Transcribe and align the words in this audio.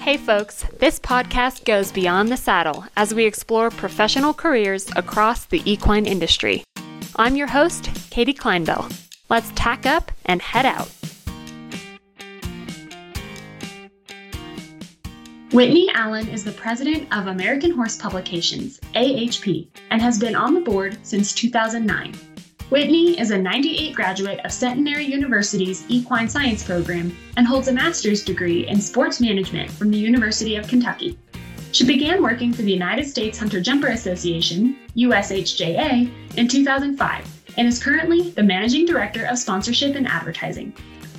Hey, 0.00 0.16
folks, 0.16 0.64
this 0.78 0.98
podcast 0.98 1.66
goes 1.66 1.92
beyond 1.92 2.30
the 2.30 2.36
saddle 2.38 2.86
as 2.96 3.12
we 3.12 3.26
explore 3.26 3.68
professional 3.68 4.32
careers 4.32 4.88
across 4.96 5.44
the 5.44 5.60
equine 5.70 6.06
industry. 6.06 6.64
I'm 7.16 7.36
your 7.36 7.48
host, 7.48 7.90
Katie 8.08 8.32
Kleinbell. 8.32 8.90
Let's 9.28 9.52
tack 9.54 9.84
up 9.84 10.10
and 10.24 10.40
head 10.40 10.64
out. 10.64 10.88
Whitney 15.52 15.90
Allen 15.94 16.28
is 16.28 16.44
the 16.44 16.52
president 16.52 17.06
of 17.14 17.26
American 17.26 17.72
Horse 17.72 17.98
Publications, 17.98 18.80
AHP, 18.94 19.68
and 19.90 20.00
has 20.00 20.18
been 20.18 20.34
on 20.34 20.54
the 20.54 20.60
board 20.60 20.96
since 21.02 21.34
2009. 21.34 22.14
Whitney 22.70 23.18
is 23.18 23.32
a 23.32 23.36
98 23.36 23.96
graduate 23.96 24.38
of 24.44 24.52
Centenary 24.52 25.04
University's 25.04 25.84
Equine 25.88 26.28
Science 26.28 26.62
program 26.62 27.16
and 27.36 27.44
holds 27.44 27.66
a 27.66 27.72
master's 27.72 28.22
degree 28.22 28.68
in 28.68 28.80
sports 28.80 29.20
management 29.20 29.72
from 29.72 29.90
the 29.90 29.98
University 29.98 30.54
of 30.54 30.68
Kentucky. 30.68 31.18
She 31.72 31.84
began 31.84 32.22
working 32.22 32.52
for 32.52 32.62
the 32.62 32.70
United 32.70 33.08
States 33.08 33.40
Hunter 33.40 33.60
Jumper 33.60 33.88
Association, 33.88 34.78
USHJA, 34.96 36.36
in 36.36 36.46
2005 36.46 37.40
and 37.56 37.66
is 37.66 37.82
currently 37.82 38.30
the 38.30 38.42
managing 38.44 38.86
director 38.86 39.24
of 39.26 39.36
sponsorship 39.36 39.96
and 39.96 40.06
advertising. 40.06 40.72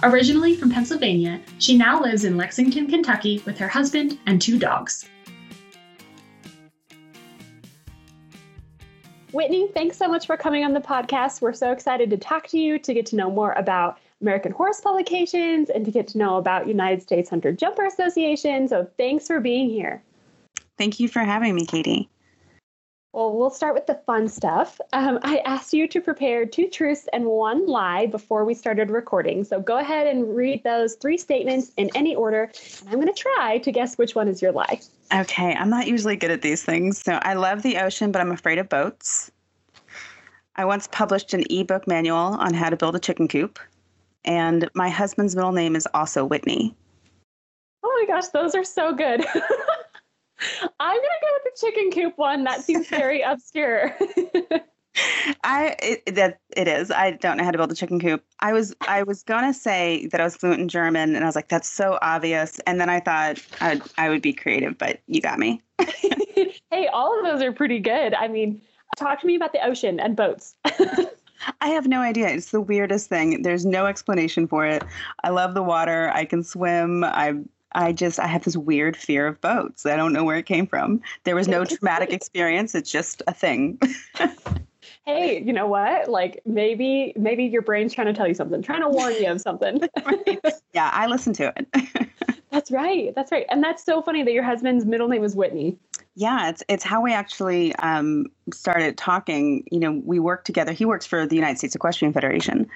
Originally 0.03 0.55
from 0.55 0.71
Pennsylvania, 0.71 1.41
she 1.59 1.77
now 1.77 2.01
lives 2.01 2.23
in 2.23 2.37
Lexington, 2.37 2.87
Kentucky 2.87 3.43
with 3.45 3.57
her 3.57 3.67
husband 3.67 4.17
and 4.25 4.41
two 4.41 4.57
dogs. 4.57 5.05
Whitney, 9.33 9.69
thanks 9.73 9.97
so 9.97 10.09
much 10.09 10.25
for 10.25 10.35
coming 10.35 10.65
on 10.65 10.73
the 10.73 10.81
podcast. 10.81 11.41
We're 11.41 11.53
so 11.53 11.71
excited 11.71 12.09
to 12.09 12.17
talk 12.17 12.47
to 12.47 12.59
you, 12.59 12.77
to 12.79 12.93
get 12.93 13.05
to 13.07 13.15
know 13.15 13.31
more 13.31 13.53
about 13.53 13.97
American 14.19 14.51
Horse 14.51 14.81
Publications, 14.81 15.69
and 15.69 15.85
to 15.85 15.91
get 15.91 16.07
to 16.09 16.17
know 16.17 16.35
about 16.35 16.67
United 16.67 17.01
States 17.01 17.29
Hunter 17.29 17.53
Jumper 17.53 17.85
Association. 17.85 18.67
So 18.67 18.89
thanks 18.97 19.27
for 19.27 19.39
being 19.39 19.69
here. 19.69 20.03
Thank 20.77 20.99
you 20.99 21.07
for 21.07 21.19
having 21.19 21.55
me, 21.55 21.65
Katie. 21.65 22.09
Well, 23.13 23.37
we'll 23.37 23.49
start 23.49 23.73
with 23.73 23.87
the 23.87 23.95
fun 24.05 24.29
stuff. 24.29 24.79
Um, 24.93 25.19
I 25.23 25.39
asked 25.39 25.73
you 25.73 25.85
to 25.89 25.99
prepare 25.99 26.45
two 26.45 26.69
truths 26.69 27.09
and 27.11 27.25
one 27.25 27.67
lie 27.67 28.05
before 28.05 28.45
we 28.45 28.53
started 28.53 28.89
recording. 28.89 29.43
So 29.43 29.59
go 29.59 29.79
ahead 29.79 30.07
and 30.07 30.33
read 30.33 30.63
those 30.63 30.95
three 30.95 31.17
statements 31.17 31.73
in 31.75 31.89
any 31.93 32.15
order. 32.15 32.43
And 32.79 32.89
I'm 32.89 32.95
going 33.01 33.13
to 33.13 33.13
try 33.13 33.57
to 33.57 33.71
guess 33.71 33.97
which 33.97 34.15
one 34.15 34.29
is 34.29 34.41
your 34.41 34.53
lie. 34.53 34.79
Okay. 35.13 35.53
I'm 35.53 35.69
not 35.69 35.87
usually 35.87 36.15
good 36.15 36.31
at 36.31 36.41
these 36.41 36.63
things. 36.63 37.01
So 37.01 37.19
I 37.23 37.33
love 37.33 37.63
the 37.63 37.77
ocean, 37.79 38.13
but 38.13 38.21
I'm 38.21 38.31
afraid 38.31 38.59
of 38.59 38.69
boats. 38.69 39.29
I 40.55 40.63
once 40.63 40.87
published 40.87 41.33
an 41.33 41.43
ebook 41.49 41.87
manual 41.87 42.15
on 42.15 42.53
how 42.53 42.69
to 42.69 42.77
build 42.77 42.95
a 42.95 42.99
chicken 42.99 43.27
coop. 43.27 43.59
And 44.23 44.69
my 44.73 44.87
husband's 44.87 45.35
middle 45.35 45.51
name 45.51 45.75
is 45.75 45.87
also 45.93 46.23
Whitney. 46.23 46.73
Oh 47.83 48.05
my 48.07 48.13
gosh, 48.13 48.29
those 48.29 48.55
are 48.55 48.63
so 48.63 48.93
good. 48.93 49.25
I'm 50.79 50.95
gonna 50.95 51.21
go 51.21 51.27
with 51.43 51.53
the 51.53 51.67
chicken 51.67 51.91
coop 51.91 52.17
one. 52.17 52.43
That 52.43 52.61
seems 52.61 52.87
very 52.87 53.21
obscure. 53.25 53.95
I 55.43 55.75
it, 55.81 56.15
that 56.15 56.39
it 56.55 56.67
is. 56.67 56.91
I 56.91 57.11
don't 57.11 57.37
know 57.37 57.43
how 57.43 57.51
to 57.51 57.57
build 57.57 57.71
a 57.71 57.75
chicken 57.75 57.99
coop. 57.99 58.23
I 58.39 58.53
was 58.53 58.75
I 58.87 59.03
was 59.03 59.23
gonna 59.23 59.53
say 59.53 60.07
that 60.07 60.19
I 60.19 60.23
was 60.23 60.35
fluent 60.35 60.61
in 60.61 60.67
German, 60.67 61.15
and 61.15 61.23
I 61.23 61.27
was 61.27 61.35
like, 61.35 61.49
that's 61.49 61.69
so 61.69 61.97
obvious. 62.01 62.59
And 62.67 62.79
then 62.79 62.89
I 62.89 62.99
thought 62.99 63.39
I'd, 63.61 63.81
I 63.97 64.09
would 64.09 64.21
be 64.21 64.33
creative, 64.33 64.77
but 64.77 64.99
you 65.07 65.21
got 65.21 65.39
me. 65.39 65.61
hey, 66.71 66.87
all 66.91 67.17
of 67.17 67.25
those 67.25 67.41
are 67.41 67.51
pretty 67.51 67.79
good. 67.79 68.13
I 68.13 68.27
mean, 68.27 68.61
talk 68.97 69.21
to 69.21 69.27
me 69.27 69.35
about 69.35 69.53
the 69.53 69.65
ocean 69.65 69.99
and 69.99 70.15
boats. 70.15 70.55
I 71.61 71.69
have 71.69 71.87
no 71.87 72.01
idea. 72.01 72.27
It's 72.27 72.51
the 72.51 72.61
weirdest 72.61 73.09
thing. 73.09 73.41
There's 73.41 73.65
no 73.65 73.87
explanation 73.87 74.47
for 74.47 74.65
it. 74.65 74.83
I 75.23 75.29
love 75.29 75.53
the 75.53 75.63
water. 75.63 76.11
I 76.13 76.25
can 76.25 76.43
swim. 76.43 77.03
I 77.03 77.33
I 77.73 77.91
just 77.91 78.19
I 78.19 78.27
have 78.27 78.43
this 78.43 78.57
weird 78.57 78.97
fear 78.97 79.27
of 79.27 79.39
boats. 79.41 79.85
I 79.85 79.95
don't 79.95 80.13
know 80.13 80.23
where 80.23 80.37
it 80.37 80.45
came 80.45 80.67
from. 80.67 81.01
There 81.23 81.35
was 81.35 81.47
no 81.47 81.65
traumatic 81.65 82.11
experience. 82.11 82.75
It's 82.75 82.91
just 82.91 83.23
a 83.27 83.33
thing. 83.33 83.79
hey, 85.05 85.41
you 85.41 85.53
know 85.53 85.67
what? 85.67 86.09
Like 86.09 86.41
maybe 86.45 87.13
maybe 87.15 87.45
your 87.45 87.61
brain's 87.61 87.93
trying 87.93 88.07
to 88.07 88.13
tell 88.13 88.27
you 88.27 88.33
something, 88.33 88.61
trying 88.61 88.81
to 88.81 88.89
warn 88.89 89.13
you 89.13 89.29
of 89.29 89.41
something. 89.41 89.81
right. 90.05 90.39
Yeah, 90.73 90.89
I 90.93 91.07
listen 91.07 91.33
to 91.33 91.53
it. 91.55 91.67
that's 92.51 92.71
right. 92.71 93.13
That's 93.15 93.31
right. 93.31 93.45
And 93.49 93.63
that's 93.63 93.83
so 93.83 94.01
funny 94.01 94.23
that 94.23 94.33
your 94.33 94.43
husband's 94.43 94.85
middle 94.85 95.07
name 95.07 95.21
was 95.21 95.35
Whitney. 95.35 95.77
Yeah, 96.15 96.49
it's 96.49 96.61
it's 96.67 96.83
how 96.83 97.01
we 97.01 97.13
actually 97.13 97.73
um, 97.77 98.25
started 98.53 98.97
talking. 98.97 99.63
You 99.71 99.79
know, 99.79 100.01
we 100.03 100.19
worked 100.19 100.45
together. 100.45 100.73
He 100.73 100.83
works 100.83 101.05
for 101.05 101.25
the 101.25 101.35
United 101.35 101.57
States 101.57 101.73
Equestrian 101.73 102.13
Federation, 102.13 102.67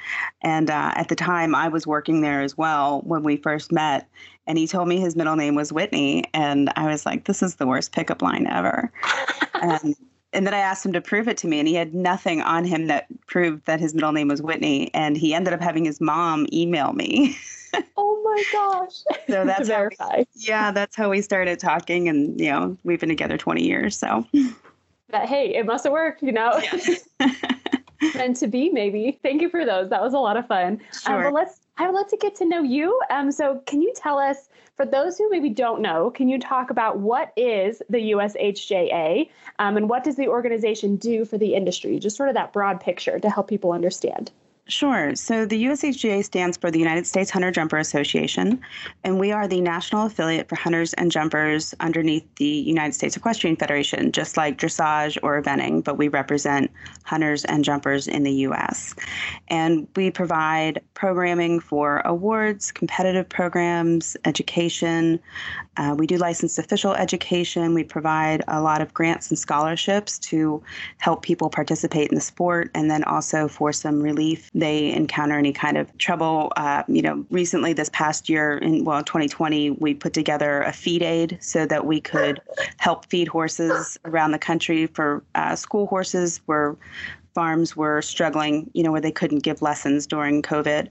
and 0.41 0.69
uh, 0.69 0.93
at 0.95 1.09
the 1.09 1.15
time, 1.17 1.53
I 1.53 1.67
was 1.67 1.85
working 1.85 2.21
there 2.21 2.41
as 2.41 2.57
well 2.57 3.01
when 3.01 3.23
we 3.23 3.35
first 3.37 3.73
met. 3.73 4.07
And 4.47 4.57
he 4.57 4.67
told 4.67 4.87
me 4.87 4.99
his 4.99 5.15
middle 5.17 5.35
name 5.35 5.55
was 5.55 5.73
Whitney, 5.73 6.23
and 6.33 6.71
I 6.77 6.87
was 6.87 7.05
like, 7.05 7.25
"This 7.25 7.43
is 7.43 7.55
the 7.55 7.67
worst 7.67 7.91
pickup 7.91 8.21
line 8.21 8.47
ever." 8.47 8.89
and 9.61 9.95
and 10.31 10.47
then 10.47 10.53
I 10.53 10.59
asked 10.59 10.85
him 10.85 10.93
to 10.93 11.01
prove 11.01 11.27
it 11.27 11.35
to 11.37 11.47
me, 11.47 11.59
and 11.59 11.67
he 11.67 11.75
had 11.75 11.93
nothing 11.93 12.41
on 12.41 12.63
him 12.63 12.87
that 12.87 13.07
proved 13.27 13.65
that 13.65 13.81
his 13.81 13.93
middle 13.93 14.13
name 14.13 14.29
was 14.29 14.41
Whitney. 14.41 14.93
And 14.93 15.17
he 15.17 15.33
ended 15.33 15.53
up 15.53 15.61
having 15.61 15.83
his 15.83 15.99
mom 15.99 16.47
email 16.53 16.93
me. 16.93 17.35
oh 17.97 18.21
my 18.23 18.43
gosh. 18.51 18.95
So 19.27 19.45
that's 19.45 19.67
verify. 19.67 20.17
We, 20.19 20.25
yeah, 20.35 20.71
that's 20.71 20.95
how 20.95 21.09
we 21.09 21.21
started 21.21 21.59
talking 21.59 22.09
and 22.09 22.39
you 22.39 22.49
know, 22.49 22.77
we've 22.83 22.99
been 22.99 23.09
together 23.09 23.37
20 23.37 23.63
years, 23.63 23.97
so 23.97 24.25
that 25.09 25.27
hey, 25.27 25.55
it 25.55 25.65
must 25.65 25.83
have 25.83 25.93
worked, 25.93 26.21
you 26.21 26.31
know. 26.31 26.59
Yeah. 27.19 27.31
meant 28.15 28.37
to 28.37 28.47
be 28.47 28.69
maybe. 28.69 29.19
Thank 29.23 29.41
you 29.41 29.49
for 29.49 29.65
those. 29.65 29.89
That 29.89 30.01
was 30.01 30.13
a 30.13 30.19
lot 30.19 30.37
of 30.37 30.47
fun. 30.47 30.73
Um, 30.73 30.79
sure. 31.05 31.15
Um, 31.15 31.23
but 31.23 31.33
let's 31.33 31.61
I 31.77 31.87
would 31.87 31.95
love 31.95 32.07
to 32.09 32.17
get 32.17 32.35
to 32.35 32.45
know 32.45 32.61
you. 32.61 32.99
Um, 33.09 33.31
so 33.31 33.61
can 33.65 33.81
you 33.81 33.91
tell 33.95 34.17
us, 34.17 34.49
for 34.77 34.85
those 34.85 35.17
who 35.17 35.29
maybe 35.29 35.49
don't 35.49 35.81
know, 35.81 36.09
can 36.09 36.29
you 36.29 36.39
talk 36.39 36.69
about 36.69 36.99
what 36.99 37.33
is 37.35 37.81
the 37.89 38.11
USHJA 38.11 39.29
um, 39.59 39.77
and 39.77 39.89
what 39.89 40.03
does 40.03 40.15
the 40.15 40.27
organization 40.27 40.95
do 40.95 41.25
for 41.25 41.37
the 41.37 41.53
industry? 41.53 41.99
Just 41.99 42.15
sort 42.15 42.29
of 42.29 42.35
that 42.35 42.53
broad 42.53 42.79
picture 42.79 43.19
to 43.19 43.29
help 43.29 43.49
people 43.49 43.73
understand. 43.73 44.31
Sure. 44.67 45.13
So 45.13 45.45
the 45.45 45.65
USHJA 45.65 46.25
stands 46.25 46.57
for 46.57 46.71
the 46.71 46.79
United 46.79 47.05
States 47.05 47.29
Hunter 47.29 47.51
Jumper 47.51 47.77
Association, 47.77 48.59
and 49.03 49.19
we 49.19 49.31
are 49.31 49.47
the 49.47 49.61
national 49.61 50.07
affiliate 50.07 50.49
for 50.49 50.55
hunters 50.55 50.93
and 50.93 51.11
jumpers 51.11 51.75
underneath 51.81 52.25
the 52.37 52.45
United 52.45 52.93
States 52.93 53.15
Equestrian 53.15 53.57
Federation, 53.57 54.11
just 54.11 54.37
like 54.37 54.57
dressage 54.57 55.19
or 55.21 55.39
eventing, 55.39 55.83
but 55.83 55.99
we 55.99 56.07
represent 56.07 56.71
hunters 57.03 57.45
and 57.45 57.63
jumpers 57.63 58.07
in 58.07 58.23
the 58.23 58.31
U.S. 58.31 58.95
And 59.49 59.87
we 59.95 60.09
provide 60.09 60.81
programming 60.95 61.59
for 61.59 61.99
awards, 61.99 62.71
competitive 62.71 63.29
programs, 63.29 64.17
education. 64.25 65.19
Uh, 65.77 65.95
we 65.97 66.07
do 66.07 66.17
licensed 66.17 66.57
official 66.57 66.93
education. 66.93 67.73
We 67.73 67.83
provide 67.83 68.43
a 68.47 68.61
lot 68.61 68.81
of 68.81 68.93
grants 68.93 69.29
and 69.29 69.37
scholarships 69.37 70.17
to 70.19 70.61
help 70.97 71.21
people 71.21 71.49
participate 71.49 72.09
in 72.09 72.15
the 72.15 72.21
sport, 72.21 72.71
and 72.73 72.89
then 72.89 73.03
also 73.03 73.47
for 73.47 73.73
some 73.73 74.01
relief 74.01 74.49
they 74.53 74.91
encounter 74.91 75.37
any 75.37 75.53
kind 75.53 75.77
of 75.77 75.95
trouble. 75.97 76.51
Uh, 76.55 76.83
you 76.87 77.01
know, 77.01 77.25
recently 77.29 77.73
this 77.73 77.89
past 77.89 78.29
year, 78.29 78.57
in 78.57 78.85
well, 78.85 79.03
2020, 79.03 79.71
we 79.71 79.93
put 79.93 80.13
together 80.13 80.61
a 80.61 80.71
feed 80.73 81.03
aid 81.03 81.37
so 81.41 81.65
that 81.65 81.85
we 81.85 81.99
could 81.99 82.41
help 82.77 83.05
feed 83.05 83.27
horses 83.27 83.97
around 84.05 84.31
the 84.31 84.39
country 84.39 84.87
for 84.87 85.23
uh, 85.35 85.55
school 85.55 85.87
horses 85.87 86.41
where 86.45 86.75
farms 87.33 87.75
were 87.75 88.01
struggling, 88.01 88.71
you 88.73 88.81
know, 88.81 88.91
where 88.91 89.01
they 89.01 89.11
couldn't 89.11 89.39
give 89.39 89.61
lessons 89.61 90.07
during 90.07 90.41
COVID 90.41 90.87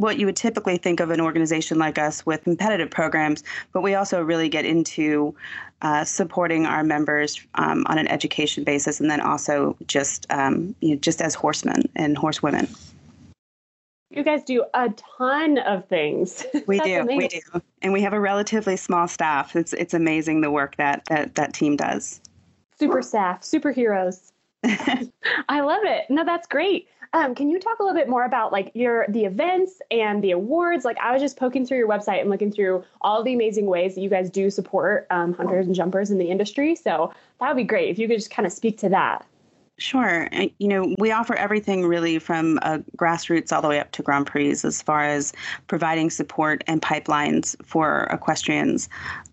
what 0.00 0.18
you 0.18 0.26
would 0.26 0.36
typically 0.36 0.78
think 0.78 1.00
of 1.00 1.10
an 1.10 1.20
organization 1.20 1.78
like 1.78 1.98
us 1.98 2.24
with 2.24 2.44
competitive 2.44 2.90
programs, 2.90 3.44
but 3.72 3.82
we 3.82 3.94
also 3.94 4.22
really 4.22 4.48
get 4.48 4.64
into 4.64 5.34
uh, 5.82 6.04
supporting 6.04 6.66
our 6.66 6.82
members 6.82 7.40
um, 7.56 7.84
on 7.88 7.98
an 7.98 8.08
education 8.08 8.64
basis, 8.64 9.00
and 9.00 9.10
then 9.10 9.20
also 9.20 9.76
just 9.86 10.26
um, 10.30 10.74
you 10.80 10.90
know, 10.90 10.96
just 10.96 11.20
as 11.20 11.34
horsemen 11.34 11.82
and 11.96 12.16
horsewomen. 12.16 12.68
You 14.10 14.24
guys 14.24 14.42
do 14.42 14.64
a 14.74 14.88
ton 15.18 15.58
of 15.58 15.86
things. 15.86 16.44
We 16.66 16.80
do, 16.80 17.00
amazing. 17.00 17.18
we 17.18 17.28
do, 17.28 17.62
and 17.82 17.92
we 17.92 18.00
have 18.02 18.12
a 18.12 18.20
relatively 18.20 18.76
small 18.76 19.06
staff. 19.06 19.54
It's 19.54 19.72
it's 19.74 19.94
amazing 19.94 20.40
the 20.40 20.50
work 20.50 20.76
that 20.76 21.04
that, 21.06 21.34
that 21.34 21.52
team 21.52 21.76
does. 21.76 22.20
Super 22.78 23.02
staff, 23.02 23.42
superheroes. 23.42 24.32
I 25.48 25.60
love 25.60 25.82
it. 25.84 26.04
No, 26.08 26.24
that's 26.24 26.46
great. 26.46 26.88
Um, 27.12 27.34
can 27.34 27.50
you 27.50 27.58
talk 27.58 27.80
a 27.80 27.82
little 27.82 27.98
bit 27.98 28.08
more 28.08 28.24
about 28.24 28.52
like 28.52 28.70
your 28.74 29.06
the 29.08 29.24
events 29.24 29.80
and 29.90 30.22
the 30.22 30.30
awards? 30.30 30.84
Like 30.84 30.98
I 30.98 31.12
was 31.12 31.20
just 31.20 31.36
poking 31.36 31.66
through 31.66 31.78
your 31.78 31.88
website 31.88 32.20
and 32.20 32.30
looking 32.30 32.52
through 32.52 32.84
all 33.00 33.22
the 33.24 33.34
amazing 33.34 33.66
ways 33.66 33.96
that 33.96 34.00
you 34.00 34.08
guys 34.08 34.30
do 34.30 34.48
support 34.48 35.06
um, 35.10 35.32
hunters 35.34 35.66
and 35.66 35.74
jumpers 35.74 36.10
in 36.10 36.18
the 36.18 36.30
industry. 36.30 36.76
So 36.76 37.12
that 37.40 37.48
would 37.48 37.56
be 37.56 37.64
great 37.64 37.90
if 37.90 37.98
you 37.98 38.06
could 38.06 38.18
just 38.18 38.30
kind 38.30 38.46
of 38.46 38.52
speak 38.52 38.78
to 38.78 38.88
that. 38.90 39.26
Sure. 39.80 40.28
You 40.58 40.68
know, 40.68 40.94
we 40.98 41.10
offer 41.10 41.34
everything 41.34 41.86
really 41.86 42.18
from 42.18 42.58
uh, 42.60 42.80
grassroots 42.98 43.50
all 43.50 43.62
the 43.62 43.68
way 43.68 43.80
up 43.80 43.90
to 43.92 44.02
Grand 44.02 44.26
Prix 44.26 44.50
as 44.50 44.82
far 44.82 45.04
as 45.04 45.32
providing 45.68 46.10
support 46.10 46.62
and 46.66 46.82
pipelines 46.82 47.56
for 47.64 48.02
equestrians. 48.10 48.90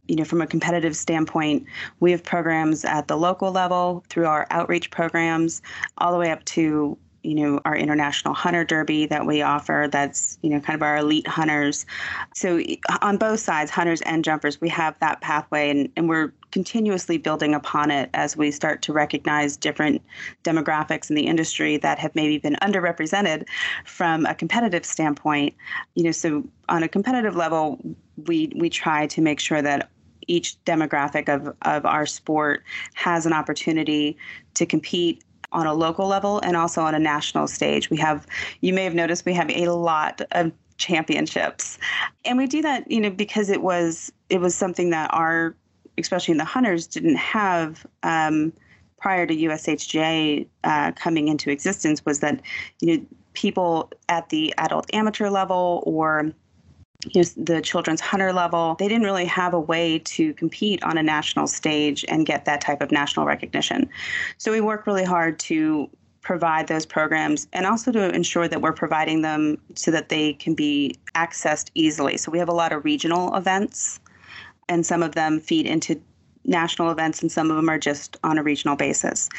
You 0.07 0.15
know, 0.15 0.23
from 0.23 0.41
a 0.41 0.47
competitive 0.47 0.95
standpoint, 0.95 1.65
we 1.99 2.11
have 2.11 2.23
programs 2.23 2.85
at 2.85 3.09
the 3.09 3.17
local 3.17 3.51
level 3.51 4.05
through 4.07 4.25
our 4.25 4.47
outreach 4.49 4.89
programs, 4.89 5.61
all 5.97 6.13
the 6.13 6.17
way 6.17 6.31
up 6.31 6.45
to 6.45 6.97
you 7.27 7.35
know, 7.35 7.59
our 7.65 7.75
international 7.75 8.33
hunter 8.33 8.63
derby 8.63 9.05
that 9.05 9.25
we 9.25 9.41
offer. 9.41 9.89
That's, 9.91 10.39
you 10.41 10.49
know, 10.49 10.61
kind 10.61 10.75
of 10.75 10.81
our 10.81 10.95
elite 10.95 11.27
hunters. 11.27 11.85
So 12.33 12.61
on 13.01 13.17
both 13.17 13.41
sides, 13.41 13.69
hunters 13.69 14.01
and 14.03 14.23
jumpers, 14.23 14.61
we 14.61 14.69
have 14.69 14.97
that 14.99 15.19
pathway 15.19 15.69
and, 15.69 15.89
and 15.97 16.07
we're 16.07 16.31
continuously 16.51 17.17
building 17.17 17.53
upon 17.53 17.91
it 17.91 18.09
as 18.13 18.37
we 18.37 18.49
start 18.49 18.81
to 18.83 18.93
recognize 18.93 19.57
different 19.57 20.01
demographics 20.45 21.09
in 21.09 21.17
the 21.17 21.27
industry 21.27 21.75
that 21.75 21.99
have 21.99 22.15
maybe 22.15 22.37
been 22.37 22.55
underrepresented 22.61 23.45
from 23.83 24.25
a 24.25 24.33
competitive 24.33 24.85
standpoint. 24.85 25.53
You 25.95 26.05
know, 26.05 26.11
so 26.11 26.45
on 26.69 26.81
a 26.81 26.87
competitive 26.87 27.35
level, 27.35 27.77
we 28.25 28.53
we 28.55 28.69
try 28.69 29.05
to 29.07 29.21
make 29.21 29.41
sure 29.41 29.61
that 29.61 29.89
each 30.27 30.57
demographic 30.65 31.27
of, 31.29 31.55
of 31.63 31.85
our 31.85 32.05
sport 32.05 32.63
has 32.93 33.25
an 33.25 33.33
opportunity 33.33 34.17
to 34.53 34.65
compete 34.65 35.23
on 35.51 35.65
a 35.65 35.73
local 35.73 36.07
level 36.07 36.39
and 36.39 36.55
also 36.55 36.81
on 36.81 36.95
a 36.95 36.99
national 36.99 37.47
stage. 37.47 37.89
We 37.89 37.97
have, 37.97 38.27
you 38.61 38.73
may 38.73 38.83
have 38.83 38.95
noticed, 38.95 39.25
we 39.25 39.33
have 39.33 39.49
a 39.49 39.67
lot 39.69 40.21
of 40.31 40.51
championships, 40.77 41.77
and 42.25 42.37
we 42.37 42.47
do 42.47 42.61
that, 42.61 42.89
you 42.89 43.01
know, 43.01 43.09
because 43.09 43.49
it 43.49 43.61
was 43.61 44.11
it 44.29 44.41
was 44.41 44.53
something 44.53 44.89
that 44.91 45.09
our, 45.13 45.55
especially 45.97 46.33
in 46.33 46.37
the 46.37 46.45
hunters, 46.45 46.87
didn't 46.87 47.17
have. 47.17 47.85
Um, 48.03 48.53
prior 48.99 49.27
to 49.27 49.35
USHJA 49.35 50.47
uh, 50.63 50.91
coming 50.93 51.27
into 51.27 51.51
existence, 51.51 52.03
was 52.03 52.19
that 52.21 52.41
you 52.81 52.97
know 52.97 53.05
people 53.33 53.91
at 54.09 54.29
the 54.29 54.51
adult 54.57 54.91
amateur 54.91 55.29
level 55.29 55.83
or 55.85 56.33
you 57.05 57.21
know, 57.21 57.27
the 57.37 57.61
children's 57.61 58.01
hunter 58.01 58.33
level, 58.33 58.75
they 58.79 58.87
didn't 58.87 59.03
really 59.03 59.25
have 59.25 59.53
a 59.53 59.59
way 59.59 59.99
to 59.99 60.33
compete 60.33 60.83
on 60.83 60.97
a 60.97 61.03
national 61.03 61.47
stage 61.47 62.03
and 62.07 62.25
get 62.25 62.45
that 62.45 62.61
type 62.61 62.81
of 62.81 62.91
national 62.91 63.25
recognition. 63.25 63.89
So 64.37 64.51
we 64.51 64.61
work 64.61 64.87
really 64.87 65.03
hard 65.03 65.39
to 65.41 65.89
provide 66.21 66.67
those 66.67 66.85
programs 66.85 67.47
and 67.53 67.65
also 67.65 67.91
to 67.91 68.13
ensure 68.13 68.47
that 68.47 68.61
we're 68.61 68.73
providing 68.73 69.21
them 69.21 69.57
so 69.75 69.91
that 69.91 70.09
they 70.09 70.33
can 70.33 70.55
be 70.55 70.95
accessed 71.15 71.69
easily. 71.75 72.17
So 72.17 72.31
we 72.31 72.39
have 72.39 72.49
a 72.49 72.53
lot 72.53 72.73
of 72.73 72.83
regional 72.83 73.33
events, 73.35 73.99
and 74.67 74.85
some 74.85 75.03
of 75.03 75.13
them 75.13 75.39
feed 75.39 75.67
into 75.67 76.01
national 76.43 76.89
events, 76.89 77.21
and 77.21 77.31
some 77.31 77.49
of 77.51 77.55
them 77.55 77.69
are 77.69 77.79
just 77.79 78.17
on 78.23 78.37
a 78.37 78.43
regional 78.43 78.75
basis 78.75 79.29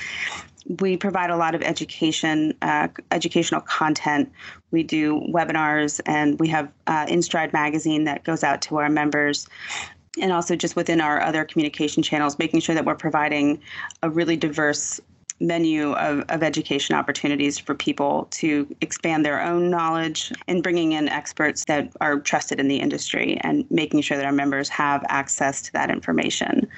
we 0.81 0.97
provide 0.97 1.31
a 1.31 1.37
lot 1.37 1.55
of 1.55 1.63
education, 1.63 2.55
uh, 2.63 2.89
educational 3.11 3.61
content. 3.63 4.31
We 4.71 4.83
do 4.83 5.21
webinars, 5.33 6.01
and 6.07 6.39
we 6.39 6.49
have 6.49 6.71
uh, 6.87 7.07
InStride 7.07 7.53
magazine 7.53 8.05
that 8.05 8.25
goes 8.25 8.45
out 8.45 8.61
to 8.63 8.77
our 8.77 8.91
members. 8.91 9.49
And 10.21 10.33
also, 10.33 10.57
just 10.57 10.77
within 10.77 11.01
our 11.01 11.21
other 11.21 11.45
communication 11.45 12.03
channels, 12.03 12.39
making 12.39 12.61
sure 12.61 12.75
that 12.75 12.85
we're 12.85 12.97
providing 12.97 13.61
a 14.03 14.11
really 14.11 14.37
diverse 14.37 15.01
menu 15.41 15.93
of, 15.93 16.25
of 16.29 16.43
education 16.43 16.95
opportunities 16.95 17.59
for 17.59 17.75
people 17.75 18.27
to 18.31 18.75
expand 18.81 19.25
their 19.25 19.41
own 19.41 19.71
knowledge 19.71 20.33
and 20.49 20.63
bringing 20.63 20.93
in 20.93 21.09
experts 21.09 21.65
that 21.67 21.91
are 22.01 22.19
trusted 22.19 22.59
in 22.59 22.69
the 22.69 22.77
industry 22.77 23.39
and 23.43 23.65
making 23.71 24.01
sure 24.01 24.17
that 24.17 24.27
our 24.27 24.33
members 24.33 24.69
have 24.69 25.05
access 25.09 25.63
to 25.63 25.73
that 25.73 25.91
information. 25.91 26.69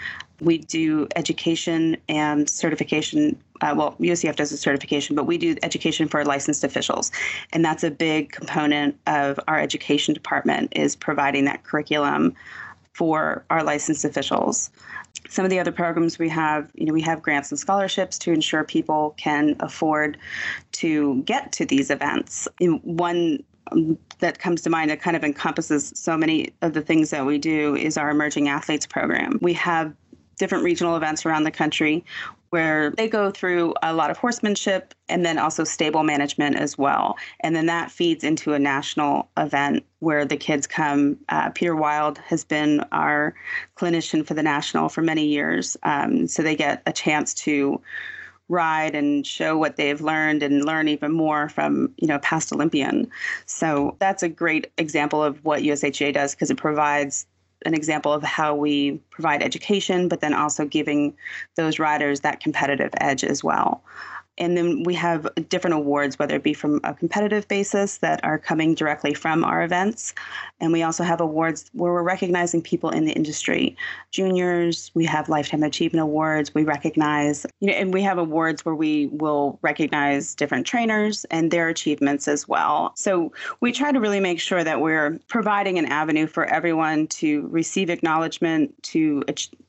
We 0.41 0.59
do 0.59 1.07
education 1.17 1.97
and 2.09 2.49
certification. 2.49 3.41
Uh, 3.61 3.75
well, 3.77 3.97
USEF 4.01 4.37
does 4.37 4.53
a 4.53 4.57
certification, 4.57 5.15
but 5.15 5.25
we 5.25 5.37
do 5.37 5.57
education 5.63 6.09
for 6.09 6.25
licensed 6.25 6.65
officials, 6.65 7.13
and 7.53 7.63
that's 7.65 7.85
a 7.85 7.91
big 7.91 8.33
component 8.33 8.99
of 9.07 9.39
our 9.49 9.59
education 9.59 10.15
department 10.15 10.73
is 10.75 10.97
providing 10.97 11.45
that 11.45 11.65
curriculum 11.65 12.35
for 12.95 13.45
our 13.51 13.63
licensed 13.63 14.05
officials. 14.05 14.71
Some 15.31 15.45
of 15.45 15.51
the 15.51 15.59
other 15.59 15.73
programs 15.73 16.19
we 16.19 16.29
have, 16.29 16.71
you 16.75 16.85
know, 16.85 16.93
we 16.93 17.01
have 17.03 17.23
grants 17.23 17.51
and 17.51 17.59
scholarships 17.59 18.19
to 18.19 18.33
ensure 18.33 18.65
people 18.65 19.15
can 19.17 19.57
afford 19.61 20.19
to 20.73 21.23
get 21.23 21.53
to 21.53 21.65
these 21.65 21.91
events. 21.91 22.49
One 22.59 23.43
um, 23.71 23.97
that 24.19 24.39
comes 24.41 24.61
to 24.63 24.71
mind 24.71 24.91
that 24.91 25.01
kind 25.01 25.17
of 25.17 25.25
encompasses 25.25 25.93
so 25.95 26.17
many 26.17 26.53
of 26.63 26.75
the 26.75 26.83
things 26.83 27.11
that 27.11 27.25
we 27.25 27.39
do 27.39 27.77
is 27.77 27.97
our 27.97 28.11
emerging 28.11 28.49
athletes 28.49 28.87
program. 28.87 29.39
We 29.41 29.53
have 29.55 29.95
different 30.37 30.65
regional 30.65 30.97
events 30.97 31.25
around 31.25 31.45
the 31.45 31.51
country 31.51 32.05
where 32.51 32.91
they 32.91 33.09
go 33.09 33.31
through 33.31 33.75
a 33.83 33.95
lot 33.95 34.11
of 34.11 34.19
horsemanship 34.19 34.95
and 35.09 35.25
then 35.25 35.39
also 35.39 35.65
stable 35.65 36.03
management 36.03 36.57
as 36.57 36.77
well. 36.77 37.17
And 37.41 37.55
then 37.55 37.67
that 37.67 37.91
feeds 37.91 38.25
into 38.25 38.53
a 38.53 38.59
national 38.59 39.29
event 39.37 39.85
where 40.01 40.25
the 40.25 40.37
kids 40.37 40.67
come. 40.67 41.17
Uh, 41.29 41.51
Peter 41.51 41.77
Wylde 41.77 42.19
has 42.19 42.45
been 42.45 42.81
our 42.93 43.35
clinician 43.77 44.27
for 44.27 44.35
the 44.35 44.43
national 44.43 44.89
for 44.89 45.03
many 45.03 45.27
years. 45.27 45.77
Um, 45.85 46.27
so 46.27 46.43
they 46.43 46.57
get 46.57 46.83
a 46.87 46.93
chance 46.93 47.35
to 47.35 47.81
ride 48.49 48.97
and 48.97 49.25
show 49.25 49.57
what 49.57 49.77
they've 49.77 50.01
learned 50.01 50.43
and 50.43 50.65
learn 50.65 50.89
even 50.89 51.13
more 51.13 51.49
from 51.49 51.95
you 51.99 52.09
know 52.09 52.19
past 52.19 52.53
olympian 52.53 53.09
so 53.47 53.97
that's 54.01 54.25
a 54.25 54.29
great 54.29 54.73
example 54.77 55.23
of 55.23 55.43
what 55.45 55.63
ushja 55.63 56.13
does 56.13 56.35
because 56.35 56.51
it 56.51 56.57
provides 56.57 57.27
an 57.67 57.75
example 57.75 58.13
of 58.13 58.23
how 58.23 58.55
we 58.55 59.01
provide 59.11 59.43
education, 59.43 60.09
but 60.09 60.21
then 60.21 60.35
also 60.35 60.65
giving 60.65 61.17
those 61.57 61.79
riders 61.79 62.21
that 62.21 62.41
competitive 62.41 62.91
edge 63.01 63.25
as 63.25 63.45
well. 63.45 63.83
And 64.41 64.57
then 64.57 64.83
we 64.85 64.95
have 64.95 65.29
different 65.51 65.75
awards, 65.75 66.19
whether 66.19 66.35
it 66.35 66.43
be 66.43 66.55
from 66.55 66.81
a 66.83 66.95
competitive 66.95 67.47
basis 67.47 67.99
that 67.99 68.25
are 68.25 68.39
coming 68.39 68.75
directly 68.75 69.13
from 69.13 69.45
our 69.45 69.63
events. 69.63 70.15
And 70.61 70.73
we 70.73 70.83
also 70.83 71.05
have 71.05 71.21
awards 71.21 71.71
where 71.75 71.93
we're 71.93 72.03
recognizing 72.03 72.63
people 72.63 72.89
in 72.89 73.05
the 73.05 73.13
industry. 73.13 73.77
Juniors, 74.11 74.91
we 74.95 75.05
have 75.05 75.29
Lifetime 75.29 75.63
Achievement 75.63 76.03
Awards. 76.03 76.55
We 76.55 76.65
recognize, 76.65 77.45
you 77.61 77.69
know, 77.69 77.75
and 77.75 77.93
we 77.93 78.03
have 78.03 78.17
awards 78.17 78.65
where 78.65 78.75
we 78.75 79.09
will 79.09 79.59
recognize 79.61 80.35
different 80.35 80.67
trainers 80.67 81.27
and 81.27 81.51
their 81.51 81.69
achievements 81.69 82.27
as 82.27 82.49
well. 82.49 82.93
So 82.97 83.33
we 83.61 83.73
try 83.73 83.93
to 83.93 84.01
really 84.01 84.21
make 84.21 84.41
sure 84.41 84.65
that 84.65 84.81
we're 84.81 85.19
providing 85.29 85.79
an 85.79 85.87
avenue 85.87 86.27
for 86.27 86.47
everyone 86.47 87.07
to 87.09 87.47
receive 87.49 87.91
acknowledgement, 87.91 88.83
to 88.85 89.23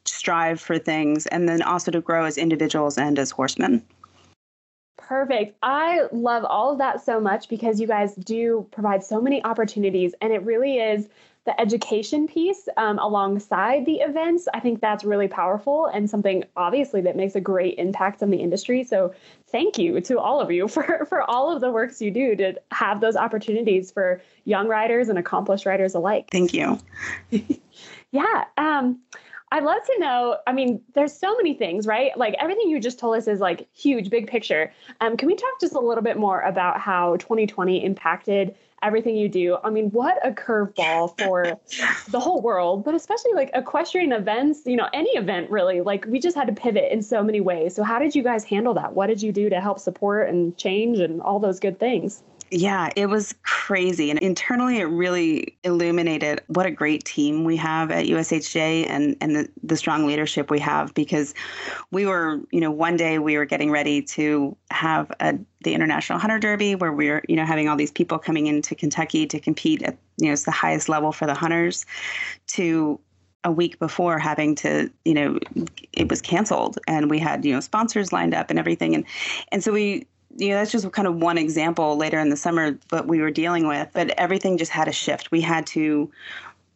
strive 0.06 0.62
for 0.62 0.80
things, 0.80 1.28
and 1.28 1.50
then 1.50 1.62
also 1.62 1.92
to 1.92 2.00
grow 2.00 2.24
as 2.24 2.38
individuals 2.38 2.98
and 2.98 3.20
as 3.20 3.32
horsemen. 3.32 3.84
Perfect. 5.12 5.58
I 5.62 6.08
love 6.14 6.46
all 6.46 6.72
of 6.72 6.78
that 6.78 7.04
so 7.04 7.20
much 7.20 7.50
because 7.50 7.82
you 7.82 7.86
guys 7.86 8.16
do 8.16 8.66
provide 8.72 9.04
so 9.04 9.20
many 9.20 9.44
opportunities, 9.44 10.16
and 10.22 10.32
it 10.32 10.42
really 10.44 10.78
is 10.78 11.10
the 11.44 11.60
education 11.60 12.30
piece 12.30 12.70
um, 12.78 12.98
alongside 12.98 13.86
the 13.86 13.96
events. 13.96 14.48
I 14.54 14.62
think 14.62 14.80
that's 14.80 15.04
really 15.04 15.28
powerful 15.28 15.88
and 15.88 16.10
something 16.10 16.46
obviously 16.56 17.02
that 17.02 17.18
makes 17.18 17.36
a 17.36 17.42
great 17.42 17.78
impact 17.78 18.24
on 18.24 18.30
the 18.30 18.38
industry. 18.38 18.86
So, 18.86 19.14
thank 19.48 19.78
you 19.78 20.00
to 20.00 20.18
all 20.18 20.40
of 20.40 20.50
you 20.50 20.68
for, 20.70 21.06
for 21.10 21.30
all 21.30 21.54
of 21.54 21.60
the 21.60 21.74
works 21.74 22.02
you 22.02 22.10
do 22.10 22.34
to 22.38 22.54
have 22.72 23.02
those 23.02 23.18
opportunities 23.18 23.92
for 23.92 24.22
young 24.46 24.70
riders 24.70 25.10
and 25.10 25.20
accomplished 25.20 25.66
riders 25.66 25.94
alike. 25.94 26.30
Thank 26.32 26.54
you. 26.54 26.80
yeah. 28.12 28.46
Um, 28.56 29.02
I'd 29.54 29.64
love 29.64 29.84
to 29.86 30.00
know. 30.00 30.38
I 30.48 30.54
mean, 30.54 30.82
there's 30.96 31.14
so 31.14 31.36
many 31.36 31.54
things, 31.54 31.86
right? 31.86 32.18
Like 32.18 32.36
everything 32.40 32.70
you 32.70 32.80
just 32.80 32.98
told 32.98 33.18
us 33.18 33.28
is 33.28 33.42
like 33.42 33.68
huge, 33.74 34.10
big 34.10 34.28
picture. 34.28 34.72
Um, 35.02 35.18
can 35.18 35.28
we 35.28 35.36
talk 35.36 35.60
just 35.60 35.76
a 35.76 35.80
little 35.80 36.04
bit 36.04 36.18
more 36.18 36.40
about 36.42 36.80
how 36.80 37.18
2020 37.18 37.84
impacted 37.84 38.56
everything 38.82 39.18
you 39.18 39.28
do? 39.28 39.58
I 39.62 39.70
mean, 39.70 39.90
what 39.92 40.26
a 40.26 40.32
curveball 40.32 41.18
for 41.18 41.60
the 42.10 42.20
whole 42.20 42.42
world, 42.42 42.86
but 42.86 42.96
especially 42.96 43.34
like 43.34 43.52
equestrian 43.54 44.14
events, 44.14 44.62
you 44.66 44.78
know, 44.78 44.88
any 44.94 45.12
event 45.12 45.50
really. 45.50 45.82
Like 45.82 46.06
we 46.08 46.20
just 46.20 46.38
had 46.38 46.48
to 46.48 46.54
pivot 46.54 46.90
in 46.90 47.02
so 47.02 47.22
many 47.22 47.42
ways. 47.42 47.76
So, 47.76 47.84
how 47.84 48.00
did 48.00 48.16
you 48.16 48.24
guys 48.24 48.46
handle 48.46 48.74
that? 48.76 48.94
What 48.94 49.08
did 49.08 49.22
you 49.22 49.34
do 49.34 49.50
to 49.50 49.60
help 49.60 49.80
support 49.80 50.30
and 50.30 50.56
change 50.56 51.00
and 51.00 51.22
all 51.22 51.40
those 51.40 51.60
good 51.60 51.78
things? 51.78 52.24
Yeah, 52.54 52.90
it 52.98 53.06
was 53.06 53.34
crazy. 53.44 54.10
And 54.10 54.20
internally, 54.20 54.80
it 54.80 54.84
really 54.84 55.58
illuminated 55.64 56.42
what 56.48 56.66
a 56.66 56.72
great 56.72 57.06
team 57.06 57.46
we 57.46 57.56
have 57.56 57.92
at 57.92 58.08
USHJ 58.08 58.88
and, 58.90 59.16
and 59.22 59.38
the, 59.38 59.50
the 59.64 59.78
strong 59.78 60.06
leadership 60.06 60.52
we 60.52 60.60
have 60.60 60.94
because 60.94 61.34
we 61.92 62.06
were, 62.06 62.42
you 62.52 62.60
know, 62.60 62.70
one 62.70 62.98
day 62.98 63.20
we 63.20 63.38
were 63.38 63.46
getting 63.46 63.72
ready 63.72 64.02
to 64.02 64.58
have 64.70 65.10
a, 65.22 65.40
the 65.64 65.74
International 65.74 66.20
Hunter 66.20 66.40
Derby 66.40 66.76
where 66.76 66.92
we're, 66.92 67.24
you 67.30 67.38
know, 67.38 67.46
having 67.46 67.70
all 67.70 67.78
these 67.78 67.92
people 67.92 68.20
coming 68.20 68.48
into 68.48 68.76
Kentucky 68.76 69.26
to 69.28 69.40
compete 69.40 69.82
at, 69.84 69.98
you 70.18 70.28
know, 70.28 70.34
it's 70.34 70.44
the 70.44 70.52
highest 70.52 70.90
level 70.90 71.14
for 71.14 71.26
the 71.26 71.34
hunters 71.34 71.86
to 72.48 73.00
a 73.44 73.52
week 73.52 73.80
before 73.80 74.20
having 74.20 74.54
to 74.54 74.88
you 75.04 75.16
know 75.16 75.40
it 75.94 76.08
was 76.10 76.22
canceled 76.22 76.78
and 76.88 77.10
we 77.10 77.18
had 77.18 77.44
you 77.44 77.52
know 77.52 77.60
sponsors 77.60 78.14
lined 78.14 78.36
up 78.36 78.52
and 78.52 78.60
everything 78.60 78.94
and 78.94 79.04
and 79.52 79.64
so 79.64 79.72
we 79.72 80.06
you 80.38 80.50
know, 80.50 80.56
that's 80.56 80.72
just 80.72 80.90
kind 80.92 81.08
of 81.08 81.16
one 81.16 81.38
example 81.38 81.98
later 81.98 82.20
in 82.20 82.30
the 82.30 82.38
summer 82.38 82.78
what 82.90 83.08
we 83.08 83.22
were 83.22 83.32
dealing 83.32 83.68
with. 83.68 83.90
But 83.94 84.12
everything 84.12 84.58
just 84.58 84.72
had 84.72 84.88
a 84.88 84.92
shift. 84.92 85.32
We 85.32 85.42
had 85.42 85.66
to 85.68 86.12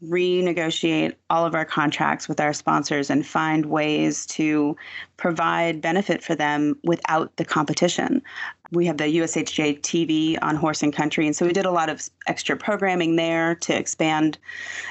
renegotiate 0.03 1.15
all 1.29 1.45
of 1.45 1.55
our 1.55 1.65
contracts 1.65 2.27
with 2.27 2.39
our 2.39 2.53
sponsors 2.53 3.09
and 3.09 3.25
find 3.25 3.67
ways 3.67 4.25
to 4.25 4.75
provide 5.17 5.81
benefit 5.81 6.23
for 6.23 6.35
them 6.35 6.77
without 6.83 7.35
the 7.37 7.45
competition. 7.45 8.21
We 8.71 8.85
have 8.87 8.97
the 8.97 9.05
USHJ 9.05 9.81
TV 9.81 10.37
on 10.41 10.55
Horse 10.55 10.83
and 10.83 10.93
Country, 10.93 11.25
and 11.25 11.35
so 11.35 11.45
we 11.45 11.53
did 11.53 11.65
a 11.65 11.71
lot 11.71 11.89
of 11.89 12.09
extra 12.27 12.57
programming 12.57 13.15
there 13.15 13.55
to 13.55 13.77
expand 13.77 14.37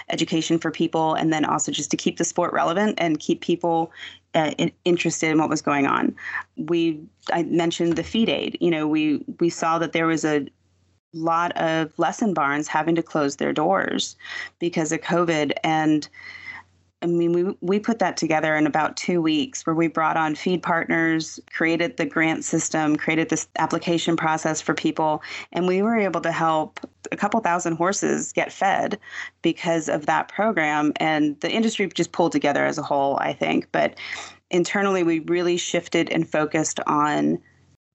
education 0.09 0.59
for 0.59 0.71
people 0.71 1.15
and 1.15 1.33
then 1.33 1.45
also 1.45 1.71
just 1.71 1.91
to 1.91 1.97
keep 1.97 2.17
the 2.17 2.25
sport 2.25 2.53
relevant 2.53 2.95
and 2.99 3.21
keep 3.21 3.41
people 3.41 3.93
uh, 4.35 4.53
interested 4.85 5.31
in 5.31 5.39
what 5.39 5.49
was 5.49 5.63
going 5.63 5.87
on. 5.87 6.15
We 6.57 7.01
I 7.33 7.45
mentioned 7.45 7.97
the 7.97 8.03
feed 8.03 8.29
aid. 8.29 8.59
You 8.61 8.71
know, 8.71 8.89
we 8.89 9.25
we 9.41 9.51
saw 9.51 9.79
that 9.79 9.93
there 9.93 10.07
was 10.07 10.25
a 10.25 10.47
lot 11.13 11.53
of 11.57 11.97
lesson 11.99 12.35
barns 12.35 12.69
having 12.69 12.95
to 12.97 13.03
close 13.03 13.37
their 13.37 13.53
doors 13.53 14.17
because 14.59 14.93
of 14.93 15.01
COVID 15.01 15.53
and 15.63 16.09
I 17.05 17.07
mean, 17.07 17.33
we, 17.33 17.55
we 17.61 17.79
put 17.79 17.99
that 17.99 18.17
together 18.17 18.57
in 18.57 18.67
about 18.67 18.97
two 18.97 19.21
weeks 19.21 19.67
where 19.67 19.75
we 19.75 19.89
brought 19.89 20.17
on 20.17 20.35
feed 20.35 20.63
partners, 20.63 21.39
created 21.53 21.99
the 21.99 22.07
grant 22.07 22.47
system, 22.47 22.97
created 22.97 23.29
this 23.29 23.47
application 23.59 24.17
process 24.17 24.63
for 24.63 24.73
people, 24.73 25.23
and 25.53 25.67
we 25.67 25.83
were 25.83 25.99
able 25.99 26.23
to 26.23 26.33
help 26.33 26.81
a 27.13 27.17
couple 27.17 27.39
thousand 27.41 27.77
horses 27.77 28.33
get 28.33 28.51
fed 28.51 28.99
because 29.43 29.91
of 29.91 30.07
that 30.07 30.29
program. 30.29 30.95
And 30.97 31.39
the 31.41 31.51
industry 31.51 31.87
just 31.89 32.13
pulled 32.13 32.33
together 32.33 32.65
as 32.65 32.79
a 32.79 32.83
whole, 32.83 33.19
I 33.21 33.35
think. 33.35 33.69
But 33.71 33.99
internally, 34.51 35.03
we 35.03 35.19
really 35.21 35.59
shifted 35.59 36.09
and 36.09 36.27
focused 36.27 36.81
on 36.87 37.39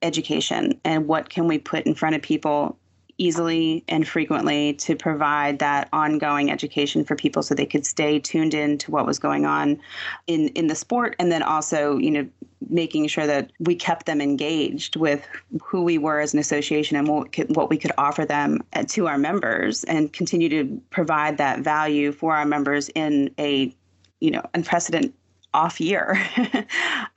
education 0.04 0.80
and 0.86 1.08
what 1.08 1.30
can 1.30 1.48
we 1.48 1.58
put 1.58 1.88
in 1.88 1.96
front 1.96 2.16
of 2.16 2.22
people 2.22 2.78
easily 3.20 3.84
and 3.88 4.08
frequently 4.08 4.74
to 4.74 4.96
provide 4.96 5.60
that 5.60 5.90
ongoing 5.94 6.50
education 6.50 7.04
for 7.04 7.16
people 7.16 7.44
so 7.44 7.54
they 7.54 7.66
could 7.66 7.86
stay 7.86 8.18
tuned 8.18 8.54
in 8.54 8.78
to 8.80 8.90
what 8.90 9.06
was 9.06 9.20
going 9.20 9.46
on 9.46 9.80
in 10.26 10.48
in 10.50 10.68
the 10.68 10.76
sport 10.76 11.16
and 11.20 11.32
then 11.32 11.44
also 11.44 11.98
you 11.98 12.10
know 12.10 12.28
making 12.70 13.08
sure 13.08 13.28
that 13.28 13.52
we 13.60 13.76
kept 13.76 14.06
them 14.06 14.20
engaged 14.20 14.96
with 14.96 15.28
who 15.62 15.84
we 15.84 15.98
were 15.98 16.20
as 16.20 16.34
an 16.34 16.40
association 16.40 16.98
and 16.98 17.08
what, 17.08 17.32
could, 17.32 17.56
what 17.56 17.70
we 17.70 17.78
could 17.78 17.92
offer 17.98 18.26
them 18.26 18.62
uh, 18.74 18.84
to 18.86 19.08
our 19.08 19.18
members 19.18 19.86
and 19.86 20.12
continue 20.12 20.50
to 20.50 20.82
provide 20.90 21.38
that 21.38 21.60
value 21.60 22.12
for 22.12 22.36
our 22.36 22.46
members 22.46 22.90
in 22.90 23.34
a 23.40 23.74
you 24.20 24.32
know 24.32 24.44
unprecedented 24.54 25.14
off 25.54 25.80
year. 25.82 26.22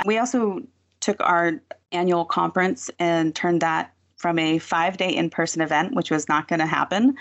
We 0.06 0.18
also 0.18 0.62
took 1.00 1.21
our 1.21 1.61
annual 1.92 2.25
conference 2.25 2.90
and 2.99 3.35
turned 3.35 3.61
that 3.62 3.92
from 4.23 4.38
a 4.38 4.59
five 4.59 4.97
day 4.97 5.11
in 5.11 5.29
person 5.29 5.61
event, 5.61 5.95
which 5.95 6.11
was 6.11 6.29
not 6.29 6.47
going 6.47 6.61
to 6.61 6.67
happen, 6.67 7.17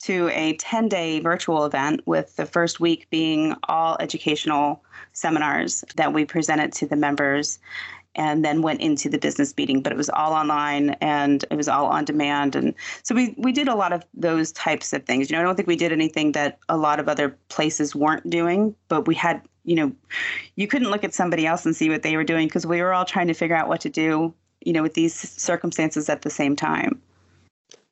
to 0.00 0.28
a 0.28 0.54
10 0.56 0.88
day 0.88 1.18
virtual 1.18 1.64
event, 1.64 2.02
with 2.06 2.36
the 2.36 2.44
first 2.44 2.78
week 2.78 3.08
being 3.10 3.56
all 3.68 3.96
educational 3.98 4.84
seminars 5.14 5.82
that 5.96 6.12
we 6.12 6.26
presented 6.26 6.72
to 6.74 6.86
the 6.86 6.94
members 6.94 7.58
and 8.14 8.44
then 8.44 8.60
went 8.60 8.82
into 8.82 9.08
the 9.08 9.16
business 9.16 9.54
meeting. 9.56 9.80
But 9.80 9.92
it 9.92 9.96
was 9.96 10.10
all 10.10 10.34
online 10.34 10.90
and 11.00 11.42
it 11.50 11.56
was 11.56 11.68
all 11.68 11.86
on 11.86 12.04
demand. 12.04 12.54
And 12.54 12.74
so 13.02 13.14
we 13.14 13.34
we 13.38 13.52
did 13.52 13.68
a 13.68 13.74
lot 13.74 13.94
of 13.94 14.04
those 14.12 14.52
types 14.52 14.92
of 14.92 15.06
things. 15.06 15.30
You 15.30 15.36
know 15.36 15.40
i 15.40 15.44
don't 15.44 15.56
think 15.56 15.68
we 15.68 15.76
did 15.76 15.92
anything 15.92 16.32
that 16.32 16.58
a 16.68 16.76
lot 16.76 17.00
of 17.00 17.08
other 17.08 17.30
places 17.48 17.94
weren't 17.94 18.28
doing 18.28 18.74
but 18.88 19.06
we 19.06 19.14
had 19.14 19.40
you 19.64 19.76
know 19.76 19.92
you 20.56 20.66
couldn't 20.66 20.90
look 20.90 21.04
at 21.04 21.14
somebody 21.14 21.46
else 21.46 21.64
and 21.64 21.74
see 21.74 21.88
what 21.88 22.02
they 22.02 22.16
were 22.16 22.24
doing 22.24 22.48
because 22.48 22.66
we 22.66 22.82
were 22.82 22.92
all 22.92 23.04
trying 23.04 23.28
to 23.28 23.34
figure 23.34 23.56
out 23.56 23.68
what 23.68 23.80
to 23.80 23.88
do 23.88 24.34
you 24.64 24.72
know, 24.72 24.82
with 24.82 24.94
these 24.94 25.14
circumstances 25.14 26.08
at 26.08 26.22
the 26.22 26.30
same 26.30 26.56
time. 26.56 27.00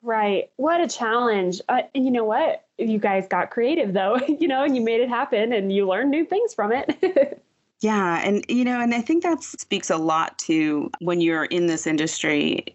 Right. 0.03 0.50
What 0.57 0.81
a 0.81 0.89
challenge. 0.89 1.61
Uh, 1.69 1.83
and 1.95 2.05
you 2.05 2.11
know 2.11 2.25
what? 2.25 2.65
You 2.79 2.99
guys 2.99 3.27
got 3.29 3.50
creative 3.50 3.93
though, 3.93 4.17
you 4.29 4.49
know, 4.49 4.65
and 4.65 4.75
you 4.75 4.83
made 4.83 5.00
it 5.00 5.09
happen 5.09 5.53
and 5.53 5.73
you 5.73 5.87
learned 5.87 6.11
new 6.11 6.25
things 6.25 6.55
from 6.55 6.73
it. 6.73 7.43
yeah. 7.81 8.23
And, 8.25 8.45
you 8.49 8.65
know, 8.65 8.81
and 8.81 8.95
I 8.95 9.03
think 9.03 9.23
that 9.23 9.43
speaks 9.43 9.91
a 9.91 9.97
lot 9.97 10.39
to 10.41 10.91
when 11.00 11.21
you're 11.21 11.45
in 11.47 11.67
this 11.67 11.87
industry, 11.87 12.75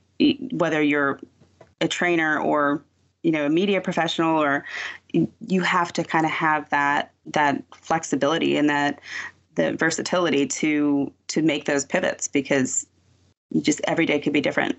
whether 0.51 0.81
you're 0.81 1.19
a 1.81 1.87
trainer 1.87 2.39
or, 2.39 2.83
you 3.23 3.31
know, 3.31 3.47
a 3.47 3.49
media 3.49 3.81
professional 3.81 4.41
or 4.41 4.63
you 5.11 5.61
have 5.61 5.91
to 5.93 6.03
kind 6.03 6.25
of 6.25 6.31
have 6.31 6.69
that, 6.69 7.11
that 7.25 7.63
flexibility 7.73 8.55
and 8.55 8.69
that, 8.69 8.99
the 9.55 9.73
versatility 9.73 10.45
to 10.45 11.11
to 11.27 11.41
make 11.41 11.65
those 11.65 11.85
pivots 11.85 12.27
because 12.27 12.85
just 13.61 13.81
every 13.85 14.05
day 14.05 14.19
could 14.19 14.33
be 14.33 14.41
different. 14.41 14.77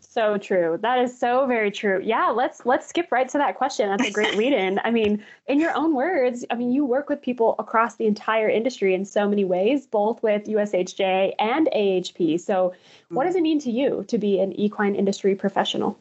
So 0.00 0.36
true. 0.36 0.78
That 0.82 0.98
is 0.98 1.16
so 1.16 1.46
very 1.46 1.70
true. 1.70 2.00
Yeah 2.02 2.30
let's 2.30 2.66
let's 2.66 2.88
skip 2.88 3.12
right 3.12 3.28
to 3.28 3.38
that 3.38 3.56
question. 3.56 3.88
That's 3.88 4.08
a 4.08 4.10
great 4.10 4.34
lead 4.36 4.52
in 4.52 4.80
i 4.84 4.90
mean 4.90 5.22
in 5.46 5.60
your 5.60 5.74
own 5.74 5.94
words 5.94 6.44
i 6.50 6.54
mean 6.54 6.72
you 6.72 6.84
work 6.84 7.08
with 7.08 7.20
people 7.22 7.54
across 7.58 7.96
the 7.96 8.06
entire 8.06 8.48
industry 8.48 8.94
in 8.94 9.04
so 9.04 9.28
many 9.28 9.44
ways 9.44 9.86
both 9.86 10.22
with 10.22 10.44
ushja 10.44 11.32
and 11.38 11.68
ahp 11.68 12.40
so 12.40 12.72
what 13.10 13.24
does 13.24 13.34
mm. 13.34 13.38
it 13.38 13.42
mean 13.42 13.58
to 13.60 13.70
you 13.70 14.04
to 14.08 14.18
be 14.18 14.40
an 14.40 14.52
equine 14.58 14.94
industry 14.94 15.34
professional? 15.34 15.98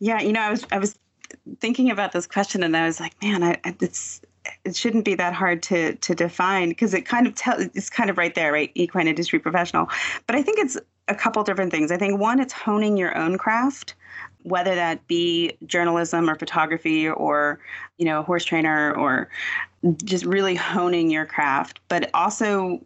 Yeah 0.00 0.20
you 0.20 0.32
know 0.32 0.40
i 0.40 0.50
was 0.50 0.66
i 0.72 0.78
was 0.78 0.98
thinking 1.60 1.90
about 1.90 2.12
this 2.12 2.26
question 2.26 2.62
and 2.62 2.76
i 2.76 2.86
was 2.86 3.00
like 3.00 3.14
man 3.22 3.42
I, 3.42 3.60
it's 3.64 4.20
it 4.64 4.76
shouldn't 4.76 5.04
be 5.04 5.14
that 5.14 5.34
hard 5.34 5.62
to 5.64 5.94
to 5.94 6.14
define 6.14 6.70
because 6.70 6.94
it 6.94 7.02
kind 7.02 7.26
of 7.26 7.34
tell 7.34 7.60
it's 7.60 7.90
kind 7.90 8.10
of 8.10 8.18
right 8.18 8.34
there, 8.34 8.52
right? 8.52 8.70
Equine 8.74 9.08
industry 9.08 9.38
professional. 9.38 9.88
But 10.26 10.36
I 10.36 10.42
think 10.42 10.58
it's 10.58 10.76
a 11.08 11.14
couple 11.14 11.42
different 11.42 11.70
things. 11.70 11.90
I 11.90 11.96
think 11.96 12.18
one, 12.18 12.40
it's 12.40 12.52
honing 12.52 12.96
your 12.96 13.16
own 13.16 13.38
craft, 13.38 13.94
whether 14.42 14.74
that 14.74 15.06
be 15.06 15.56
journalism 15.66 16.28
or 16.28 16.34
photography 16.36 17.08
or 17.08 17.60
you 17.98 18.04
know 18.04 18.22
horse 18.22 18.44
trainer 18.44 18.94
or 18.94 19.28
just 20.04 20.24
really 20.24 20.54
honing 20.54 21.10
your 21.10 21.26
craft, 21.26 21.80
but 21.88 22.10
also 22.14 22.80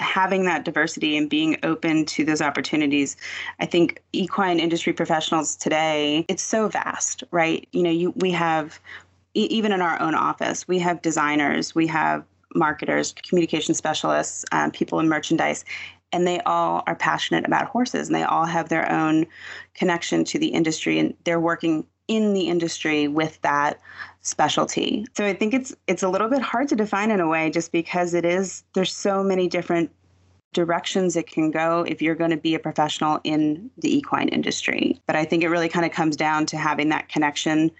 having 0.00 0.44
that 0.44 0.64
diversity 0.64 1.16
and 1.16 1.28
being 1.28 1.58
open 1.64 2.04
to 2.06 2.24
those 2.24 2.40
opportunities 2.40 3.16
i 3.58 3.66
think 3.66 4.00
equine 4.12 4.60
industry 4.60 4.92
professionals 4.92 5.56
today 5.56 6.24
it's 6.28 6.42
so 6.42 6.68
vast 6.68 7.24
right 7.32 7.66
you 7.72 7.82
know 7.82 7.90
you 7.90 8.12
we 8.16 8.30
have 8.30 8.78
even 9.34 9.72
in 9.72 9.82
our 9.82 10.00
own 10.00 10.14
office, 10.14 10.66
we 10.66 10.78
have 10.78 11.02
designers, 11.02 11.74
we 11.74 11.86
have 11.86 12.24
marketers, 12.54 13.12
communication 13.12 13.74
specialists, 13.74 14.44
um, 14.52 14.70
people 14.70 14.98
in 15.00 15.08
merchandise, 15.08 15.64
and 16.12 16.26
they 16.26 16.40
all 16.40 16.82
are 16.86 16.94
passionate 16.94 17.46
about 17.46 17.66
horses 17.66 18.08
and 18.08 18.14
they 18.14 18.22
all 18.22 18.46
have 18.46 18.68
their 18.68 18.90
own 18.90 19.26
connection 19.74 20.24
to 20.24 20.38
the 20.38 20.48
industry 20.48 20.98
and 20.98 21.14
they're 21.24 21.40
working 21.40 21.86
in 22.08 22.32
the 22.32 22.48
industry 22.48 23.06
with 23.06 23.40
that 23.42 23.78
specialty. 24.22 25.06
So 25.14 25.26
I 25.26 25.34
think 25.34 25.52
it's 25.52 25.74
it's 25.86 26.02
a 26.02 26.08
little 26.08 26.28
bit 26.28 26.40
hard 26.40 26.68
to 26.68 26.76
define 26.76 27.10
in 27.10 27.20
a 27.20 27.28
way 27.28 27.50
just 27.50 27.70
because 27.70 28.14
it 28.14 28.24
is 28.24 28.64
there's 28.72 28.94
so 28.94 29.22
many 29.22 29.48
different 29.48 29.90
directions 30.54 31.14
it 31.14 31.26
can 31.26 31.50
go 31.50 31.84
if 31.86 32.00
you're 32.00 32.14
going 32.14 32.30
to 32.30 32.36
be 32.38 32.54
a 32.54 32.58
professional 32.58 33.20
in 33.24 33.70
the 33.78 33.94
equine 33.94 34.28
industry. 34.28 34.98
But 35.06 35.16
I 35.16 35.24
think 35.26 35.42
it 35.42 35.48
really 35.48 35.68
kind 35.68 35.84
of 35.84 35.92
comes 35.92 36.16
down 36.16 36.46
to 36.46 36.56
having 36.56 36.88
that 36.88 37.10
connection 37.10 37.70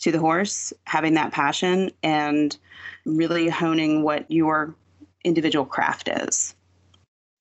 to 0.00 0.12
the 0.12 0.18
horse, 0.18 0.72
having 0.84 1.14
that 1.14 1.32
passion, 1.32 1.90
and 2.02 2.56
really 3.04 3.48
honing 3.48 4.02
what 4.02 4.30
your 4.30 4.74
individual 5.24 5.64
craft 5.64 6.08
is. 6.08 6.54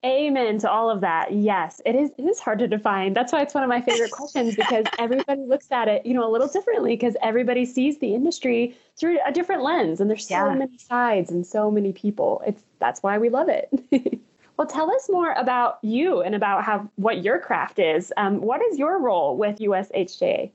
Amen 0.05 0.57
to 0.59 0.69
all 0.69 0.89
of 0.89 0.99
that. 0.99 1.31
Yes, 1.31 1.81
it 1.85 1.95
is. 1.95 2.11
It 2.17 2.23
is 2.23 2.37
hard 2.37 2.59
to 2.59 2.67
define. 2.67 3.13
That's 3.13 3.31
why 3.31 3.41
it's 3.41 3.53
one 3.53 3.63
of 3.63 3.69
my 3.69 3.79
favorite 3.79 4.11
questions 4.11 4.53
because 4.53 4.85
everybody 4.99 5.41
looks 5.43 5.71
at 5.71 5.87
it, 5.87 6.05
you 6.05 6.13
know, 6.13 6.27
a 6.27 6.31
little 6.31 6.49
differently 6.49 6.91
because 6.91 7.15
everybody 7.21 7.63
sees 7.63 7.99
the 7.99 8.13
industry 8.13 8.77
through 8.97 9.19
a 9.25 9.31
different 9.31 9.63
lens, 9.63 10.01
and 10.01 10.09
there's 10.09 10.27
so 10.27 10.35
yeah. 10.35 10.55
many 10.55 10.77
sides 10.77 11.31
and 11.31 11.47
so 11.47 11.71
many 11.71 11.93
people. 11.93 12.43
It's 12.45 12.61
that's 12.79 13.01
why 13.01 13.17
we 13.17 13.29
love 13.29 13.47
it. 13.47 13.69
well, 14.57 14.67
tell 14.67 14.91
us 14.91 15.07
more 15.09 15.31
about 15.33 15.79
you 15.83 16.21
and 16.21 16.35
about 16.35 16.65
how 16.65 16.89
what 16.97 17.23
your 17.23 17.39
craft 17.39 17.79
is. 17.79 18.11
Um, 18.17 18.41
what 18.41 18.61
is 18.61 18.77
your 18.77 18.99
role 18.99 19.37
with 19.37 19.59
USHJA? 19.59 20.51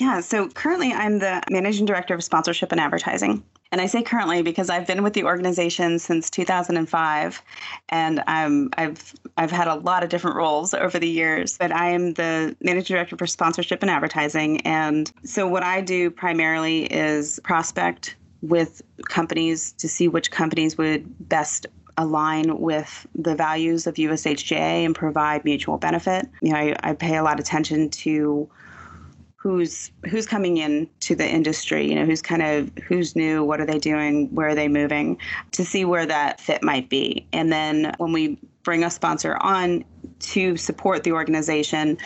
Yeah, 0.00 0.20
so 0.20 0.48
currently 0.48 0.94
I'm 0.94 1.18
the 1.18 1.42
managing 1.50 1.84
director 1.84 2.14
of 2.14 2.24
sponsorship 2.24 2.72
and 2.72 2.80
advertising. 2.80 3.44
And 3.70 3.82
I 3.82 3.86
say 3.86 4.02
currently 4.02 4.40
because 4.40 4.70
I've 4.70 4.86
been 4.86 5.02
with 5.02 5.12
the 5.12 5.24
organization 5.24 5.98
since 5.98 6.30
2005, 6.30 7.42
and 7.90 8.24
I'm, 8.26 8.70
I've 8.78 9.14
I've 9.36 9.50
had 9.50 9.68
a 9.68 9.74
lot 9.74 10.02
of 10.02 10.08
different 10.08 10.36
roles 10.36 10.72
over 10.72 10.98
the 10.98 11.08
years. 11.08 11.58
But 11.58 11.70
I 11.70 11.90
am 11.90 12.14
the 12.14 12.56
managing 12.62 12.96
director 12.96 13.14
for 13.18 13.26
sponsorship 13.26 13.82
and 13.82 13.90
advertising, 13.90 14.62
and 14.62 15.12
so 15.22 15.46
what 15.46 15.62
I 15.62 15.82
do 15.82 16.10
primarily 16.10 16.84
is 16.84 17.38
prospect 17.44 18.16
with 18.40 18.80
companies 19.04 19.72
to 19.72 19.86
see 19.86 20.08
which 20.08 20.30
companies 20.30 20.78
would 20.78 21.28
best 21.28 21.66
align 21.98 22.58
with 22.58 23.06
the 23.14 23.34
values 23.34 23.86
of 23.86 23.96
USHJA 23.96 24.86
and 24.86 24.94
provide 24.94 25.44
mutual 25.44 25.76
benefit. 25.76 26.26
You 26.40 26.52
know, 26.52 26.58
I, 26.58 26.76
I 26.82 26.94
pay 26.94 27.16
a 27.16 27.22
lot 27.22 27.34
of 27.34 27.40
attention 27.40 27.90
to 27.90 28.48
who's 29.40 29.90
who's 30.10 30.26
coming 30.26 30.58
in 30.58 30.86
to 31.00 31.14
the 31.14 31.26
industry 31.26 31.88
you 31.88 31.94
know 31.94 32.04
who's 32.04 32.20
kind 32.20 32.42
of 32.42 32.70
who's 32.84 33.16
new 33.16 33.42
what 33.42 33.58
are 33.58 33.64
they 33.64 33.78
doing 33.78 34.32
where 34.34 34.48
are 34.48 34.54
they 34.54 34.68
moving 34.68 35.16
to 35.50 35.64
see 35.64 35.84
where 35.84 36.04
that 36.04 36.40
fit 36.40 36.62
might 36.62 36.90
be. 36.90 37.26
And 37.32 37.50
then 37.50 37.94
when 37.96 38.12
we 38.12 38.38
bring 38.62 38.84
a 38.84 38.90
sponsor 38.90 39.38
on 39.40 39.82
to 40.18 40.58
support 40.58 41.04
the 41.04 41.12
organization 41.12 41.96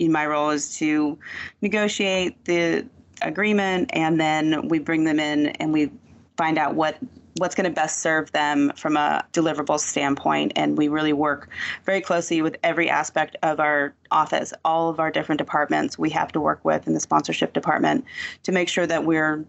my 0.00 0.26
role 0.26 0.50
is 0.50 0.76
to 0.78 1.16
negotiate 1.60 2.44
the 2.46 2.84
agreement 3.22 3.88
and 3.92 4.20
then 4.20 4.66
we 4.66 4.80
bring 4.80 5.04
them 5.04 5.20
in 5.20 5.48
and 5.60 5.72
we 5.72 5.92
find 6.36 6.58
out 6.58 6.74
what 6.74 6.98
what's 7.38 7.54
going 7.54 7.64
to 7.64 7.74
best 7.74 8.00
serve 8.00 8.30
them 8.32 8.72
from 8.76 8.96
a 8.96 9.24
deliverable 9.32 9.78
standpoint. 9.78 10.52
And 10.56 10.76
we 10.76 10.88
really 10.88 11.12
work 11.12 11.48
very 11.84 12.00
closely 12.00 12.42
with 12.42 12.56
every 12.62 12.88
aspect 12.90 13.36
of 13.42 13.60
our 13.60 13.94
office, 14.10 14.52
all 14.64 14.88
of 14.88 15.00
our 15.00 15.10
different 15.10 15.38
departments 15.38 15.98
we 15.98 16.10
have 16.10 16.32
to 16.32 16.40
work 16.40 16.64
with 16.64 16.86
in 16.86 16.94
the 16.94 17.00
sponsorship 17.00 17.52
department 17.52 18.04
to 18.42 18.52
make 18.52 18.68
sure 18.68 18.86
that 18.86 19.04
we're 19.04 19.44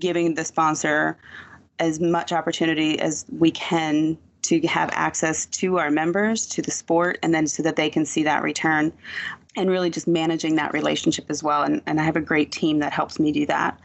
giving 0.00 0.34
the 0.34 0.44
sponsor 0.44 1.16
as 1.78 2.00
much 2.00 2.32
opportunity 2.32 2.98
as 2.98 3.24
we 3.38 3.50
can 3.50 4.18
to 4.42 4.60
have 4.66 4.90
access 4.92 5.46
to 5.46 5.78
our 5.78 5.90
members, 5.90 6.46
to 6.46 6.62
the 6.62 6.70
sport, 6.70 7.18
and 7.22 7.34
then 7.34 7.46
so 7.46 7.62
that 7.62 7.76
they 7.76 7.90
can 7.90 8.04
see 8.04 8.22
that 8.22 8.42
return 8.42 8.92
and 9.56 9.70
really 9.70 9.90
just 9.90 10.06
managing 10.06 10.56
that 10.56 10.72
relationship 10.72 11.26
as 11.28 11.42
well. 11.42 11.62
And, 11.62 11.82
and 11.86 12.00
I 12.00 12.04
have 12.04 12.16
a 12.16 12.20
great 12.20 12.52
team 12.52 12.78
that 12.80 12.92
helps 12.92 13.18
me 13.18 13.32
do 13.32 13.46
that. 13.46 13.78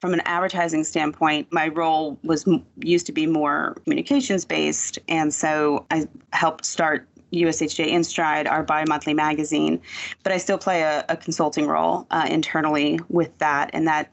From 0.00 0.14
an 0.14 0.22
advertising 0.24 0.84
standpoint, 0.84 1.48
my 1.52 1.68
role 1.68 2.18
was 2.24 2.48
used 2.80 3.06
to 3.06 3.12
be 3.12 3.26
more 3.26 3.76
communications 3.84 4.44
based. 4.44 4.98
And 5.08 5.32
so 5.32 5.86
I 5.90 6.08
helped 6.32 6.64
start 6.64 7.06
USHJ 7.32 7.90
InStride, 7.90 8.50
our 8.50 8.62
bi 8.62 8.84
monthly 8.86 9.14
magazine, 9.14 9.80
but 10.22 10.32
I 10.32 10.38
still 10.38 10.58
play 10.58 10.82
a, 10.82 11.04
a 11.08 11.16
consulting 11.16 11.66
role 11.66 12.06
uh, 12.10 12.26
internally 12.28 13.00
with 13.08 13.36
that. 13.38 13.70
And 13.72 13.86
that 13.86 14.10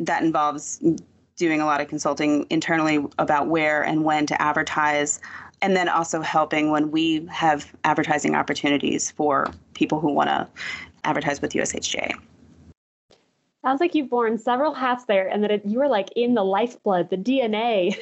that 0.00 0.22
involves 0.22 0.80
doing 1.36 1.60
a 1.60 1.66
lot 1.66 1.80
of 1.80 1.88
consulting 1.88 2.46
internally 2.50 3.04
about 3.18 3.48
where 3.48 3.82
and 3.82 4.04
when 4.04 4.26
to 4.26 4.40
advertise, 4.40 5.20
and 5.64 5.74
then 5.74 5.88
also 5.88 6.20
helping 6.20 6.70
when 6.70 6.90
we 6.90 7.26
have 7.30 7.74
advertising 7.84 8.34
opportunities 8.34 9.10
for 9.10 9.50
people 9.72 9.98
who 9.98 10.12
want 10.12 10.28
to 10.28 10.46
advertise 11.04 11.40
with 11.40 11.54
USHJ. 11.54 12.12
Sounds 13.62 13.80
like 13.80 13.94
you've 13.94 14.10
worn 14.10 14.36
several 14.36 14.74
hats 14.74 15.06
there, 15.06 15.26
and 15.26 15.42
that 15.42 15.50
it, 15.50 15.64
you 15.64 15.78
were 15.78 15.88
like 15.88 16.10
in 16.16 16.34
the 16.34 16.44
lifeblood, 16.44 17.08
the 17.08 17.16
DNA. 17.16 17.96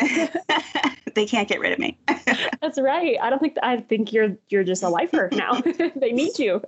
they 1.14 1.24
can't 1.24 1.48
get 1.48 1.60
rid 1.60 1.72
of 1.72 1.78
me. 1.78 1.96
That's 2.60 2.80
right. 2.80 3.16
I 3.22 3.30
don't 3.30 3.38
think 3.38 3.56
I 3.62 3.76
think 3.76 4.12
you're 4.12 4.36
you're 4.48 4.64
just 4.64 4.82
a 4.82 4.88
lifer 4.88 5.28
now. 5.30 5.60
they 5.94 6.10
need 6.10 6.40
you. 6.40 6.60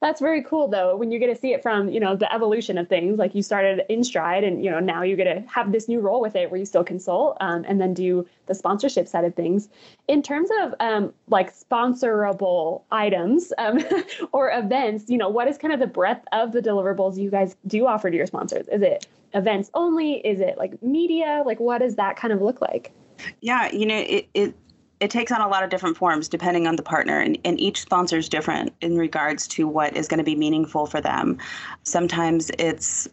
That's 0.00 0.20
very 0.20 0.44
cool 0.44 0.68
though 0.68 0.96
when 0.96 1.10
you 1.10 1.18
get 1.18 1.26
to 1.26 1.34
see 1.34 1.52
it 1.52 1.62
from, 1.62 1.88
you 1.88 1.98
know, 1.98 2.14
the 2.14 2.32
evolution 2.32 2.78
of 2.78 2.88
things. 2.88 3.18
Like 3.18 3.34
you 3.34 3.42
started 3.42 3.82
InStride 3.90 4.46
and, 4.46 4.64
you 4.64 4.70
know, 4.70 4.78
now 4.78 5.02
you 5.02 5.16
get 5.16 5.24
to 5.24 5.40
have 5.48 5.72
this 5.72 5.88
new 5.88 5.98
role 5.98 6.20
with 6.20 6.36
it 6.36 6.50
where 6.50 6.58
you 6.58 6.66
still 6.66 6.84
consult 6.84 7.36
um, 7.40 7.64
and 7.66 7.80
then 7.80 7.94
do 7.94 8.24
the 8.46 8.54
sponsorship 8.54 9.08
side 9.08 9.24
of 9.24 9.34
things. 9.34 9.68
In 10.06 10.22
terms 10.22 10.50
of 10.60 10.74
um, 10.78 11.12
like 11.26 11.52
sponsorable 11.52 12.82
items 12.92 13.52
um, 13.58 13.80
or 14.32 14.52
events, 14.52 15.06
you 15.08 15.18
know, 15.18 15.28
what 15.28 15.48
is 15.48 15.58
kind 15.58 15.74
of 15.74 15.80
the 15.80 15.86
breadth 15.86 16.24
of 16.30 16.52
the 16.52 16.62
deliverables 16.62 17.18
you 17.18 17.30
guys 17.30 17.56
do 17.66 17.86
offer 17.86 18.08
to 18.08 18.16
your 18.16 18.26
sponsors? 18.26 18.68
Is 18.68 18.82
it 18.82 19.08
events 19.34 19.68
only? 19.74 20.14
Is 20.26 20.40
it 20.40 20.58
like 20.58 20.80
media? 20.80 21.42
Like 21.44 21.58
what 21.58 21.78
does 21.78 21.96
that 21.96 22.16
kind 22.16 22.32
of 22.32 22.40
look 22.40 22.60
like? 22.60 22.92
Yeah, 23.40 23.68
you 23.72 23.84
know, 23.84 23.98
it, 23.98 24.28
it 24.32 24.54
it 25.00 25.10
takes 25.10 25.30
on 25.30 25.40
a 25.40 25.48
lot 25.48 25.62
of 25.62 25.70
different 25.70 25.96
forms 25.96 26.28
depending 26.28 26.66
on 26.66 26.76
the 26.76 26.82
partner 26.82 27.20
and, 27.20 27.38
and 27.44 27.60
each 27.60 27.80
sponsor 27.80 28.18
is 28.18 28.28
different 28.28 28.72
in 28.80 28.96
regards 28.96 29.46
to 29.48 29.68
what 29.68 29.96
is 29.96 30.08
going 30.08 30.18
to 30.18 30.24
be 30.24 30.34
meaningful 30.34 30.86
for 30.86 31.00
them. 31.00 31.38
Sometimes 31.84 32.50
it's 32.58 33.08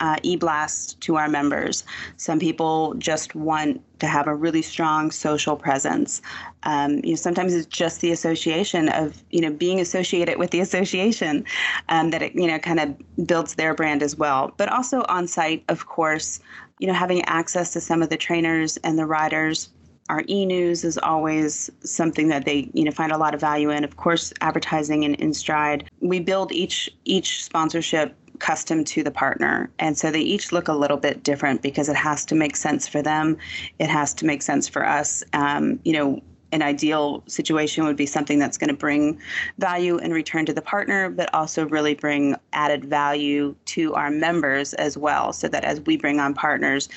uh, 0.00 0.16
e-blast 0.22 0.98
to 1.02 1.16
our 1.16 1.28
members. 1.28 1.84
Some 2.16 2.38
people 2.38 2.94
just 2.94 3.34
want 3.34 3.82
to 3.98 4.06
have 4.06 4.26
a 4.26 4.34
really 4.34 4.62
strong 4.62 5.10
social 5.10 5.56
presence. 5.56 6.22
Um, 6.62 7.00
you 7.04 7.10
know 7.10 7.16
sometimes 7.16 7.54
it's 7.54 7.66
just 7.66 8.00
the 8.00 8.10
association 8.10 8.88
of 8.88 9.22
you 9.30 9.42
know 9.42 9.50
being 9.50 9.78
associated 9.78 10.38
with 10.38 10.50
the 10.50 10.60
association 10.66 11.44
um, 11.90 12.10
that 12.10 12.22
it 12.22 12.34
you 12.34 12.46
know 12.46 12.58
kind 12.58 12.80
of 12.80 13.26
builds 13.26 13.54
their 13.54 13.74
brand 13.74 14.02
as 14.02 14.16
well. 14.16 14.52
But 14.56 14.70
also 14.70 15.04
on 15.08 15.26
site 15.26 15.64
of 15.68 15.86
course 15.86 16.40
you 16.78 16.86
know 16.86 16.94
having 16.94 17.22
access 17.26 17.72
to 17.74 17.80
some 17.80 18.02
of 18.02 18.08
the 18.08 18.16
trainers 18.16 18.78
and 18.78 18.98
the 18.98 19.06
riders 19.06 19.68
our 20.10 20.24
e-news 20.28 20.82
is 20.82 20.98
always 20.98 21.70
something 21.84 22.28
that 22.28 22.44
they 22.44 22.68
you 22.74 22.84
know 22.84 22.90
find 22.90 23.12
a 23.12 23.16
lot 23.16 23.32
of 23.32 23.40
value 23.40 23.70
in. 23.70 23.84
Of 23.84 23.96
course 23.96 24.32
advertising 24.40 25.04
and 25.04 25.16
InStride 25.18 25.86
we 26.00 26.18
build 26.18 26.52
each 26.52 26.90
each 27.04 27.44
sponsorship 27.44 28.16
custom 28.40 28.84
to 28.84 29.02
the 29.02 29.10
partner 29.10 29.70
and 29.78 29.96
so 29.96 30.10
they 30.10 30.20
each 30.20 30.50
look 30.50 30.66
a 30.66 30.72
little 30.72 30.96
bit 30.96 31.22
different 31.22 31.62
because 31.62 31.88
it 31.88 31.96
has 31.96 32.24
to 32.24 32.34
make 32.34 32.56
sense 32.56 32.88
for 32.88 33.02
them. 33.02 33.36
It 33.78 33.88
has 33.88 34.12
to 34.14 34.26
make 34.26 34.42
sense 34.42 34.66
for 34.68 34.84
us. 34.84 35.22
Um, 35.32 35.78
you 35.84 35.92
know 35.92 36.20
an 36.52 36.62
ideal 36.62 37.22
situation 37.26 37.84
would 37.84 37.96
be 37.96 38.06
something 38.06 38.38
that's 38.38 38.58
going 38.58 38.68
to 38.68 38.76
bring 38.76 39.20
value 39.58 39.98
and 39.98 40.12
return 40.12 40.44
to 40.46 40.52
the 40.52 40.62
partner, 40.62 41.08
but 41.08 41.32
also 41.32 41.66
really 41.68 41.94
bring 41.94 42.34
added 42.52 42.84
value 42.84 43.54
to 43.66 43.94
our 43.94 44.10
members 44.10 44.74
as 44.74 44.98
well, 44.98 45.32
so 45.32 45.46
that 45.48 45.64
as 45.64 45.80
we 45.82 45.96
bring 45.96 46.18
on 46.18 46.34
partners, 46.34 46.88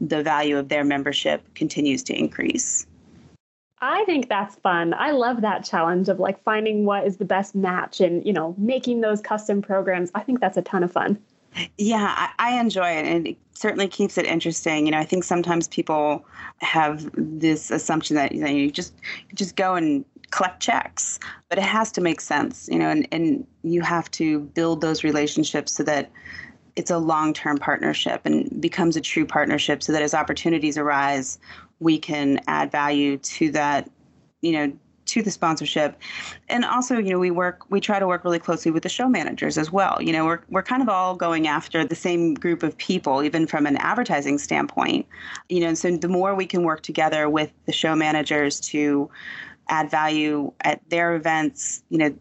the 0.00 0.22
value 0.22 0.56
of 0.56 0.68
their 0.68 0.84
membership 0.84 1.42
continues 1.54 2.02
to 2.04 2.18
increase. 2.18 2.86
I 3.82 4.04
think 4.04 4.28
that's 4.28 4.56
fun. 4.56 4.92
I 4.94 5.12
love 5.12 5.40
that 5.40 5.64
challenge 5.64 6.08
of 6.08 6.20
like 6.20 6.42
finding 6.42 6.84
what 6.84 7.06
is 7.06 7.16
the 7.16 7.24
best 7.24 7.54
match 7.54 8.00
and, 8.00 8.24
you 8.26 8.32
know, 8.32 8.54
making 8.58 9.00
those 9.00 9.22
custom 9.22 9.62
programs. 9.62 10.10
I 10.14 10.20
think 10.20 10.40
that's 10.40 10.58
a 10.58 10.62
ton 10.62 10.82
of 10.82 10.92
fun. 10.92 11.18
Yeah, 11.78 12.14
I, 12.16 12.30
I, 12.38 12.60
enjoy 12.60 12.88
it, 12.90 13.06
and 13.06 13.26
it 13.26 13.36
certainly 13.54 13.88
keeps 13.88 14.16
it 14.16 14.24
interesting. 14.24 14.86
You 14.86 14.92
know, 14.92 14.98
I 14.98 15.04
think 15.04 15.24
sometimes 15.24 15.66
people 15.66 16.24
have 16.58 17.10
this 17.14 17.72
assumption 17.72 18.14
that 18.16 18.32
you 18.32 18.42
know 18.42 18.50
you 18.50 18.70
just 18.70 18.94
you 19.28 19.34
just 19.34 19.56
go 19.56 19.74
and 19.74 20.04
collect 20.30 20.60
checks, 20.60 21.18
but 21.48 21.58
it 21.58 21.64
has 21.64 21.90
to 21.92 22.00
make 22.00 22.20
sense. 22.20 22.68
You 22.70 22.78
know, 22.78 22.88
and 22.88 23.08
and 23.10 23.46
you 23.64 23.80
have 23.82 24.08
to 24.12 24.40
build 24.40 24.80
those 24.80 25.02
relationships 25.02 25.72
so 25.72 25.82
that 25.82 26.08
it's 26.80 26.90
a 26.90 26.96
long-term 26.96 27.58
partnership 27.58 28.22
and 28.24 28.58
becomes 28.58 28.96
a 28.96 29.02
true 29.02 29.26
partnership 29.26 29.82
so 29.82 29.92
that 29.92 30.00
as 30.00 30.14
opportunities 30.14 30.78
arise 30.78 31.38
we 31.78 31.98
can 31.98 32.40
add 32.46 32.72
value 32.72 33.18
to 33.18 33.50
that 33.50 33.90
you 34.40 34.52
know 34.52 34.72
to 35.04 35.22
the 35.22 35.30
sponsorship. 35.30 36.00
And 36.48 36.64
also 36.64 36.96
you 36.96 37.10
know 37.10 37.18
we 37.18 37.30
work 37.30 37.68
we 37.68 37.80
try 37.80 37.98
to 37.98 38.06
work 38.06 38.24
really 38.24 38.38
closely 38.38 38.70
with 38.70 38.82
the 38.82 38.88
show 38.88 39.08
managers 39.08 39.58
as 39.58 39.70
well. 39.70 39.98
You 40.00 40.12
know 40.12 40.24
we're, 40.24 40.40
we're 40.48 40.62
kind 40.62 40.80
of 40.80 40.88
all 40.88 41.14
going 41.16 41.46
after 41.46 41.84
the 41.84 41.94
same 41.94 42.32
group 42.32 42.62
of 42.62 42.78
people 42.78 43.22
even 43.22 43.46
from 43.46 43.66
an 43.66 43.76
advertising 43.76 44.38
standpoint. 44.38 45.06
You 45.50 45.60
know 45.60 45.74
so 45.74 45.94
the 45.96 46.08
more 46.08 46.34
we 46.34 46.46
can 46.46 46.62
work 46.62 46.80
together 46.80 47.28
with 47.28 47.50
the 47.66 47.72
show 47.72 47.94
managers 47.94 48.58
to 48.72 49.10
add 49.68 49.90
value 49.90 50.52
at 50.62 50.80
their 50.88 51.14
events 51.14 51.82
you 51.90 51.98
know 51.98 52.14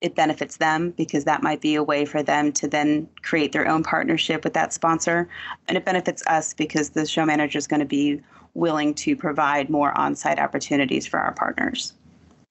it 0.00 0.14
benefits 0.14 0.56
them 0.56 0.90
because 0.92 1.24
that 1.24 1.42
might 1.42 1.60
be 1.60 1.74
a 1.74 1.82
way 1.82 2.04
for 2.04 2.22
them 2.22 2.52
to 2.52 2.68
then 2.68 3.08
create 3.22 3.52
their 3.52 3.68
own 3.68 3.82
partnership 3.82 4.44
with 4.44 4.54
that 4.54 4.72
sponsor. 4.72 5.28
And 5.68 5.76
it 5.76 5.84
benefits 5.84 6.22
us 6.26 6.54
because 6.54 6.90
the 6.90 7.06
show 7.06 7.24
manager 7.24 7.58
is 7.58 7.66
going 7.66 7.80
to 7.80 7.86
be 7.86 8.20
willing 8.54 8.94
to 8.94 9.16
provide 9.16 9.68
more 9.68 9.96
on 9.98 10.14
site 10.14 10.38
opportunities 10.38 11.06
for 11.06 11.18
our 11.18 11.32
partners. 11.32 11.92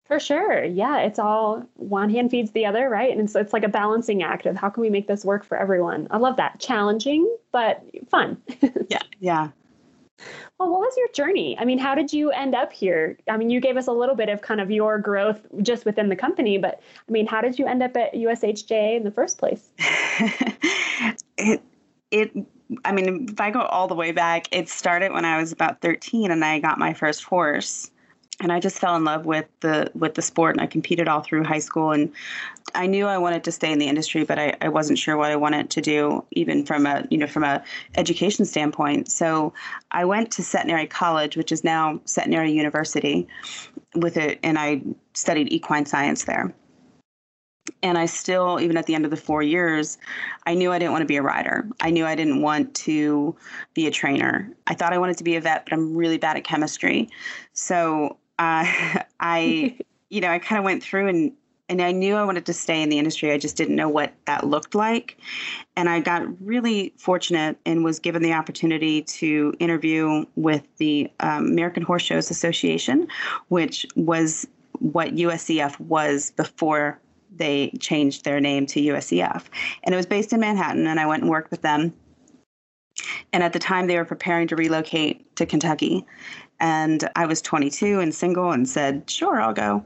For 0.05 0.19
sure. 0.19 0.63
Yeah, 0.63 0.99
it's 0.99 1.17
all 1.17 1.65
one 1.75 2.09
hand 2.09 2.29
feeds 2.29 2.51
the 2.51 2.65
other, 2.65 2.89
right? 2.89 3.17
And 3.17 3.29
so 3.29 3.39
it's 3.39 3.53
like 3.53 3.63
a 3.63 3.69
balancing 3.69 4.21
act 4.21 4.45
of 4.45 4.55
how 4.55 4.69
can 4.69 4.81
we 4.81 4.89
make 4.89 5.07
this 5.07 5.23
work 5.23 5.45
for 5.45 5.57
everyone? 5.57 6.07
I 6.11 6.17
love 6.17 6.35
that. 6.37 6.59
Challenging, 6.59 7.27
but 7.51 7.83
fun. 8.09 8.37
yeah, 8.89 8.99
yeah. 9.19 9.49
Well, 10.63 10.71
what 10.71 10.79
was 10.79 10.95
your 10.95 11.09
journey? 11.09 11.57
I 11.59 11.65
mean, 11.65 11.77
how 11.77 11.93
did 11.93 12.13
you 12.13 12.31
end 12.31 12.55
up 12.55 12.71
here? 12.71 13.17
I 13.27 13.35
mean, 13.35 13.49
you 13.49 13.59
gave 13.59 13.75
us 13.75 13.87
a 13.87 13.91
little 13.91 14.15
bit 14.15 14.29
of 14.29 14.41
kind 14.41 14.61
of 14.61 14.71
your 14.71 14.97
growth 14.97 15.45
just 15.61 15.83
within 15.83 16.07
the 16.07 16.15
company, 16.15 16.57
but 16.57 16.79
I 17.05 17.11
mean, 17.11 17.27
how 17.27 17.41
did 17.41 17.59
you 17.59 17.67
end 17.67 17.83
up 17.83 17.97
at 17.97 18.13
USHJ 18.13 18.95
in 18.95 19.03
the 19.03 19.11
first 19.11 19.37
place? 19.37 19.71
it, 21.37 21.61
it, 22.11 22.31
I 22.85 22.93
mean, 22.93 23.27
if 23.29 23.41
I 23.41 23.51
go 23.51 23.59
all 23.59 23.89
the 23.89 23.95
way 23.95 24.13
back, 24.13 24.47
it 24.55 24.69
started 24.69 25.11
when 25.11 25.25
I 25.25 25.37
was 25.37 25.51
about 25.51 25.81
13 25.81 26.31
and 26.31 26.45
I 26.45 26.59
got 26.59 26.79
my 26.79 26.93
first 26.93 27.25
horse 27.25 27.91
and 28.41 28.51
I 28.51 28.59
just 28.59 28.79
fell 28.79 28.95
in 28.95 29.03
love 29.03 29.25
with 29.25 29.45
the 29.59 29.91
with 29.93 30.15
the 30.15 30.21
sport 30.21 30.55
and 30.55 30.61
I 30.61 30.67
competed 30.67 31.07
all 31.07 31.21
through 31.21 31.43
high 31.43 31.59
school 31.59 31.91
and 31.91 32.11
I 32.75 32.87
knew 32.87 33.05
I 33.05 33.17
wanted 33.17 33.43
to 33.43 33.51
stay 33.51 33.71
in 33.71 33.79
the 33.79 33.87
industry 33.87 34.23
but 34.23 34.39
I, 34.39 34.55
I 34.61 34.69
wasn't 34.69 34.99
sure 34.99 35.17
what 35.17 35.31
I 35.31 35.35
wanted 35.35 35.69
to 35.71 35.81
do 35.81 36.25
even 36.31 36.65
from 36.65 36.85
a 36.85 37.05
you 37.09 37.17
know 37.17 37.27
from 37.27 37.43
a 37.43 37.63
education 37.95 38.45
standpoint 38.45 39.09
so 39.09 39.53
I 39.91 40.05
went 40.05 40.31
to 40.31 40.43
Centenary 40.43 40.87
College 40.87 41.37
which 41.37 41.51
is 41.51 41.63
now 41.63 41.99
Centenary 42.05 42.51
University 42.51 43.27
with 43.95 44.17
it 44.17 44.39
and 44.43 44.57
I 44.57 44.81
studied 45.13 45.51
equine 45.51 45.85
science 45.85 46.23
there 46.25 46.53
and 47.81 47.97
I 47.97 48.05
still, 48.05 48.59
even 48.59 48.77
at 48.77 48.85
the 48.85 48.95
end 48.95 49.05
of 49.05 49.11
the 49.11 49.17
four 49.17 49.41
years, 49.41 49.97
I 50.45 50.53
knew 50.53 50.71
I 50.71 50.79
didn't 50.79 50.91
want 50.91 51.01
to 51.01 51.07
be 51.07 51.17
a 51.17 51.21
rider. 51.21 51.67
I 51.81 51.91
knew 51.91 52.05
I 52.05 52.15
didn't 52.15 52.41
want 52.41 52.73
to 52.75 53.35
be 53.73 53.87
a 53.87 53.91
trainer. 53.91 54.49
I 54.67 54.73
thought 54.73 54.93
I 54.93 54.97
wanted 54.97 55.17
to 55.17 55.23
be 55.23 55.35
a 55.35 55.41
vet, 55.41 55.65
but 55.65 55.73
I'm 55.73 55.95
really 55.95 56.17
bad 56.17 56.37
at 56.37 56.43
chemistry. 56.43 57.09
So 57.53 58.17
uh, 58.39 58.65
I, 59.19 59.77
you 60.09 60.21
know, 60.21 60.29
I 60.29 60.39
kind 60.39 60.59
of 60.59 60.65
went 60.65 60.83
through 60.83 61.07
and 61.07 61.33
and 61.69 61.81
I 61.81 61.91
knew 61.91 62.15
I 62.15 62.25
wanted 62.25 62.45
to 62.47 62.53
stay 62.53 62.83
in 62.83 62.89
the 62.89 62.99
industry. 62.99 63.31
I 63.31 63.37
just 63.37 63.55
didn't 63.55 63.77
know 63.77 63.87
what 63.87 64.13
that 64.25 64.45
looked 64.45 64.75
like. 64.75 65.17
And 65.77 65.89
I 65.89 66.01
got 66.01 66.23
really 66.45 66.93
fortunate 66.97 67.57
and 67.65 67.85
was 67.85 67.99
given 67.99 68.21
the 68.21 68.33
opportunity 68.33 69.01
to 69.03 69.53
interview 69.59 70.25
with 70.35 70.63
the 70.77 71.09
um, 71.21 71.47
American 71.47 71.81
Horse 71.81 72.03
Shows 72.03 72.29
Association, 72.29 73.07
which 73.47 73.85
was 73.95 74.45
what 74.79 75.15
USEF 75.15 75.79
was 75.79 76.31
before 76.31 76.99
they 77.35 77.71
changed 77.79 78.25
their 78.25 78.39
name 78.39 78.65
to 78.67 78.81
USEF. 78.81 79.45
And 79.83 79.93
it 79.93 79.95
was 79.95 80.05
based 80.05 80.33
in 80.33 80.41
Manhattan, 80.41 80.85
and 80.85 80.99
I 80.99 81.05
went 81.05 81.23
and 81.23 81.31
worked 81.31 81.49
with 81.49 81.61
them. 81.61 81.93
And 83.31 83.41
at 83.41 83.53
the 83.53 83.59
time, 83.59 83.87
they 83.87 83.97
were 83.97 84.05
preparing 84.05 84.47
to 84.49 84.55
relocate 84.55 85.35
to 85.37 85.45
Kentucky. 85.45 86.05
And 86.63 87.09
I 87.17 87.25
was 87.25 87.41
22 87.41 87.99
and 87.99 88.15
single 88.15 88.51
and 88.51 88.67
said, 88.69 89.09
sure, 89.09 89.41
I'll 89.41 89.53
go. 89.53 89.85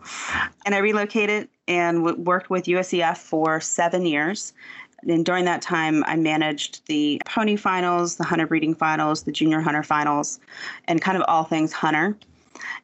And 0.63 0.75
I 0.75 0.77
relocated 0.77 1.49
and 1.67 2.05
w- 2.05 2.21
worked 2.21 2.51
with 2.51 2.65
USEF 2.65 3.17
for 3.17 3.59
seven 3.59 4.05
years. 4.05 4.53
And 5.01 5.25
during 5.25 5.45
that 5.45 5.63
time, 5.63 6.03
I 6.05 6.15
managed 6.17 6.85
the 6.85 7.19
pony 7.25 7.55
finals, 7.55 8.17
the 8.17 8.23
hunter 8.23 8.45
breeding 8.45 8.75
finals, 8.75 9.23
the 9.23 9.31
junior 9.31 9.59
hunter 9.59 9.81
finals, 9.81 10.39
and 10.87 11.01
kind 11.01 11.17
of 11.17 11.23
all 11.27 11.45
things 11.45 11.73
hunter. 11.73 12.15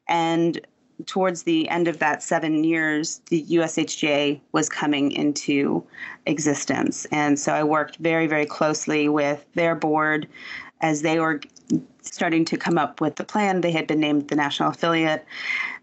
And 0.08 0.60
towards 1.06 1.44
the 1.44 1.70
end 1.70 1.88
of 1.88 2.00
that 2.00 2.24
seven 2.24 2.64
years, 2.64 3.22
the 3.30 3.44
USHJA 3.44 4.42
was 4.54 4.70
coming 4.70 5.12
into 5.12 5.86
existence. 6.26 7.06
And 7.12 7.40
so 7.40 7.54
I 7.54 7.64
worked 7.64 7.98
very, 7.98 8.26
very 8.26 8.48
closely 8.48 9.08
with 9.08 9.46
their 9.54 9.76
board 9.76 10.28
as 10.82 11.02
they 11.02 11.20
were 11.20 11.40
starting 12.02 12.46
to 12.46 12.58
come 12.58 12.78
up 12.78 13.02
with 13.02 13.16
the 13.16 13.24
plan. 13.24 13.62
They 13.62 13.72
had 13.72 13.88
been 13.88 14.00
named 14.00 14.28
the 14.28 14.36
national 14.36 14.70
affiliate 14.70 15.26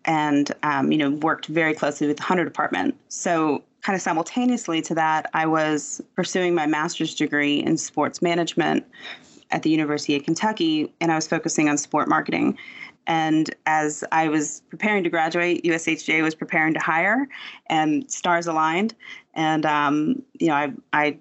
and, 0.05 0.51
um, 0.63 0.93
you 0.93 0.99
know, 0.99 1.11
worked 1.11 1.47
very 1.47 1.75
closely 1.75 2.07
with 2.07 2.19
the 2.19 2.23
hunter 2.23 2.45
department. 2.45 2.95
So 3.09 3.63
kind 3.83 3.97
of 3.97 4.03
simultaneously 4.03 4.83
to 4.83 4.95
that, 4.95 5.31
I 5.35 5.47
was 5.47 6.01
pursuing 6.15 6.55
my 6.55 6.67
master's 6.67 7.15
degree 7.15 7.59
in 7.59 7.77
sports 7.77 8.21
management 8.21 8.85
at 9.51 9.63
the 9.63 9.71
University 9.71 10.17
of 10.17 10.25
Kentucky, 10.25 10.93
and 11.01 11.11
I 11.11 11.17
was 11.17 11.27
focusing 11.27 11.69
on 11.69 11.77
sport 11.77 12.09
marketing. 12.09 12.57
And 13.07 13.53
as 13.67 14.05
I 14.13 14.29
was 14.29 14.63
preparing 14.69 15.03
to 15.05 15.11
graduate, 15.11 15.65
USHJA 15.65 16.23
was 16.23 16.35
preparing 16.35 16.75
to 16.75 16.81
hire, 16.81 17.27
and 17.69 18.09
stars 18.11 18.47
aligned. 18.47 18.95
And 19.35 19.67
um, 19.67 20.23
you 20.39 20.49
know, 20.49 20.55
I, 20.55 20.73
I 20.93 21.19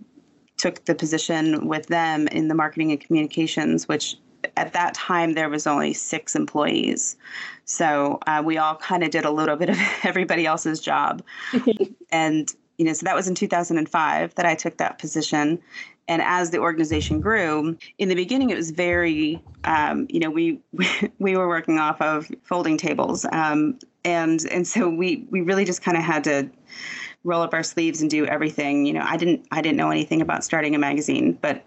took 0.58 0.86
the 0.86 0.94
position 0.94 1.68
with 1.68 1.88
them 1.88 2.28
in 2.28 2.50
the 2.50 2.54
marketing 2.54 2.92
and 2.92 3.00
communications, 3.00 3.88
which 3.88 4.18
at 4.60 4.74
that 4.74 4.94
time 4.94 5.34
there 5.34 5.50
was 5.50 5.66
only 5.66 5.94
six 5.94 6.36
employees. 6.36 7.16
So 7.64 8.20
uh, 8.28 8.42
we 8.46 8.58
all 8.58 8.76
kind 8.76 9.04
of 9.04 9.12
did 9.12 9.26
a 9.26 9.32
little 9.32 9.56
bit 9.56 9.70
of 9.70 9.78
everybody 10.04 10.46
else's 10.46 10.80
job. 10.80 11.24
And 12.12 12.52
you 12.80 12.86
know 12.86 12.94
so 12.94 13.04
that 13.06 13.14
was 13.14 13.28
in 13.28 13.36
2005 13.36 14.34
that 14.34 14.46
i 14.48 14.56
took 14.56 14.78
that 14.78 14.98
position. 14.98 15.60
And 16.08 16.24
as 16.24 16.50
the 16.50 16.58
organization 16.58 17.22
grew 17.22 17.78
in 18.00 18.10
the 18.10 18.16
beginning 18.16 18.50
it 18.50 18.56
was 18.56 18.72
very 18.72 19.40
um, 19.64 20.08
you 20.10 20.20
know 20.20 20.32
we, 20.32 20.60
we, 20.72 20.88
we 21.20 21.38
were 21.38 21.48
working 21.48 21.78
off 21.78 22.02
of 22.02 22.32
folding 22.42 22.78
tables. 22.78 23.28
Um, 23.32 23.78
and 24.04 24.44
and 24.50 24.68
so 24.68 24.90
we 24.90 25.28
we 25.30 25.42
really 25.42 25.66
just 25.66 25.84
kind 25.84 25.98
of 25.98 26.04
had 26.04 26.24
to 26.24 26.50
roll 27.24 27.44
up 27.44 27.54
our 27.54 27.64
sleeves 27.64 28.02
and 28.02 28.10
do 28.10 28.26
everything. 28.26 28.88
You 28.88 28.94
know 28.94 29.04
i 29.06 29.18
didn't 29.18 29.46
i 29.52 29.62
didn't 29.62 29.78
know 29.78 29.92
anything 29.92 30.20
about 30.20 30.44
starting 30.44 30.74
a 30.74 30.80
magazine 30.80 31.38
but 31.40 31.64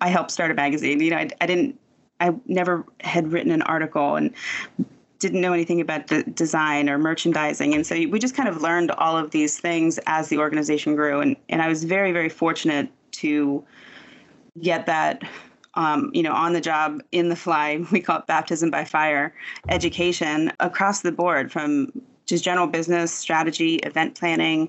i 0.00 0.08
helped 0.08 0.30
start 0.30 0.50
a 0.50 0.54
magazine. 0.54 1.00
You 1.00 1.10
know 1.10 1.18
i, 1.18 1.28
I 1.42 1.46
didn't 1.46 1.78
I 2.20 2.34
never 2.46 2.84
had 3.00 3.32
written 3.32 3.52
an 3.52 3.62
article 3.62 4.16
and 4.16 4.32
didn't 5.18 5.40
know 5.40 5.52
anything 5.52 5.80
about 5.80 6.08
the 6.08 6.22
design 6.22 6.88
or 6.88 6.98
merchandising. 6.98 7.74
And 7.74 7.86
so 7.86 7.94
we 7.94 8.18
just 8.18 8.34
kind 8.34 8.48
of 8.48 8.60
learned 8.60 8.90
all 8.92 9.16
of 9.16 9.30
these 9.30 9.58
things 9.58 9.98
as 10.06 10.28
the 10.28 10.38
organization 10.38 10.94
grew. 10.94 11.20
And, 11.20 11.36
and 11.48 11.62
I 11.62 11.68
was 11.68 11.84
very, 11.84 12.12
very 12.12 12.28
fortunate 12.28 12.90
to 13.12 13.64
get 14.60 14.86
that, 14.86 15.22
um, 15.74 16.10
you 16.12 16.22
know, 16.22 16.32
on 16.32 16.52
the 16.52 16.60
job, 16.60 17.02
in 17.12 17.28
the 17.28 17.36
fly, 17.36 17.84
we 17.92 18.00
call 18.00 18.18
it 18.18 18.26
baptism 18.26 18.70
by 18.70 18.84
fire 18.84 19.34
education 19.68 20.52
across 20.60 21.00
the 21.00 21.12
board 21.12 21.50
from 21.50 21.92
just 22.26 22.44
general 22.44 22.66
business 22.66 23.12
strategy, 23.12 23.76
event 23.76 24.18
planning. 24.18 24.68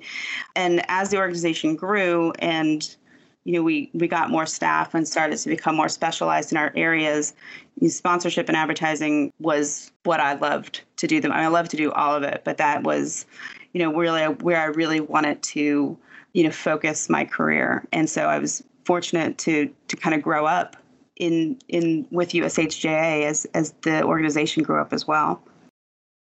And 0.55 0.83
as 0.89 1.10
the 1.10 1.17
organization 1.17 1.75
grew 1.75 2.31
and 2.39 2.95
you 3.47 3.53
know, 3.53 3.63
we 3.63 3.89
we 3.93 4.10
got 4.10 4.29
more 4.29 4.45
staff 4.45 4.93
and 4.93 5.07
started 5.07 5.38
to 5.38 5.47
become 5.47 5.73
more 5.73 5.88
specialized 5.88 6.51
in 6.51 6.57
our 6.57 6.73
areas. 6.75 7.33
Sponsorship 7.88 8.49
and 8.49 8.57
advertising 8.57 9.31
was 9.39 9.89
what 10.03 10.19
I 10.19 10.33
loved 10.33 10.81
to 10.97 11.07
do. 11.07 11.21
Them, 11.21 11.31
I, 11.31 11.38
mean, 11.38 11.45
I 11.45 11.47
love 11.47 11.69
to 11.69 11.77
do 11.77 11.93
all 11.93 12.13
of 12.13 12.23
it, 12.23 12.41
but 12.43 12.57
that 12.57 12.83
was, 12.83 13.25
you 13.71 13.79
know, 13.79 13.95
really 13.95 14.23
where 14.25 14.60
I 14.60 14.65
really 14.65 14.99
wanted 14.99 15.41
to, 15.43 15.97
you 16.33 16.43
know, 16.43 16.51
focus 16.51 17.10
my 17.10 17.23
career. 17.23 17.88
And 17.93 18.10
so 18.10 18.23
I 18.23 18.38
was 18.38 18.62
fortunate 18.83 19.38
to 19.39 19.73
to 19.88 19.95
kind 19.95 20.13
of 20.13 20.21
grow 20.21 20.45
up 20.45 20.75
in 21.15 21.57
in 21.69 22.05
with 22.12 22.31
USHJA 22.31 23.23
as 23.23 23.45
as 23.53 23.71
the 23.83 24.03
organization 24.03 24.63
grew 24.63 24.81
up 24.81 24.91
as 24.91 25.07
well. 25.07 25.41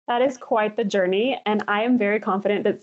That 0.09 0.21
is 0.21 0.37
quite 0.37 0.77
the 0.77 0.85
journey, 0.85 1.41
and 1.47 1.63
I 1.69 1.85
am 1.85 1.97
very 1.97 2.19
confident 2.19 2.65
that 2.65 2.81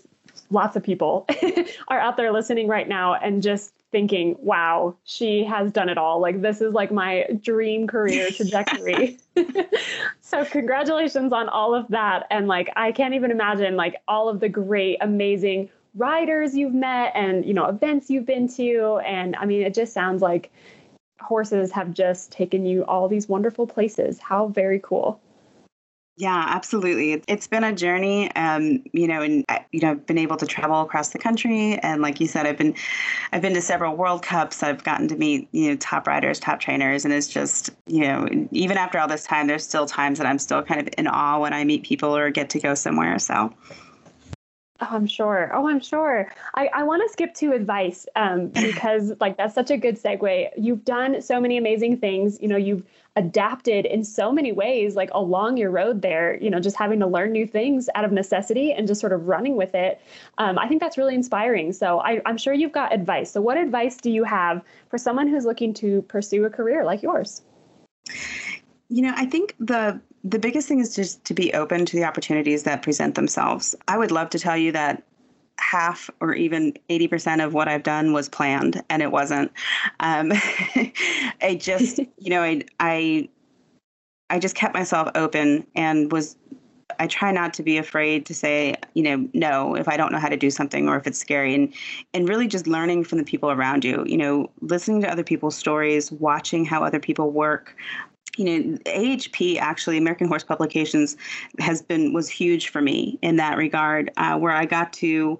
lots 0.48 0.74
of 0.74 0.82
people 0.82 1.26
are 1.88 2.00
out 2.00 2.16
there 2.16 2.32
listening 2.32 2.66
right 2.66 2.88
now 2.88 3.14
and 3.16 3.42
just 3.42 3.74
thinking, 3.92 4.36
wow, 4.40 4.96
she 5.04 5.44
has 5.44 5.70
done 5.70 5.88
it 5.88 5.98
all. 5.98 6.20
Like, 6.20 6.40
this 6.40 6.60
is 6.60 6.72
like 6.72 6.90
my 6.90 7.26
dream 7.40 7.86
career 7.86 8.28
trajectory. 8.30 9.18
so, 10.20 10.44
congratulations 10.46 11.32
on 11.32 11.48
all 11.48 11.74
of 11.74 11.86
that. 11.88 12.26
And 12.30 12.48
like, 12.48 12.70
I 12.74 12.90
can't 12.90 13.14
even 13.14 13.30
imagine 13.30 13.76
like 13.76 13.96
all 14.08 14.28
of 14.28 14.40
the 14.40 14.48
great, 14.48 14.96
amazing 15.00 15.70
riders 15.94 16.56
you've 16.56 16.74
met 16.74 17.12
and, 17.14 17.44
you 17.44 17.54
know, 17.54 17.66
events 17.66 18.10
you've 18.10 18.26
been 18.26 18.48
to. 18.56 19.00
And 19.04 19.36
I 19.36 19.44
mean, 19.44 19.62
it 19.62 19.74
just 19.74 19.92
sounds 19.92 20.22
like 20.22 20.50
horses 21.20 21.70
have 21.72 21.92
just 21.92 22.32
taken 22.32 22.66
you 22.66 22.84
all 22.86 23.08
these 23.08 23.28
wonderful 23.28 23.66
places. 23.66 24.18
How 24.18 24.48
very 24.48 24.80
cool. 24.82 25.20
Yeah, 26.16 26.44
absolutely. 26.48 27.22
It's 27.26 27.46
been 27.46 27.64
a 27.64 27.72
journey, 27.72 28.30
um, 28.36 28.82
you 28.92 29.08
know, 29.08 29.22
and 29.22 29.46
you 29.72 29.80
know, 29.80 29.92
I've 29.92 30.06
been 30.06 30.18
able 30.18 30.36
to 30.36 30.46
travel 30.46 30.82
across 30.82 31.08
the 31.08 31.18
country, 31.18 31.78
and 31.78 32.02
like 32.02 32.20
you 32.20 32.26
said, 32.26 32.46
I've 32.46 32.58
been, 32.58 32.74
I've 33.32 33.40
been 33.40 33.54
to 33.54 33.62
several 33.62 33.96
World 33.96 34.22
Cups. 34.22 34.62
I've 34.62 34.84
gotten 34.84 35.08
to 35.08 35.16
meet 35.16 35.48
you 35.52 35.70
know 35.70 35.76
top 35.76 36.06
riders, 36.06 36.38
top 36.38 36.60
trainers, 36.60 37.06
and 37.06 37.14
it's 37.14 37.28
just 37.28 37.70
you 37.86 38.02
know, 38.02 38.28
even 38.50 38.76
after 38.76 38.98
all 38.98 39.08
this 39.08 39.24
time, 39.24 39.46
there's 39.46 39.64
still 39.66 39.86
times 39.86 40.18
that 40.18 40.26
I'm 40.26 40.38
still 40.38 40.62
kind 40.62 40.80
of 40.86 40.88
in 40.98 41.06
awe 41.06 41.38
when 41.40 41.54
I 41.54 41.64
meet 41.64 41.82
people 41.82 42.14
or 42.14 42.30
get 42.30 42.50
to 42.50 42.60
go 42.60 42.74
somewhere. 42.74 43.18
So. 43.18 43.52
Oh, 44.80 44.88
I'm 44.90 45.06
sure. 45.06 45.50
Oh, 45.54 45.68
I'm 45.68 45.80
sure. 45.80 46.32
I, 46.54 46.68
I 46.74 46.82
want 46.82 47.02
to 47.06 47.12
skip 47.12 47.34
to 47.34 47.52
advice 47.52 48.06
um, 48.16 48.48
because 48.48 49.12
like 49.20 49.36
that's 49.36 49.54
such 49.54 49.70
a 49.70 49.76
good 49.76 50.00
segue. 50.00 50.48
You've 50.56 50.84
done 50.84 51.22
so 51.22 51.40
many 51.40 51.56
amazing 51.56 51.98
things. 51.98 52.40
You 52.40 52.48
know, 52.48 52.56
you've 52.56 52.82
adapted 53.16 53.84
in 53.84 54.02
so 54.02 54.32
many 54.32 54.52
ways 54.52 54.96
like 54.96 55.10
along 55.12 55.58
your 55.58 55.70
road 55.70 56.00
there 56.00 56.38
you 56.42 56.48
know 56.48 56.58
just 56.58 56.76
having 56.76 56.98
to 56.98 57.06
learn 57.06 57.30
new 57.30 57.46
things 57.46 57.90
out 57.94 58.04
of 58.04 58.12
necessity 58.12 58.72
and 58.72 58.88
just 58.88 59.00
sort 59.02 59.12
of 59.12 59.28
running 59.28 59.54
with 59.54 59.74
it 59.74 60.00
um, 60.38 60.58
i 60.58 60.66
think 60.66 60.80
that's 60.80 60.96
really 60.96 61.14
inspiring 61.14 61.74
so 61.74 62.00
I, 62.00 62.22
i'm 62.24 62.38
sure 62.38 62.54
you've 62.54 62.72
got 62.72 62.90
advice 62.92 63.30
so 63.30 63.42
what 63.42 63.58
advice 63.58 63.98
do 63.98 64.10
you 64.10 64.24
have 64.24 64.62
for 64.88 64.96
someone 64.96 65.28
who's 65.28 65.44
looking 65.44 65.74
to 65.74 66.00
pursue 66.02 66.46
a 66.46 66.50
career 66.50 66.84
like 66.84 67.02
yours 67.02 67.42
you 68.88 69.02
know 69.02 69.12
i 69.14 69.26
think 69.26 69.56
the 69.60 70.00
the 70.24 70.38
biggest 70.38 70.68
thing 70.68 70.78
is 70.78 70.94
just 70.94 71.24
to 71.24 71.34
be 71.34 71.52
open 71.54 71.84
to 71.84 71.96
the 71.96 72.04
opportunities 72.04 72.62
that 72.62 72.82
present 72.82 73.14
themselves 73.14 73.74
i 73.88 73.98
would 73.98 74.10
love 74.10 74.30
to 74.30 74.38
tell 74.38 74.56
you 74.56 74.72
that 74.72 75.02
half 75.62 76.10
or 76.20 76.34
even 76.34 76.74
80% 76.90 77.44
of 77.44 77.54
what 77.54 77.68
I've 77.68 77.82
done 77.82 78.12
was 78.12 78.28
planned 78.28 78.82
and 78.90 79.00
it 79.02 79.12
wasn't. 79.12 79.52
Um, 80.00 80.32
I 81.40 81.56
just, 81.58 81.98
you 82.18 82.30
know, 82.30 82.42
I, 82.42 82.62
I, 82.80 83.28
I 84.28 84.38
just 84.38 84.54
kept 84.54 84.74
myself 84.74 85.10
open 85.14 85.66
and 85.74 86.10
was, 86.10 86.36
I 86.98 87.06
try 87.06 87.32
not 87.32 87.54
to 87.54 87.62
be 87.62 87.78
afraid 87.78 88.26
to 88.26 88.34
say, 88.34 88.74
you 88.94 89.02
know, 89.02 89.28
no, 89.32 89.74
if 89.74 89.88
I 89.88 89.96
don't 89.96 90.12
know 90.12 90.18
how 90.18 90.28
to 90.28 90.36
do 90.36 90.50
something 90.50 90.88
or 90.88 90.96
if 90.96 91.06
it's 91.06 91.18
scary 91.18 91.54
and, 91.54 91.72
and 92.12 92.28
really 92.28 92.46
just 92.46 92.66
learning 92.66 93.04
from 93.04 93.18
the 93.18 93.24
people 93.24 93.50
around 93.50 93.84
you, 93.84 94.04
you 94.06 94.16
know, 94.16 94.50
listening 94.60 95.00
to 95.02 95.10
other 95.10 95.24
people's 95.24 95.56
stories, 95.56 96.12
watching 96.12 96.64
how 96.64 96.84
other 96.84 97.00
people 97.00 97.30
work, 97.30 97.76
you 98.36 98.44
know 98.44 98.78
ahp 98.86 99.36
actually 99.60 99.98
american 99.98 100.26
horse 100.26 100.44
publications 100.44 101.16
has 101.58 101.82
been 101.82 102.12
was 102.12 102.28
huge 102.28 102.68
for 102.68 102.80
me 102.80 103.18
in 103.22 103.36
that 103.36 103.56
regard 103.56 104.10
uh, 104.16 104.38
where 104.38 104.52
i 104.52 104.64
got 104.64 104.92
to 104.92 105.38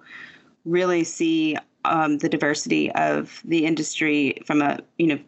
really 0.64 1.04
see 1.04 1.56
um, 1.84 2.18
the 2.18 2.28
diversity 2.28 2.92
of 2.92 3.40
the 3.44 3.66
industry 3.66 4.40
from 4.46 4.62
a 4.62 4.78
you 4.98 5.06
know 5.06 5.18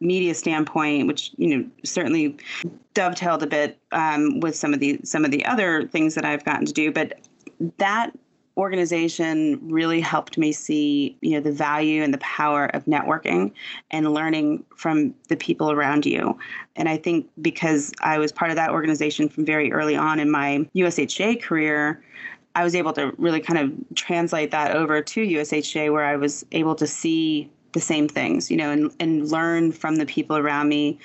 media 0.00 0.34
standpoint, 0.34 1.06
which 1.06 1.32
you 1.36 1.56
know 1.56 1.66
certainly 1.84 2.36
dovetailed 2.94 3.42
a 3.42 3.46
bit 3.46 3.78
um, 3.92 4.40
with 4.40 4.54
some 4.54 4.74
of 4.74 4.80
the 4.80 5.00
some 5.04 5.24
of 5.24 5.30
the 5.30 5.44
other 5.44 5.88
things 5.88 6.14
that 6.14 6.24
I've 6.24 6.44
gotten 6.44 6.66
to 6.66 6.72
do, 6.72 6.92
but 6.92 7.18
that 7.78 8.10
organization 8.56 9.58
really 9.62 10.00
helped 10.00 10.38
me 10.38 10.52
see 10.52 11.16
you 11.22 11.32
know 11.32 11.40
the 11.40 11.50
value 11.50 12.02
and 12.02 12.14
the 12.14 12.18
power 12.18 12.66
of 12.66 12.84
networking 12.84 13.50
and 13.90 14.14
learning 14.14 14.62
from 14.76 15.12
the 15.28 15.36
people 15.36 15.72
around 15.72 16.06
you 16.06 16.38
and 16.76 16.88
i 16.88 16.96
think 16.96 17.28
because 17.42 17.92
i 18.02 18.16
was 18.16 18.30
part 18.30 18.52
of 18.52 18.56
that 18.56 18.70
organization 18.70 19.28
from 19.28 19.44
very 19.44 19.72
early 19.72 19.96
on 19.96 20.20
in 20.20 20.30
my 20.30 20.64
ushja 20.76 21.40
career 21.42 22.00
I 22.56 22.62
was 22.62 22.74
able 22.74 22.92
to 22.92 23.12
really 23.18 23.40
kind 23.40 23.58
of 23.58 23.96
translate 23.96 24.50
that 24.52 24.76
over 24.76 25.02
to 25.02 25.20
USHJA, 25.20 25.92
where 25.92 26.04
I 26.04 26.16
was 26.16 26.46
able 26.52 26.74
to 26.76 26.86
see 26.86 27.50
the 27.72 27.80
same 27.80 28.08
things, 28.08 28.50
you 28.50 28.56
know, 28.56 28.70
and, 28.70 28.92
and 29.00 29.28
learn 29.28 29.72
from 29.72 29.96
the 29.96 30.06
people 30.06 30.36
around 30.36 30.68
me. 30.68 30.98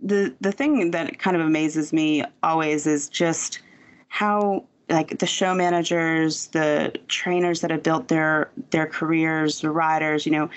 The 0.00 0.34
the 0.40 0.52
thing 0.52 0.90
that 0.90 1.18
kind 1.18 1.36
of 1.36 1.46
amazes 1.46 1.92
me 1.92 2.24
always 2.42 2.86
is 2.86 3.08
just 3.08 3.60
how 4.08 4.64
like 4.88 5.18
the 5.18 5.26
show 5.26 5.54
managers, 5.54 6.48
the 6.48 6.94
trainers 7.08 7.60
that 7.60 7.70
have 7.70 7.82
built 7.82 8.08
their 8.08 8.50
their 8.70 8.86
careers, 8.86 9.60
the 9.60 9.70
riders, 9.70 10.26
you 10.26 10.32
know, 10.32 10.48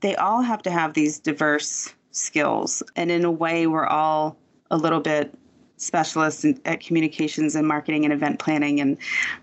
they 0.00 0.16
all 0.16 0.42
have 0.42 0.62
to 0.62 0.70
have 0.70 0.94
these 0.94 1.18
diverse 1.18 1.92
skills. 2.12 2.82
And 2.96 3.10
in 3.10 3.24
a 3.24 3.30
way 3.30 3.66
we're 3.66 3.86
all 3.86 4.36
a 4.70 4.76
little 4.76 5.00
bit 5.00 5.34
specialists 5.76 6.44
in, 6.44 6.60
at 6.64 6.80
communications 6.80 7.54
and 7.54 7.66
marketing 7.66 8.04
and 8.04 8.12
event 8.12 8.38
planning 8.38 8.80
and 8.80 8.96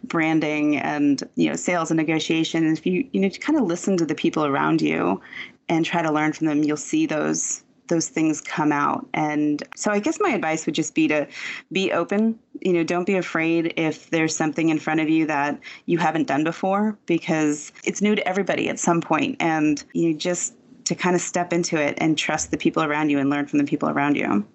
branding 0.04 0.78
and 0.78 1.24
you 1.36 1.50
know 1.50 1.56
sales 1.56 1.92
and 1.92 1.98
negotiation. 1.98 2.66
If 2.72 2.86
you 2.86 3.08
you 3.12 3.22
know 3.22 3.30
to 3.30 3.40
kind 3.40 3.58
of 3.58 3.66
listen 3.66 3.98
to 3.98 4.06
the 4.06 4.16
people 4.16 4.46
around 4.46 4.82
you 4.82 5.22
and 5.70 5.86
try 5.86 6.02
to 6.02 6.12
learn 6.12 6.34
from 6.34 6.48
them, 6.48 6.64
you'll 6.64 6.78
see 6.78 7.06
those 7.06 7.64
those 7.88 8.10
things 8.10 8.42
come 8.42 8.72
out. 8.72 9.08
And 9.14 9.64
so 9.76 9.92
I 9.92 10.00
guess 10.00 10.20
my 10.20 10.30
advice 10.30 10.66
would 10.66 10.76
just 10.76 10.96
be 10.96 11.08
to 11.08 11.28
be 11.72 11.92
open. 11.92 12.40
You 12.62 12.74
know, 12.74 12.84
don't 12.84 13.06
be 13.06 13.16
afraid 13.16 13.74
if 13.78 14.10
there's 14.10 14.36
something 14.36 14.70
in 14.70 14.80
front 14.80 15.00
of 15.00 15.10
you 15.10 15.26
that 15.28 15.60
you 15.86 15.98
haven't 15.98 16.28
done 16.28 16.44
before 16.44 16.98
because 17.06 17.72
it's 17.84 18.02
new 18.02 18.16
to 18.16 18.28
everybody 18.28 18.70
at 18.70 18.80
some 18.80 19.02
point 19.02 19.38
and 19.40 19.84
you 19.94 20.14
just 20.14 20.54
to 20.86 20.96
kind 20.96 21.16
of 21.16 21.22
step 21.22 21.52
into 21.52 21.78
it 21.78 21.98
and 21.98 22.18
trust 22.18 22.52
the 22.52 22.58
people 22.58 22.84
around 22.84 23.10
you 23.10 23.20
and 23.20 23.30
learn 23.30 23.48
from 23.48 23.60
the 23.60 23.66
people 23.66 23.90
around 23.90 24.16
you. 24.16 24.46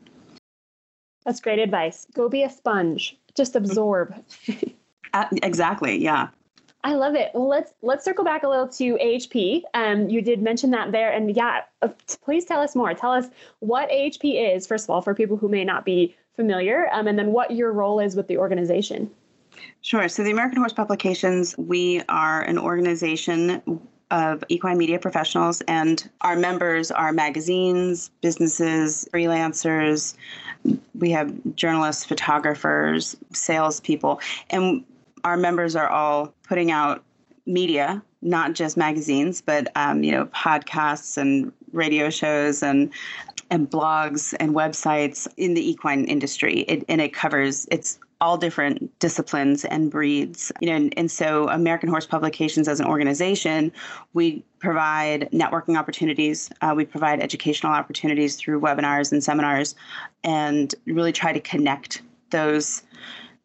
That's 1.24 1.40
great 1.40 1.58
advice. 1.58 2.06
Go 2.14 2.28
be 2.28 2.42
a 2.42 2.50
sponge. 2.50 3.18
Just 3.34 3.56
absorb. 3.56 4.14
uh, 5.12 5.26
exactly. 5.42 5.98
Yeah. 6.02 6.28
I 6.82 6.94
love 6.94 7.14
it. 7.14 7.30
Well, 7.34 7.48
let's 7.48 7.74
let's 7.82 8.04
circle 8.04 8.24
back 8.24 8.42
a 8.42 8.48
little 8.48 8.68
to 8.68 8.94
AHP. 8.96 9.62
Um, 9.74 10.08
you 10.08 10.22
did 10.22 10.40
mention 10.40 10.70
that 10.70 10.92
there, 10.92 11.12
and 11.12 11.34
yeah, 11.36 11.62
uh, 11.82 11.88
please 12.24 12.46
tell 12.46 12.60
us 12.60 12.74
more. 12.74 12.94
Tell 12.94 13.12
us 13.12 13.26
what 13.58 13.90
AHP 13.90 14.56
is, 14.56 14.66
first 14.66 14.84
of 14.84 14.90
all, 14.90 15.02
for 15.02 15.14
people 15.14 15.36
who 15.36 15.48
may 15.48 15.64
not 15.64 15.84
be 15.84 16.16
familiar, 16.36 16.88
um, 16.92 17.06
and 17.06 17.18
then 17.18 17.32
what 17.32 17.50
your 17.50 17.72
role 17.72 18.00
is 18.00 18.16
with 18.16 18.28
the 18.28 18.38
organization. 18.38 19.10
Sure. 19.82 20.08
So 20.08 20.22
the 20.22 20.30
American 20.30 20.58
Horse 20.58 20.72
Publications, 20.72 21.56
we 21.58 22.02
are 22.08 22.42
an 22.42 22.56
organization 22.56 23.62
of 24.10 24.42
equine 24.48 24.78
media 24.78 24.98
professionals, 24.98 25.60
and 25.62 26.08
our 26.22 26.36
members 26.36 26.90
are 26.90 27.12
magazines, 27.12 28.10
businesses, 28.22 29.06
freelancers. 29.12 30.14
We 30.94 31.10
have 31.10 31.34
journalists, 31.54 32.04
photographers, 32.04 33.16
salespeople, 33.32 34.20
and 34.48 34.84
our 35.24 35.36
members 35.36 35.76
are 35.76 35.88
all 35.88 36.34
putting 36.42 36.70
out 36.70 37.04
media, 37.46 38.02
not 38.22 38.54
just 38.54 38.76
magazines, 38.76 39.40
but 39.40 39.68
um, 39.76 40.02
you 40.02 40.12
know 40.12 40.26
podcasts 40.26 41.16
and 41.16 41.52
radio 41.72 42.10
shows 42.10 42.62
and 42.62 42.92
and 43.50 43.70
blogs 43.70 44.34
and 44.38 44.54
websites 44.54 45.26
in 45.36 45.54
the 45.54 45.68
equine 45.68 46.04
industry. 46.04 46.60
It, 46.60 46.84
and 46.88 47.00
it 47.00 47.12
covers 47.12 47.66
it's 47.70 47.98
all 48.20 48.36
different 48.36 48.96
disciplines 48.98 49.64
and 49.64 49.90
breeds. 49.90 50.52
You 50.60 50.68
know, 50.68 50.76
and, 50.76 50.94
and 50.96 51.10
so 51.10 51.48
American 51.48 51.88
Horse 51.88 52.06
Publications 52.06 52.68
as 52.68 52.78
an 52.78 52.86
organization, 52.86 53.72
we 54.12 54.44
provide 54.58 55.28
networking 55.32 55.78
opportunities. 55.78 56.50
Uh, 56.60 56.74
we 56.76 56.84
provide 56.84 57.20
educational 57.20 57.72
opportunities 57.72 58.36
through 58.36 58.60
webinars 58.60 59.10
and 59.10 59.24
seminars, 59.24 59.74
and 60.22 60.74
really 60.86 61.12
try 61.12 61.32
to 61.32 61.40
connect 61.40 62.02
those 62.30 62.82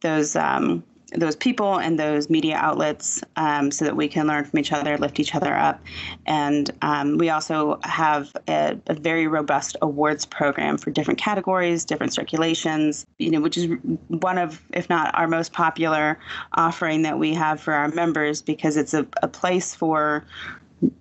those 0.01 0.35
um, 0.35 0.83
those 1.17 1.35
people 1.35 1.79
and 1.79 1.99
those 1.99 2.29
media 2.29 2.55
outlets 2.55 3.23
um, 3.35 3.71
so 3.71 3.85
that 3.85 3.95
we 3.95 4.07
can 4.07 4.27
learn 4.27 4.45
from 4.45 4.59
each 4.59 4.71
other, 4.71 4.97
lift 4.97 5.19
each 5.19 5.35
other 5.35 5.55
up. 5.55 5.81
And 6.25 6.71
um, 6.81 7.17
we 7.17 7.29
also 7.29 7.79
have 7.83 8.35
a, 8.47 8.77
a, 8.87 8.93
very 8.93 9.27
robust 9.27 9.77
awards 9.81 10.25
program 10.25 10.77
for 10.77 10.91
different 10.91 11.19
categories, 11.19 11.85
different 11.85 12.13
circulations, 12.13 13.05
you 13.19 13.31
know, 13.31 13.41
which 13.41 13.57
is 13.57 13.69
one 14.07 14.37
of, 14.37 14.61
if 14.73 14.89
not 14.89 15.13
our 15.15 15.27
most 15.27 15.53
popular 15.53 16.19
offering 16.53 17.03
that 17.03 17.19
we 17.19 17.33
have 17.33 17.59
for 17.59 17.73
our 17.73 17.89
members 17.89 18.41
because 18.41 18.77
it's 18.77 18.93
a, 18.93 19.05
a 19.21 19.27
place 19.27 19.75
for 19.75 20.25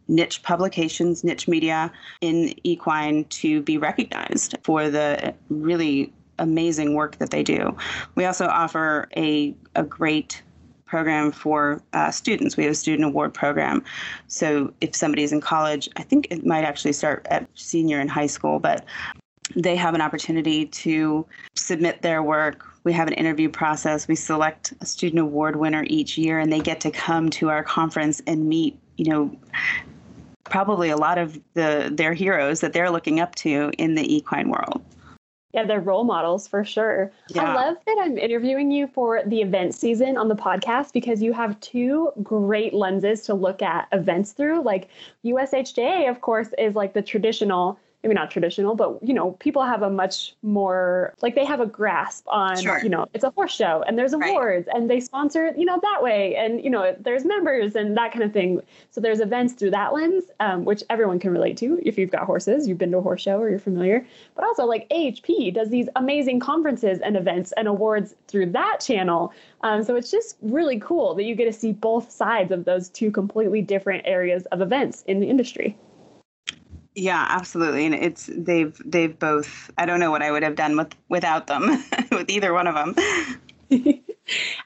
niche 0.09 0.43
publications, 0.43 1.25
niche 1.25 1.49
media 1.49 1.93
in 2.21 2.55
equine 2.65 3.25
to 3.27 3.63
be 3.63 3.79
recognized 3.79 4.57
for 4.63 4.89
the 4.89 5.35
really 5.49 6.13
amazing 6.39 6.95
work 6.95 7.19
that 7.19 7.31
they 7.31 7.43
do. 7.43 7.77
We 8.15 8.25
also 8.25 8.47
offer 8.47 9.09
a, 9.17 9.55
a 9.75 9.83
great 9.83 10.43
program 10.87 11.33
for 11.33 11.83
uh, 11.93 12.11
students. 12.11 12.57
We 12.57 12.65
have 12.65 12.73
a 12.73 12.77
student 12.77 13.05
award 13.05 13.35
program. 13.35 13.83
So 14.29 14.73
if 14.81 14.95
somebody's 14.95 15.33
in 15.33 15.41
college, 15.41 15.89
I 15.97 16.03
think 16.03 16.29
it 16.31 16.47
might 16.47 16.65
actually 16.65 16.93
start 16.93 17.27
at 17.31 17.49
senior 17.55 18.01
in 18.01 18.09
high 18.09 18.27
school, 18.29 18.59
but 18.59 18.85
they 19.57 19.77
have 19.77 19.95
an 19.95 20.01
opportunity 20.01 20.67
to 20.67 21.27
submit 21.55 22.03
their 22.03 22.23
work. 22.23 22.67
We 22.85 22.93
have 22.93 23.09
an 23.09 23.15
interview 23.15 23.49
process. 23.49 24.09
We 24.09 24.15
select 24.15 24.73
a 24.81 24.87
student 24.87 25.21
award 25.21 25.57
winner 25.57 25.85
each 25.89 26.17
year, 26.17 26.39
and 26.39 26.53
they 26.53 26.61
get 26.61 26.81
to 26.83 26.91
come 26.91 27.31
to 27.31 27.51
our 27.51 27.63
conference 27.63 28.23
and 28.27 28.49
meet, 28.49 28.79
you 28.97 29.11
know, 29.11 29.37
probably 30.45 30.91
a 30.91 30.97
lot 30.97 31.19
of 31.19 31.39
the 31.55 31.91
their 31.93 32.13
heroes 32.13 32.61
that 32.61 32.73
they're 32.73 32.91
looking 32.91 33.21
up 33.21 33.35
to 33.37 33.73
in 33.79 33.95
the 33.95 34.15
equine 34.15 34.49
world. 34.49 34.83
Yeah, 35.55 35.65
they're 35.65 35.81
role 35.81 36.03
models 36.03 36.49
for 36.49 36.65
sure. 36.65 37.13
Yeah. 37.29 37.45
I 37.45 37.55
love 37.55 37.77
that 37.87 37.97
I'm 38.01 38.19
interviewing 38.19 38.73
you 38.73 38.89
for 38.89 39.23
the 39.25 39.41
event 39.41 39.73
season 39.73 40.17
on 40.17 40.27
the 40.27 40.35
podcast 40.35 40.93
because 40.93 41.23
you 41.23 41.33
have 41.33 41.59
two 41.61 42.11
great 42.25 42.75
lenses 42.75 43.23
to 43.27 43.35
look 43.35 43.63
at 43.63 43.87
events 43.93 44.33
through. 44.33 44.63
Like 44.63 44.89
USHJ, 45.25 46.11
of 46.11 46.21
course, 46.21 46.49
is 46.59 46.75
like 46.75 46.93
the 46.93 47.03
traditional 47.03 47.79
maybe 48.05 48.15
not 48.15 48.31
traditional, 48.31 48.75
but 48.75 49.03
you 49.03 49.15
know, 49.15 49.33
people 49.33 49.63
have 49.63 49.83
a 49.83 49.89
much 49.89 50.35
more 50.43 51.15
like 51.23 51.35
they 51.35 51.45
have 51.45 51.61
a 51.61 51.67
grasp 51.67 52.27
on, 52.29 52.61
sure. 52.61 52.81
you 52.83 52.91
know, 52.91 53.07
it's 53.15 53.25
a 53.25 53.31
horse 53.31 53.55
show 53.55 53.83
and 53.87 53.99
there's 53.99 54.13
awards 54.13 54.67
right. 54.67 54.77
and 54.77 54.91
they 54.91 55.01
sponsor, 55.01 55.55
you 55.57 55.65
know, 55.65 55.81
that 55.81 56.03
way 56.03 56.37
and 56.37 56.63
you 56.63 56.69
know, 56.69 56.95
there's 57.01 57.25
members 57.25 57.75
and 57.75 57.97
that 57.97 58.13
kind 58.13 58.23
of 58.23 58.33
thing. 58.33 58.61
So 58.91 59.01
there's 59.01 59.21
events 59.21 59.55
through 59.55 59.71
that 59.71 59.95
lens, 59.95 60.25
um, 60.39 60.67
which 60.67 60.83
everyone 60.91 61.19
can 61.19 61.31
relate 61.31 61.57
to 61.59 61.81
if 61.83 61.97
you've 61.97 62.11
got 62.11 62.25
horses, 62.25 62.69
you've 62.69 62.77
been 62.77 62.91
to 62.91 62.99
a 62.99 63.03
horse 63.03 63.23
show 63.23 63.39
or 63.39 63.49
you're 63.49 63.59
familiar. 63.59 64.07
But 64.35 64.45
also 64.45 64.67
like 64.67 64.87
AHP 64.91 65.55
does 65.55 65.71
these 65.71 65.89
amazing 65.97 66.41
conferences 66.41 67.01
and 67.01 67.17
events 67.17 67.53
and 67.53 67.67
awards 67.67 68.15
through 68.29 68.51
that 68.51 68.81
channel. 68.81 69.33
Um, 69.63 69.83
so 69.83 69.97
it's 69.97 70.11
just 70.11 70.37
really 70.43 70.79
cool 70.79 71.15
that 71.15 71.25
you 71.25 71.35
get 71.35 71.47
to 71.47 71.53
see 71.55 71.73
both 71.73 72.11
sides 72.11 72.53
of 72.53 72.67
those 72.67 72.91
two 72.91 73.11
completely 73.11 73.63
different 73.63 74.03
areas 74.05 74.45
of 74.53 74.61
events 74.61 75.05
in 75.07 75.21
the 75.21 75.27
industry. 75.27 75.75
Yeah, 76.95 77.27
absolutely. 77.29 77.87
And 77.87 77.95
it's 77.95 78.31
they've 78.33 78.81
they've 78.85 79.19
both 79.19 79.71
I 79.79 79.87
don't 79.87 79.99
know 79.99 80.11
what 80.11 80.23
I 80.23 80.31
would 80.31 80.43
have 80.43 80.55
done 80.55 80.77
with 80.77 80.95
without 81.09 81.47
them, 81.47 81.83
with 82.13 82.31
either 82.31 82.53
one 82.53 82.67
of 82.67 82.75
them. 82.75 82.95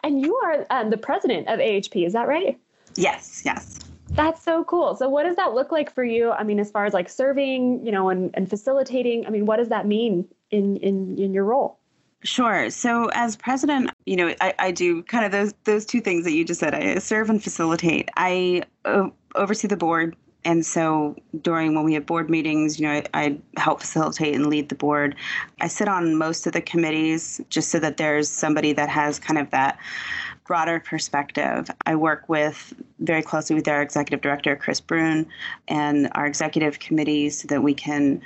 and 0.03 0.21
you 0.21 0.37
are 0.37 0.67
um, 0.71 0.91
the 0.91 0.99
president 0.99 1.49
of 1.49 1.59
AHP, 1.59 2.07
is 2.07 2.13
that 2.13 2.29
right? 2.29 2.59
Yes, 2.97 3.43
yes. 3.45 3.79
That's 4.11 4.43
so 4.43 4.65
cool. 4.65 4.97
So 4.97 5.09
what 5.09 5.25
does 5.25 5.37
that 5.37 5.55
look 5.55 5.71
like 5.71 5.95
for 5.95 6.05
you? 6.05 6.33
I 6.33 6.43
mean, 6.43 6.59
as 6.59 6.71
far 6.71 6.87
as 6.87 6.93
like 6.93 7.09
serving, 7.09 7.85
you 7.85 7.93
know, 7.93 8.09
and, 8.09 8.31
and 8.35 8.49
facilitating, 8.49 9.27
I 9.27 9.31
mean, 9.31 9.47
what 9.47 9.57
does 9.57 9.69
that 9.69 9.87
mean 9.87 10.27
in 10.51 10.77
in 10.79 11.19
in 11.19 11.33
your 11.33 11.45
role? 11.45 11.79
Sure. 12.25 12.69
So 12.69 13.11
as 13.15 13.37
president, 13.37 13.91
you 14.05 14.17
know, 14.17 14.35
I, 14.41 14.53
I 14.59 14.71
do 14.73 15.03
kind 15.05 15.25
of 15.25 15.33
those 15.33 15.55
those 15.65 15.87
two 15.87 16.01
things 16.01 16.25
that 16.25 16.33
you 16.33 16.45
just 16.45 16.61
said. 16.61 16.75
I 16.75 16.99
serve 16.99 17.31
and 17.31 17.43
facilitate. 17.43 18.09
I 18.17 18.65
uh, 18.85 19.09
oversee 19.35 19.69
the 19.69 19.77
board 19.77 20.17
and 20.49 20.65
so 20.65 21.15
during 21.43 21.75
when 21.75 21.85
we 21.85 21.93
have 21.93 22.07
board 22.07 22.31
meetings, 22.31 22.81
you 22.81 22.87
know, 22.87 22.95
I, 22.95 23.05
I, 23.13 23.39
help 23.59 23.81
facilitate 23.81 24.35
and 24.35 24.47
lead 24.47 24.71
the 24.71 24.75
board. 24.75 25.15
I 25.61 25.69
sit 25.69 25.89
on 25.89 26.17
most 26.17 26.47
of 26.47 26.55
the 26.55 26.63
committees 26.63 27.39
just 27.51 27.69
so 27.69 27.79
that 27.81 27.99
there's 27.99 28.31
somebody 28.31 28.73
that 28.73 28.89
has 28.89 29.19
kind 29.19 29.39
of 29.39 29.51
that 29.51 29.79
broader 30.47 30.81
perspective. 30.81 31.71
I 31.85 31.97
work 31.97 32.31
with 32.31 32.73
very 33.01 33.21
closely 33.21 33.57
with 33.57 33.69
our 33.69 33.83
executive 33.83 34.23
director, 34.23 34.57
Chris 34.57 34.81
Brune, 34.81 35.27
and 35.69 36.09
our 36.13 36.25
executive 36.25 36.79
committee 36.79 37.29
so 37.29 37.47
that 37.49 37.63
we 37.63 37.75
can 37.75 38.23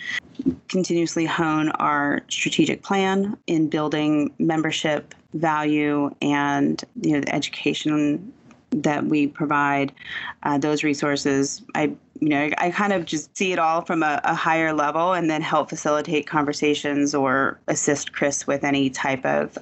continuously 0.69 1.27
hone 1.27 1.71
our 1.71 2.21
strategic 2.29 2.85
plan 2.85 3.37
in 3.49 3.69
building 3.69 4.33
membership 4.39 5.13
value 5.35 6.15
and 6.23 6.85
you 7.01 7.15
know 7.15 7.21
the 7.21 7.35
education 7.35 8.33
that 8.73 9.05
we 9.05 9.27
provide, 9.27 9.93
uh, 10.43 10.59
those 10.59 10.83
resources. 10.83 11.63
I, 11.75 11.93
you 12.23 12.29
know, 12.29 12.51
I, 12.59 12.71
kind 12.71 12.93
of 12.93 13.05
just 13.05 13.37
see 13.37 13.53
it 13.53 13.59
all 13.59 13.81
from 13.81 14.05
a, 14.05 14.21
a, 14.23 14.33
higher 14.33 14.73
level, 14.73 15.13
and 15.13 15.29
then 15.29 15.43
help 15.43 15.69
facilitate 15.69 16.25
conversations 16.25 17.17
or 17.17 17.59
assist 17.67 18.13
Chris 18.13 18.47
with 18.47 18.63
any 18.63 18.91
type 18.91 19.27
of, 19.27 19.59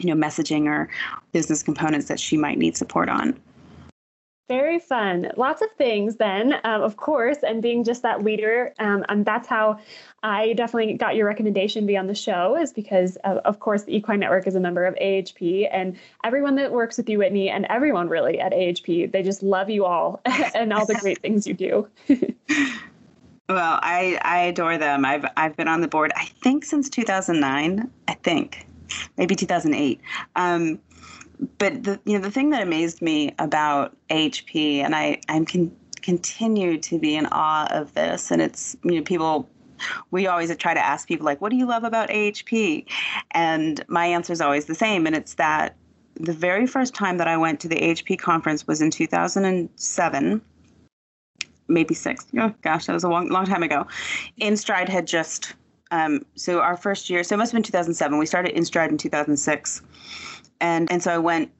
you 0.00 0.12
know, 0.12 0.20
messaging 0.20 0.66
or 0.66 0.88
business 1.30 1.62
components 1.62 2.08
that 2.08 2.18
she 2.18 2.36
might 2.36 2.58
need 2.58 2.76
support 2.76 3.08
on. 3.08 3.40
Very 4.50 4.80
fun. 4.80 5.30
Lots 5.36 5.62
of 5.62 5.70
things, 5.78 6.16
then, 6.16 6.54
um, 6.64 6.82
of 6.82 6.96
course, 6.96 7.38
and 7.44 7.62
being 7.62 7.84
just 7.84 8.02
that 8.02 8.24
leader. 8.24 8.74
Um, 8.80 9.04
and 9.08 9.24
that's 9.24 9.46
how 9.46 9.78
I 10.24 10.54
definitely 10.54 10.94
got 10.94 11.14
your 11.14 11.28
recommendation 11.28 11.82
to 11.82 11.86
be 11.86 11.96
on 11.96 12.08
the 12.08 12.16
show, 12.16 12.56
is 12.56 12.72
because, 12.72 13.14
of, 13.22 13.36
of 13.44 13.60
course, 13.60 13.84
the 13.84 13.94
Equine 13.94 14.18
Network 14.18 14.48
is 14.48 14.56
a 14.56 14.60
member 14.60 14.86
of 14.86 14.96
AHP. 14.96 15.68
And 15.70 15.96
everyone 16.24 16.56
that 16.56 16.72
works 16.72 16.96
with 16.96 17.08
you, 17.08 17.18
Whitney, 17.18 17.48
and 17.48 17.64
everyone 17.70 18.08
really 18.08 18.40
at 18.40 18.50
AHP, 18.50 19.12
they 19.12 19.22
just 19.22 19.44
love 19.44 19.70
you 19.70 19.84
all 19.84 20.20
and 20.26 20.72
all 20.72 20.84
the 20.84 20.96
great 20.96 21.20
things 21.20 21.46
you 21.46 21.54
do. 21.54 21.86
well, 23.48 23.78
I, 23.80 24.18
I 24.22 24.38
adore 24.46 24.78
them. 24.78 25.04
I've, 25.04 25.26
I've 25.36 25.56
been 25.56 25.68
on 25.68 25.80
the 25.80 25.86
board, 25.86 26.10
I 26.16 26.24
think, 26.24 26.64
since 26.64 26.90
2009, 26.90 27.88
I 28.08 28.14
think, 28.14 28.66
maybe 29.16 29.36
2008. 29.36 30.00
Um, 30.34 30.80
but 31.58 31.82
the 31.82 32.00
you 32.04 32.14
know 32.14 32.24
the 32.24 32.30
thing 32.30 32.50
that 32.50 32.62
amazed 32.62 33.02
me 33.02 33.34
about 33.38 33.96
HP, 34.10 34.78
and 34.78 34.94
I 34.94 35.20
I'm 35.28 35.44
con- 35.44 35.74
continue 36.02 36.78
to 36.78 36.98
be 36.98 37.16
in 37.16 37.26
awe 37.26 37.68
of 37.70 37.94
this, 37.94 38.30
and 38.30 38.42
it's 38.42 38.76
you 38.84 38.96
know 38.96 39.02
people 39.02 39.48
we 40.10 40.26
always 40.26 40.54
try 40.56 40.74
to 40.74 40.84
ask 40.84 41.08
people 41.08 41.24
like, 41.24 41.40
"What 41.40 41.50
do 41.50 41.56
you 41.56 41.66
love 41.66 41.84
about 41.84 42.10
AHP?" 42.10 42.86
And 43.32 43.84
my 43.88 44.06
answer 44.06 44.32
is 44.32 44.40
always 44.40 44.66
the 44.66 44.74
same, 44.74 45.06
and 45.06 45.16
it's 45.16 45.34
that 45.34 45.76
the 46.16 46.32
very 46.32 46.66
first 46.66 46.94
time 46.94 47.18
that 47.18 47.28
I 47.28 47.36
went 47.36 47.60
to 47.60 47.68
the 47.68 47.76
AHP 47.76 48.18
conference 48.18 48.66
was 48.66 48.82
in 48.82 48.90
2007 48.90 50.42
maybe 51.70 51.94
six. 51.94 52.26
Oh 52.36 52.52
gosh, 52.62 52.86
that 52.86 52.92
was 52.92 53.04
a 53.04 53.08
long, 53.08 53.28
long 53.28 53.46
time 53.46 53.62
ago. 53.62 53.86
InStride 54.40 54.88
had 54.88 55.06
just 55.06 55.54
um, 55.92 56.24
so 56.36 56.60
our 56.60 56.76
first 56.76 57.10
year, 57.10 57.24
so 57.24 57.34
it 57.34 57.38
must 57.38 57.52
have 57.52 57.56
been 57.56 57.64
2007. 57.64 58.18
We 58.18 58.26
started 58.26 58.54
InStride 58.54 58.90
in 58.90 58.98
2006, 58.98 59.82
and 60.60 60.90
and 60.90 61.02
so 61.02 61.12
I 61.12 61.18
went 61.18 61.50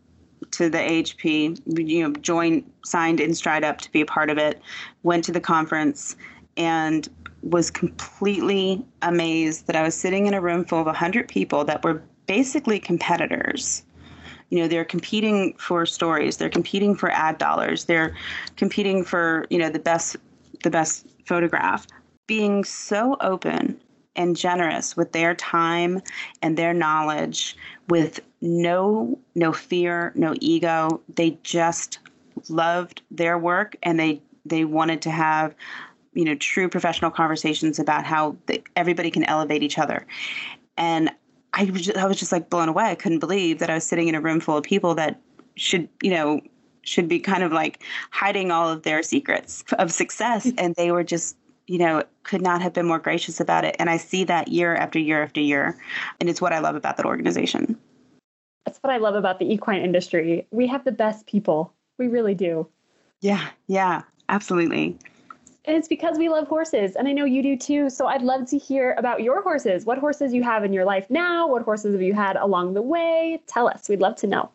to 0.53 0.71
the 0.71 0.79
AHP, 0.79 1.61
you 1.89 2.03
know, 2.03 2.13
joined, 2.21 2.71
signed 2.85 3.19
InStride 3.19 3.63
up 3.63 3.79
to 3.83 3.93
be 3.93 4.01
a 4.01 4.07
part 4.07 4.31
of 4.31 4.39
it, 4.39 4.61
went 5.03 5.25
to 5.25 5.33
the 5.33 5.41
conference, 5.41 6.17
and 6.57 7.09
was 7.43 7.71
completely 7.71 8.85
amazed 9.03 9.67
that 9.67 9.77
I 9.77 9.83
was 9.83 9.95
sitting 9.95 10.27
in 10.27 10.35
a 10.35 10.41
room 10.41 10.65
full 10.65 10.81
of 10.81 10.87
100 10.87 11.29
people 11.29 11.65
that 11.65 11.83
were 11.85 12.03
basically 12.27 12.79
competitors. 12.79 13.83
You 14.51 14.59
know 14.59 14.69
they're 14.69 14.85
competing 14.85 15.55
for 15.55 15.87
stories 15.87 16.37
they're 16.37 16.51
competing 16.51 16.97
for 16.97 17.09
ad 17.13 17.39
dollars 17.39 17.85
they're 17.85 18.17
competing 18.57 19.05
for 19.05 19.47
you 19.49 19.59
know 19.59 19.71
the 19.71 19.79
best 19.79 20.17
the 20.65 20.71
best 20.71 21.07
photograph. 21.25 21.87
Being 22.27 22.65
so 22.65 23.17
open 23.21 23.80
and 24.17 24.37
generous 24.37 24.97
with 24.97 25.13
their 25.13 25.35
time 25.35 26.01
and 26.43 26.57
their 26.57 26.75
knowledge 26.75 27.57
with 27.89 28.21
no 28.41 29.19
no 29.35 29.53
fear 29.53 30.13
no 30.15 30.35
ego 30.41 31.01
they 31.15 31.39
just 31.43 31.99
loved 32.49 33.03
their 33.11 33.39
work 33.39 33.77
and 33.83 34.01
they 34.01 34.21
they 34.45 34.65
wanted 34.65 35.03
to 35.03 35.11
have 35.11 35.55
you 36.13 36.25
know 36.25 36.35
true 36.37 36.69
professional 36.69 37.11
conversations 37.11 37.79
about 37.79 38.05
how 38.05 38.37
the, 38.47 38.63
everybody 38.77 39.11
can 39.11 39.25
elevate 39.25 39.63
each 39.63 39.79
other 39.79 40.07
and 40.77 41.11
I 41.53 41.65
was, 41.65 41.83
just, 41.83 41.99
I 41.99 42.07
was 42.07 42.19
just 42.19 42.33
like 42.33 42.49
blown 42.49 42.69
away. 42.69 42.85
I 42.85 42.95
couldn't 42.95 43.19
believe 43.19 43.59
that 43.59 43.71
I 43.71 43.75
was 43.75 43.85
sitting 43.85 44.09
in 44.09 44.15
a 44.15 44.21
room 44.21 44.41
full 44.41 44.57
of 44.57 44.65
people 44.65 44.95
that 44.95 45.21
should, 45.57 45.89
you 46.03 46.11
know, 46.11 46.41
should 46.83 47.09
be 47.09 47.19
kind 47.19 47.43
of 47.43 47.53
like 47.53 47.83
hiding 48.11 48.51
all 48.51 48.69
of 48.69 48.83
their 48.83 49.03
secrets 49.03 49.65
of 49.79 49.93
success. 49.93 50.51
And 50.59 50.75
they 50.77 50.91
were 50.93 51.05
just, 51.05 51.37
you 51.71 51.79
know, 51.79 52.03
could 52.25 52.43
not 52.43 52.61
have 52.61 52.73
been 52.73 52.85
more 52.85 52.99
gracious 52.99 53.39
about 53.39 53.65
it. 53.65 53.77
And 53.79 53.89
I 53.89 53.97
see 53.97 54.25
that 54.25 54.49
year 54.49 54.75
after 54.75 54.99
year 54.99 55.23
after 55.23 55.41
year. 55.41 55.79
And 56.19 56.29
it's 56.29 56.41
what 56.41 56.53
I 56.53 56.59
love 56.59 56.75
about 56.75 56.97
that 56.97 57.07
organization. 57.07 57.79
That's 58.67 58.79
what 58.79 58.93
I 58.93 58.97
love 58.97 59.15
about 59.15 59.39
the 59.39 59.51
equine 59.51 59.81
industry. 59.81 60.49
We 60.51 60.67
have 60.67 60.85
the 60.85 60.91
best 60.91 61.29
people. 61.29 61.73
We 61.97 62.09
really 62.09 62.35
do. 62.35 62.67
Yeah, 63.21 63.51
yeah, 63.69 64.03
absolutely. 64.29 64.99
And 65.65 65.77
it's 65.77 65.87
because 65.87 66.19
we 66.19 66.29
love 66.29 66.49
horses. 66.49 66.97
And 66.97 67.07
I 67.07 67.13
know 67.13 67.25
you 67.25 67.41
do 67.41 67.57
too. 67.57 67.89
So 67.89 68.09
I'd 68.09 68.23
love 68.23 68.51
to 68.51 68.59
hear 68.59 68.97
about 68.99 69.23
your 69.23 69.41
horses. 69.41 69.85
What 69.85 69.99
horses 69.99 70.35
you 70.35 70.43
have 70.43 70.65
in 70.65 70.73
your 70.73 70.85
life 70.85 71.09
now? 71.09 71.47
What 71.47 71.63
horses 71.63 71.93
have 71.93 72.03
you 72.03 72.15
had 72.15 72.35
along 72.35 72.75
the 72.75 72.83
way? 72.83 73.41
Tell 73.47 73.69
us. 73.69 73.89
We'd 73.89 74.01
love 74.01 74.17
to 74.17 74.27
know. 74.27 74.51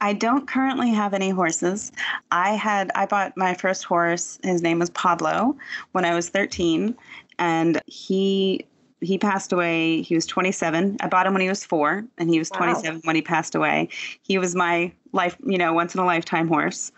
I 0.00 0.12
don't 0.12 0.46
currently 0.46 0.90
have 0.90 1.14
any 1.14 1.30
horses. 1.30 1.92
I 2.30 2.50
had 2.50 2.90
I 2.94 3.06
bought 3.06 3.36
my 3.36 3.54
first 3.54 3.84
horse. 3.84 4.38
His 4.42 4.62
name 4.62 4.78
was 4.78 4.90
Pablo 4.90 5.56
when 5.92 6.04
I 6.04 6.14
was 6.14 6.28
13 6.28 6.96
and 7.38 7.80
he 7.86 8.66
he 9.00 9.18
passed 9.18 9.52
away. 9.52 10.02
He 10.02 10.14
was 10.14 10.26
27. 10.26 10.96
I 11.00 11.08
bought 11.08 11.26
him 11.26 11.34
when 11.34 11.42
he 11.42 11.48
was 11.48 11.64
4 11.64 12.04
and 12.18 12.30
he 12.30 12.38
was 12.38 12.50
wow. 12.50 12.58
27 12.58 13.00
when 13.04 13.16
he 13.16 13.22
passed 13.22 13.54
away. 13.54 13.88
He 14.22 14.38
was 14.38 14.54
my 14.54 14.92
life, 15.12 15.36
you 15.44 15.58
know, 15.58 15.72
once 15.72 15.94
in 15.94 16.00
a 16.00 16.06
lifetime 16.06 16.48
horse. 16.48 16.92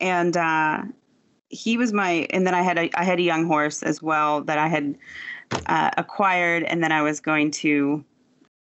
And 0.00 0.36
uh 0.36 0.84
he 1.50 1.76
was 1.78 1.92
my 1.92 2.26
and 2.30 2.46
then 2.46 2.54
i 2.54 2.62
had 2.62 2.78
a 2.78 2.90
i 2.98 3.04
had 3.04 3.18
a 3.18 3.22
young 3.22 3.46
horse 3.46 3.82
as 3.82 4.02
well 4.02 4.42
that 4.42 4.58
i 4.58 4.68
had 4.68 4.96
uh, 5.66 5.90
acquired 5.96 6.62
and 6.64 6.82
then 6.82 6.92
i 6.92 7.02
was 7.02 7.20
going 7.20 7.50
to 7.50 8.04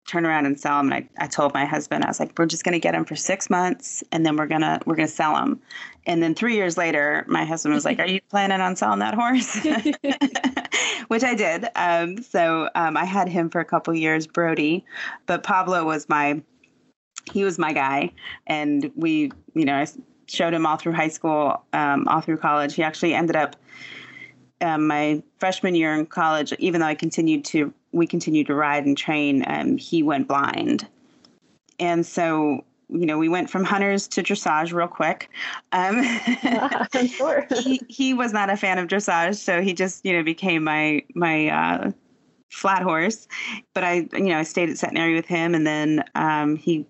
turn 0.08 0.26
around 0.26 0.46
and 0.46 0.60
sell 0.60 0.78
them. 0.78 0.92
and 0.92 1.06
I, 1.20 1.24
I 1.24 1.28
told 1.28 1.54
my 1.54 1.66
husband 1.66 2.04
i 2.04 2.08
was 2.08 2.20
like 2.20 2.34
we're 2.38 2.48
just 2.48 2.64
going 2.64 2.74
to 2.74 2.80
get 2.80 2.96
him 2.96 3.06
for 3.06 3.16
six 3.16 3.50
months 3.50 4.04
and 4.12 4.26
then 4.26 4.38
we're 4.38 4.48
going 4.48 4.62
to 4.62 4.80
we're 4.86 4.96
going 4.96 5.08
to 5.08 5.14
sell 5.14 5.36
him 5.36 5.62
and 6.06 6.24
then 6.24 6.34
three 6.34 6.56
years 6.56 6.78
later 6.78 7.26
my 7.28 7.46
husband 7.46 7.76
was 7.76 7.86
like 7.86 8.00
are 8.00 8.08
you 8.08 8.20
planning 8.30 8.60
on 8.62 8.76
selling 8.76 9.00
that 9.00 9.14
horse? 9.14 9.60
Which 11.08 11.24
i 11.24 11.34
did. 11.36 11.68
Um, 11.76 12.22
so 12.24 12.70
um, 12.76 12.98
i 12.98 13.06
had 13.06 13.30
him 13.30 13.50
for 13.50 13.62
a 13.62 13.66
couple 13.66 13.94
years 13.94 14.26
brody. 14.28 14.86
But 15.28 15.44
pablo 15.44 15.86
was 15.86 16.10
my 16.10 16.42
he 17.32 17.44
was 17.44 17.60
my 17.60 17.74
guy. 17.74 18.12
And 18.48 18.92
we 18.96 19.32
you 19.54 19.66
know 19.66 19.76
I 19.76 19.88
showed 20.28 20.54
him 20.54 20.66
all 20.66 20.78
through 20.78 20.94
high 20.94 21.08
school, 21.08 21.64
um, 21.74 22.08
all 22.08 22.22
through 22.22 22.38
college. 22.38 22.76
He 22.76 22.84
actually 22.84 23.14
ended 23.14 23.36
up 23.36 23.56
um, 24.62 24.88
my 24.88 25.22
freshman 25.38 25.76
year 25.76 25.94
in 25.94 26.06
college, 26.06 26.54
even 26.60 26.82
though 26.82 26.88
I 26.88 26.96
continued 26.96 27.46
to, 27.46 27.74
we 27.92 28.08
continued 28.08 28.48
to 28.48 28.56
ride 28.56 28.86
and 28.86 28.98
train, 28.98 29.44
um, 29.48 29.78
he 29.78 30.04
went 30.04 30.28
blind. 30.28 30.88
And 31.80 32.06
so, 32.06 32.64
you 32.90 33.06
know, 33.06 33.18
we 33.18 33.30
went 33.30 33.50
from 33.50 33.64
hunters 33.64 34.08
to 34.10 34.24
dressage 34.24 34.74
real 34.74 34.88
quick. 34.88 35.30
Um, 35.72 36.02
I'm 36.94 37.08
sure. 37.08 37.48
he, 37.64 37.82
he 37.88 38.14
was 38.14 38.34
not 38.34 38.50
a 38.50 38.58
fan 38.58 38.78
of 38.78 38.88
dressage, 38.88 39.36
so 39.36 39.62
he 39.62 39.74
just, 39.74 40.06
you 40.06 40.14
know, 40.14 40.24
became 40.24 40.64
my, 40.64 41.04
my, 41.16 41.48
uh, 41.50 41.92
flat 42.50 42.82
horse. 42.82 43.28
But 43.74 43.84
I, 43.84 44.08
you 44.14 44.30
know, 44.30 44.40
I 44.40 44.44
stayed 44.44 44.70
at 44.70 44.78
Centenary 44.78 45.16
with 45.16 45.28
him 45.28 45.54
and 45.54 45.68
then 45.68 46.04
um, 46.16 46.56
he 46.56 46.86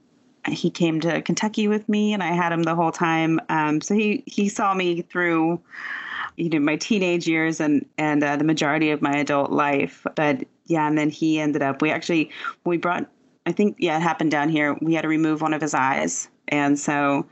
he 0.47 0.69
came 0.69 0.99
to 1.01 1.21
Kentucky 1.21 1.67
with 1.67 1.88
me, 1.89 2.13
and 2.13 2.23
I 2.23 2.32
had 2.32 2.51
him 2.51 2.63
the 2.63 2.75
whole 2.75 2.91
time. 2.91 3.39
Um, 3.49 3.82
so 3.82 3.93
he 3.93 4.23
he 4.25 4.49
saw 4.49 4.73
me 4.73 5.01
through, 5.01 5.60
you 6.39 6.49
know, 6.49 6.60
my 6.60 6.78
teenage 6.78 7.28
years 7.28 7.60
and 7.60 7.86
and 7.97 8.23
uh, 8.23 8.38
the 8.38 8.43
majority 8.43 8.91
of 8.91 9.02
my 9.02 9.17
adult 9.17 9.52
life. 9.52 10.06
But 10.15 10.45
yeah, 10.65 10.88
and 10.88 10.97
then 10.97 11.10
he 11.10 11.39
ended 11.39 11.62
up. 11.62 11.82
We 11.82 11.91
actually 11.91 12.32
we 12.65 12.78
brought. 12.78 13.08
I 13.45 13.52
think 13.52 13.78
yeah, 13.80 13.97
it 13.97 14.02
happened 14.02 14.32
down 14.32 14.49
here. 14.49 14.78
We 14.82 14.93
had 14.93 15.02
to 15.02 15.08
remove 15.08 15.41
one 15.41 15.54
of 15.54 15.62
his 15.62 15.73
eyes, 15.73 16.30
and 16.47 16.80
so 16.80 17.25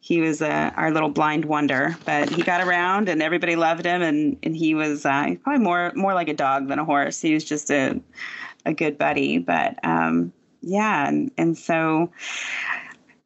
he 0.00 0.20
was 0.20 0.40
uh, 0.40 0.70
our 0.76 0.90
little 0.90 1.08
blind 1.08 1.46
wonder. 1.46 1.96
But 2.04 2.28
he 2.30 2.42
got 2.42 2.60
around, 2.60 3.08
and 3.08 3.22
everybody 3.22 3.56
loved 3.56 3.84
him, 3.84 4.02
and 4.02 4.36
and 4.42 4.56
he 4.56 4.74
was 4.74 5.04
uh, 5.04 5.34
probably 5.42 5.64
more 5.64 5.92
more 5.96 6.14
like 6.14 6.28
a 6.28 6.34
dog 6.34 6.68
than 6.68 6.78
a 6.78 6.84
horse. 6.84 7.20
He 7.20 7.34
was 7.34 7.44
just 7.44 7.70
a 7.70 8.00
a 8.64 8.72
good 8.72 8.98
buddy, 8.98 9.38
but. 9.38 9.78
Um, 9.84 10.32
yeah 10.66 11.06
and, 11.06 11.30
and 11.36 11.58
so 11.58 12.10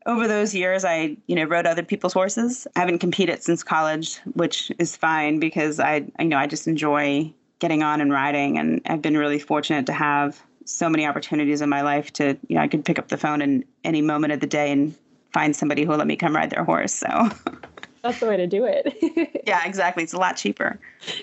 over 0.09 0.27
those 0.27 0.55
years 0.55 0.85
i 0.85 1.15
you 1.27 1.37
know 1.37 1.45
rode 1.45 1.67
other 1.67 1.83
people's 1.83 2.15
horses 2.15 2.67
i 2.75 2.81
haven't 2.81 2.99
competed 2.99 3.43
since 3.43 3.63
college 3.63 4.19
which 4.33 4.73
is 4.79 4.97
fine 4.97 5.39
because 5.39 5.79
i 5.79 5.97
you 6.19 6.25
know 6.25 6.39
i 6.39 6.47
just 6.47 6.67
enjoy 6.67 7.31
getting 7.61 7.83
on 7.83 8.01
and 8.01 8.11
riding 8.11 8.59
and 8.59 8.81
i've 8.87 9.03
been 9.03 9.17
really 9.17 9.39
fortunate 9.39 9.87
to 9.87 9.93
have 9.93 10.43
so 10.65 10.89
many 10.89 11.07
opportunities 11.07 11.61
in 11.61 11.69
my 11.69 11.83
life 11.83 12.11
to 12.13 12.37
you 12.49 12.57
know 12.57 12.63
i 12.63 12.67
could 12.67 12.85
pick 12.85 12.99
up 12.99 13.09
the 13.09 13.19
phone 13.19 13.43
in 13.43 13.63
any 13.85 14.01
moment 14.01 14.33
of 14.33 14.41
the 14.41 14.47
day 14.47 14.73
and 14.73 14.95
find 15.33 15.55
somebody 15.55 15.85
who 15.85 15.91
will 15.91 15.99
let 15.99 16.07
me 16.07 16.17
come 16.17 16.35
ride 16.35 16.51
their 16.51 16.65
horse 16.65 16.95
so 16.95 17.07
that's 18.03 18.21
the 18.21 18.27
way 18.27 18.37
to 18.37 18.47
do 18.47 18.65
it 18.65 19.43
yeah 19.47 19.67
exactly 19.67 20.03
it's 20.03 20.15
a 20.15 20.19
lot 20.19 20.37
cheaper 20.37 20.81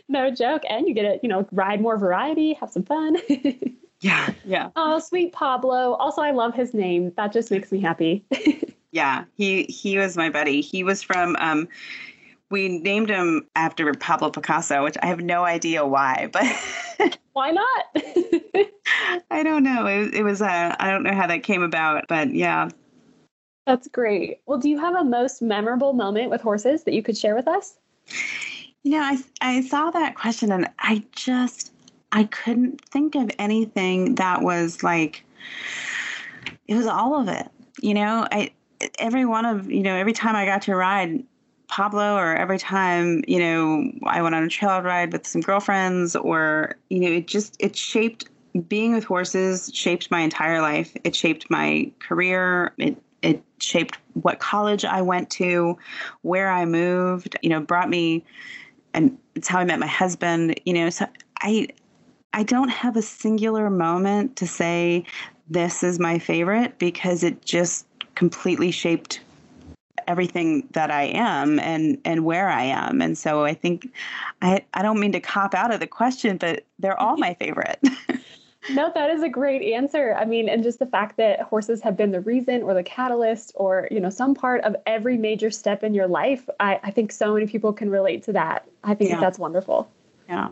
no 0.07 0.29
joke 0.29 0.61
and 0.69 0.87
you 0.87 0.93
get 0.93 1.01
to 1.01 1.19
you 1.23 1.29
know 1.29 1.47
ride 1.51 1.81
more 1.81 1.97
variety 1.97 2.53
have 2.53 2.69
some 2.69 2.83
fun 2.83 3.17
Yeah, 4.01 4.33
yeah. 4.45 4.69
Oh, 4.75 4.99
sweet 4.99 5.33
Pablo. 5.33 5.93
Also, 5.93 6.21
I 6.21 6.29
love 6.29 6.53
his 6.53 6.73
name. 6.73 7.11
That 7.17 7.31
just 7.31 7.49
makes 7.49 7.71
me 7.71 7.79
happy. 7.79 8.23
Yeah, 8.95 9.25
he 9.35 9.63
he 9.63 9.97
was 9.97 10.15
my 10.15 10.29
buddy. 10.29 10.61
He 10.61 10.83
was 10.83 11.03
from 11.03 11.35
um 11.39 11.67
we 12.49 12.79
named 12.79 13.09
him 13.09 13.45
after 13.57 13.93
Pablo 13.93 14.29
Picasso, 14.29 14.83
which 14.83 14.95
I 15.03 15.07
have 15.07 15.19
no 15.19 15.43
idea 15.43 15.85
why, 15.85 16.29
but 16.97 17.17
why 17.33 17.51
not? 17.51 17.85
I 19.31 19.43
don't 19.43 19.63
know. 19.63 19.85
It, 19.85 20.15
it 20.15 20.23
was 20.23 20.41
uh, 20.41 20.75
I 20.79 20.89
don't 20.89 21.03
know 21.03 21.13
how 21.13 21.27
that 21.27 21.43
came 21.43 21.61
about, 21.61 22.05
but 22.07 22.33
yeah. 22.33 22.69
That's 23.67 23.89
great. 23.89 24.39
Well, 24.45 24.59
do 24.59 24.69
you 24.69 24.79
have 24.79 24.95
a 24.95 25.03
most 25.03 25.41
memorable 25.41 25.91
moment 25.91 26.29
with 26.29 26.39
horses 26.39 26.85
that 26.85 26.93
you 26.93 27.03
could 27.03 27.17
share 27.17 27.35
with 27.35 27.49
us? 27.49 27.77
You 28.83 28.91
know, 28.91 29.01
I 29.01 29.17
I 29.41 29.61
saw 29.61 29.91
that 29.91 30.15
question 30.15 30.53
and 30.53 30.69
I 30.79 31.03
just 31.11 31.73
I 32.13 32.23
couldn't 32.25 32.79
think 32.85 33.15
of 33.15 33.29
anything 33.39 34.15
that 34.15 34.41
was 34.41 34.83
like 34.83 35.25
it 36.69 36.75
was 36.75 36.85
all 36.85 37.19
of 37.19 37.27
it. 37.27 37.49
You 37.81 37.93
know, 37.93 38.25
I 38.31 38.51
every 38.99 39.25
one 39.25 39.45
of, 39.45 39.71
you 39.71 39.81
know, 39.81 39.95
every 39.95 40.13
time 40.13 40.35
I 40.35 40.45
got 40.45 40.61
to 40.63 40.75
ride 40.75 41.23
Pablo 41.67 42.15
or 42.15 42.35
every 42.35 42.59
time, 42.59 43.23
you 43.27 43.39
know, 43.39 43.91
I 44.03 44.21
went 44.21 44.35
on 44.35 44.43
a 44.43 44.49
trail 44.49 44.81
ride 44.81 45.11
with 45.11 45.25
some 45.25 45.41
girlfriends 45.41 46.15
or, 46.15 46.77
you 46.89 46.99
know, 46.99 47.07
it 47.09 47.27
just 47.27 47.55
it 47.59 47.75
shaped 47.75 48.29
being 48.67 48.93
with 48.93 49.03
horses 49.03 49.71
shaped 49.73 50.11
my 50.11 50.21
entire 50.21 50.61
life. 50.61 50.95
It 51.03 51.15
shaped 51.15 51.49
my 51.49 51.91
career. 51.99 52.73
It 52.77 53.01
it 53.21 53.43
shaped 53.59 53.97
what 54.13 54.39
college 54.39 54.85
I 54.85 55.01
went 55.01 55.29
to, 55.31 55.77
where 56.21 56.51
I 56.51 56.65
moved, 56.65 57.35
you 57.41 57.49
know, 57.49 57.59
brought 57.59 57.89
me 57.89 58.23
and 58.93 59.17
it's 59.35 59.47
how 59.47 59.59
I 59.59 59.65
met 59.65 59.79
my 59.79 59.87
husband, 59.87 60.59
you 60.65 60.73
know, 60.73 60.89
so 60.89 61.07
I 61.41 61.67
I 62.33 62.43
don't 62.43 62.69
have 62.69 62.97
a 62.97 63.01
singular 63.01 63.69
moment 63.69 64.35
to 64.37 64.47
say 64.47 65.05
this 65.49 65.83
is 65.83 65.99
my 65.99 66.19
favorite 66.19 66.77
because 66.79 67.23
it 67.23 67.43
just 67.45 67.85
completely 68.15 68.71
shaped 68.71 69.21
everything 70.07 70.67
that 70.71 70.91
I 70.91 71.03
am 71.03 71.59
and 71.59 71.99
and 72.05 72.25
where 72.25 72.49
I 72.49 72.63
am. 72.63 73.01
And 73.01 73.17
so 73.17 73.43
I 73.45 73.53
think 73.53 73.91
I 74.41 74.63
I 74.73 74.81
don't 74.81 74.99
mean 74.99 75.11
to 75.13 75.19
cop 75.19 75.53
out 75.53 75.73
of 75.73 75.79
the 75.79 75.87
question, 75.87 76.37
but 76.37 76.63
they're 76.79 76.99
all 76.99 77.17
my 77.17 77.33
favorite. 77.33 77.79
no, 78.71 78.91
that 78.93 79.09
is 79.09 79.23
a 79.23 79.29
great 79.29 79.73
answer. 79.73 80.15
I 80.15 80.25
mean, 80.25 80.49
and 80.49 80.63
just 80.63 80.79
the 80.79 80.85
fact 80.85 81.17
that 81.17 81.41
horses 81.41 81.81
have 81.81 81.95
been 81.95 82.11
the 82.11 82.21
reason 82.21 82.63
or 82.63 82.73
the 82.73 82.83
catalyst 82.83 83.51
or, 83.55 83.87
you 83.91 83.99
know, 83.99 84.09
some 84.09 84.33
part 84.33 84.61
of 84.63 84.75
every 84.85 85.17
major 85.17 85.51
step 85.51 85.83
in 85.83 85.93
your 85.93 86.07
life, 86.07 86.49
I, 86.59 86.79
I 86.83 86.91
think 86.91 87.11
so 87.11 87.33
many 87.33 87.47
people 87.47 87.73
can 87.73 87.89
relate 87.89 88.23
to 88.23 88.33
that. 88.33 88.67
I 88.83 88.95
think 88.95 89.11
yeah. 89.11 89.19
that's 89.19 89.37
wonderful. 89.37 89.89
Yeah. 90.27 90.49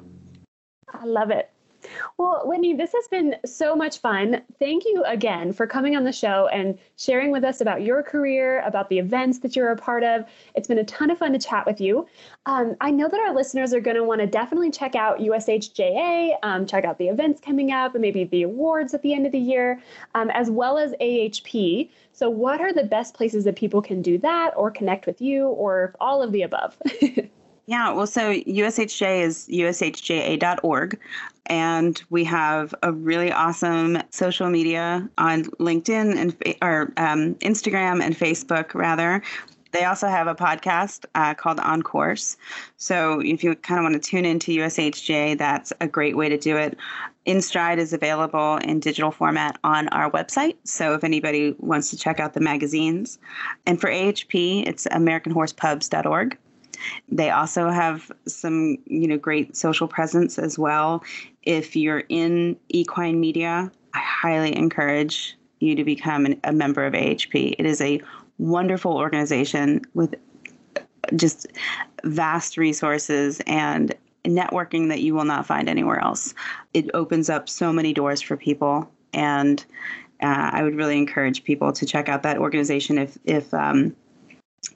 I 0.93 1.05
love 1.05 1.31
it. 1.31 1.49
Well, 2.17 2.43
Whitney, 2.45 2.73
this 2.73 2.93
has 2.93 3.07
been 3.07 3.35
so 3.45 3.75
much 3.75 3.99
fun. 3.99 4.41
Thank 4.59 4.85
you 4.85 5.03
again 5.05 5.53
for 5.53 5.67
coming 5.67 5.95
on 5.95 6.03
the 6.03 6.11
show 6.11 6.47
and 6.47 6.77
sharing 6.97 7.31
with 7.31 7.43
us 7.43 7.61
about 7.61 7.81
your 7.81 8.03
career, 8.03 8.61
about 8.61 8.89
the 8.89 8.99
events 8.99 9.39
that 9.39 9.55
you're 9.55 9.71
a 9.71 9.77
part 9.77 10.03
of. 10.03 10.25
It's 10.55 10.67
been 10.67 10.79
a 10.79 10.83
ton 10.83 11.09
of 11.11 11.17
fun 11.17 11.33
to 11.33 11.39
chat 11.39 11.65
with 11.65 11.81
you. 11.81 12.07
Um, 12.45 12.75
I 12.81 12.91
know 12.91 13.07
that 13.07 13.19
our 13.19 13.33
listeners 13.33 13.73
are 13.73 13.79
going 13.79 13.97
to 13.97 14.03
want 14.03 14.21
to 14.21 14.27
definitely 14.27 14.71
check 14.71 14.95
out 14.95 15.19
USHJA, 15.19 16.37
um, 16.43 16.65
check 16.65 16.85
out 16.85 16.97
the 16.97 17.07
events 17.07 17.41
coming 17.41 17.71
up, 17.71 17.95
and 17.95 18.01
maybe 18.01 18.23
the 18.25 18.43
awards 18.43 18.93
at 18.93 19.01
the 19.01 19.13
end 19.13 19.25
of 19.25 19.31
the 19.31 19.39
year, 19.39 19.81
um, 20.15 20.29
as 20.31 20.49
well 20.49 20.77
as 20.77 20.93
AHP. 21.01 21.89
So, 22.11 22.29
what 22.29 22.61
are 22.61 22.73
the 22.73 22.83
best 22.83 23.13
places 23.13 23.43
that 23.45 23.55
people 23.55 23.81
can 23.81 24.01
do 24.01 24.17
that 24.19 24.53
or 24.55 24.71
connect 24.71 25.05
with 25.05 25.21
you 25.21 25.47
or 25.47 25.95
all 25.99 26.21
of 26.21 26.31
the 26.31 26.43
above? 26.43 26.77
Yeah, 27.65 27.93
well, 27.93 28.07
so 28.07 28.33
USHJA 28.33 29.21
is 29.21 29.47
ushja.org, 29.49 30.99
and 31.45 32.03
we 32.09 32.25
have 32.25 32.75
a 32.83 32.91
really 32.91 33.31
awesome 33.31 33.99
social 34.09 34.49
media 34.49 35.09
on 35.17 35.45
LinkedIn 35.45 36.17
and 36.17 36.55
or 36.61 36.91
um, 36.97 37.35
Instagram 37.35 38.03
and 38.03 38.17
Facebook, 38.17 38.73
rather. 38.73 39.21
They 39.71 39.85
also 39.85 40.07
have 40.07 40.27
a 40.27 40.35
podcast 40.35 41.05
uh, 41.15 41.33
called 41.33 41.59
On 41.61 41.81
Course. 41.81 42.37
So 42.77 43.21
if 43.21 43.43
you 43.43 43.55
kind 43.55 43.79
of 43.79 43.83
want 43.83 44.01
to 44.01 44.09
tune 44.09 44.23
into 44.23 44.51
USHJA, 44.51 45.37
that's 45.37 45.73
a 45.81 45.87
great 45.87 46.15
way 46.15 46.29
to 46.29 46.37
do 46.37 46.57
it. 46.57 46.77
InStride 47.25 47.77
is 47.77 47.91
available 47.91 48.57
in 48.57 48.79
digital 48.81 49.09
format 49.09 49.57
on 49.63 49.87
our 49.87 50.11
website. 50.11 50.57
So 50.63 50.93
if 50.93 51.03
anybody 51.03 51.55
wants 51.57 51.89
to 51.89 51.97
check 51.97 52.19
out 52.19 52.33
the 52.33 52.39
magazines, 52.39 53.17
and 53.65 53.81
for 53.81 53.89
AHP, 53.89 54.67
it's 54.67 54.85
AmericanHorsePubs.org. 54.87 56.37
They 57.09 57.29
also 57.29 57.69
have 57.69 58.11
some, 58.27 58.77
you 58.85 59.07
know, 59.07 59.17
great 59.17 59.55
social 59.55 59.87
presence 59.87 60.37
as 60.37 60.57
well. 60.57 61.03
If 61.43 61.75
you're 61.75 62.03
in 62.09 62.57
equine 62.69 63.19
media, 63.19 63.71
I 63.93 63.99
highly 63.99 64.55
encourage 64.55 65.37
you 65.59 65.75
to 65.75 65.83
become 65.83 66.25
an, 66.25 66.39
a 66.43 66.51
member 66.51 66.85
of 66.85 66.93
AHP. 66.93 67.55
It 67.57 67.65
is 67.65 67.81
a 67.81 68.01
wonderful 68.37 68.97
organization 68.97 69.81
with 69.93 70.15
just 71.15 71.47
vast 72.03 72.57
resources 72.57 73.41
and 73.45 73.93
networking 74.25 74.89
that 74.89 75.01
you 75.01 75.13
will 75.13 75.25
not 75.25 75.45
find 75.45 75.69
anywhere 75.69 75.99
else. 75.99 76.33
It 76.73 76.89
opens 76.93 77.29
up 77.29 77.49
so 77.49 77.73
many 77.73 77.93
doors 77.93 78.21
for 78.21 78.37
people, 78.37 78.89
and 79.13 79.63
uh, 80.21 80.49
I 80.53 80.63
would 80.63 80.75
really 80.75 80.97
encourage 80.97 81.43
people 81.43 81.73
to 81.73 81.85
check 81.85 82.07
out 82.07 82.23
that 82.23 82.37
organization 82.37 82.97
if 82.97 83.17
if 83.25 83.53
um, 83.53 83.95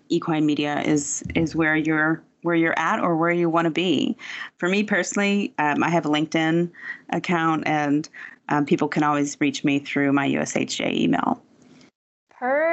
equine 0.09 0.45
media 0.45 0.81
is 0.81 1.23
is 1.35 1.55
where 1.55 1.75
you're 1.75 2.21
where 2.43 2.55
you're 2.55 2.77
at 2.77 2.99
or 2.99 3.15
where 3.15 3.31
you 3.31 3.49
want 3.49 3.65
to 3.65 3.71
be. 3.71 4.15
For 4.57 4.69
me 4.69 4.83
personally, 4.83 5.53
um, 5.59 5.83
I 5.83 5.89
have 5.89 6.05
a 6.05 6.09
LinkedIn 6.09 6.71
account, 7.09 7.63
and 7.65 8.07
um, 8.49 8.65
people 8.65 8.87
can 8.87 9.03
always 9.03 9.37
reach 9.41 9.63
me 9.63 9.79
through 9.79 10.13
my 10.13 10.27
USHJA 10.29 10.93
email. 10.93 11.41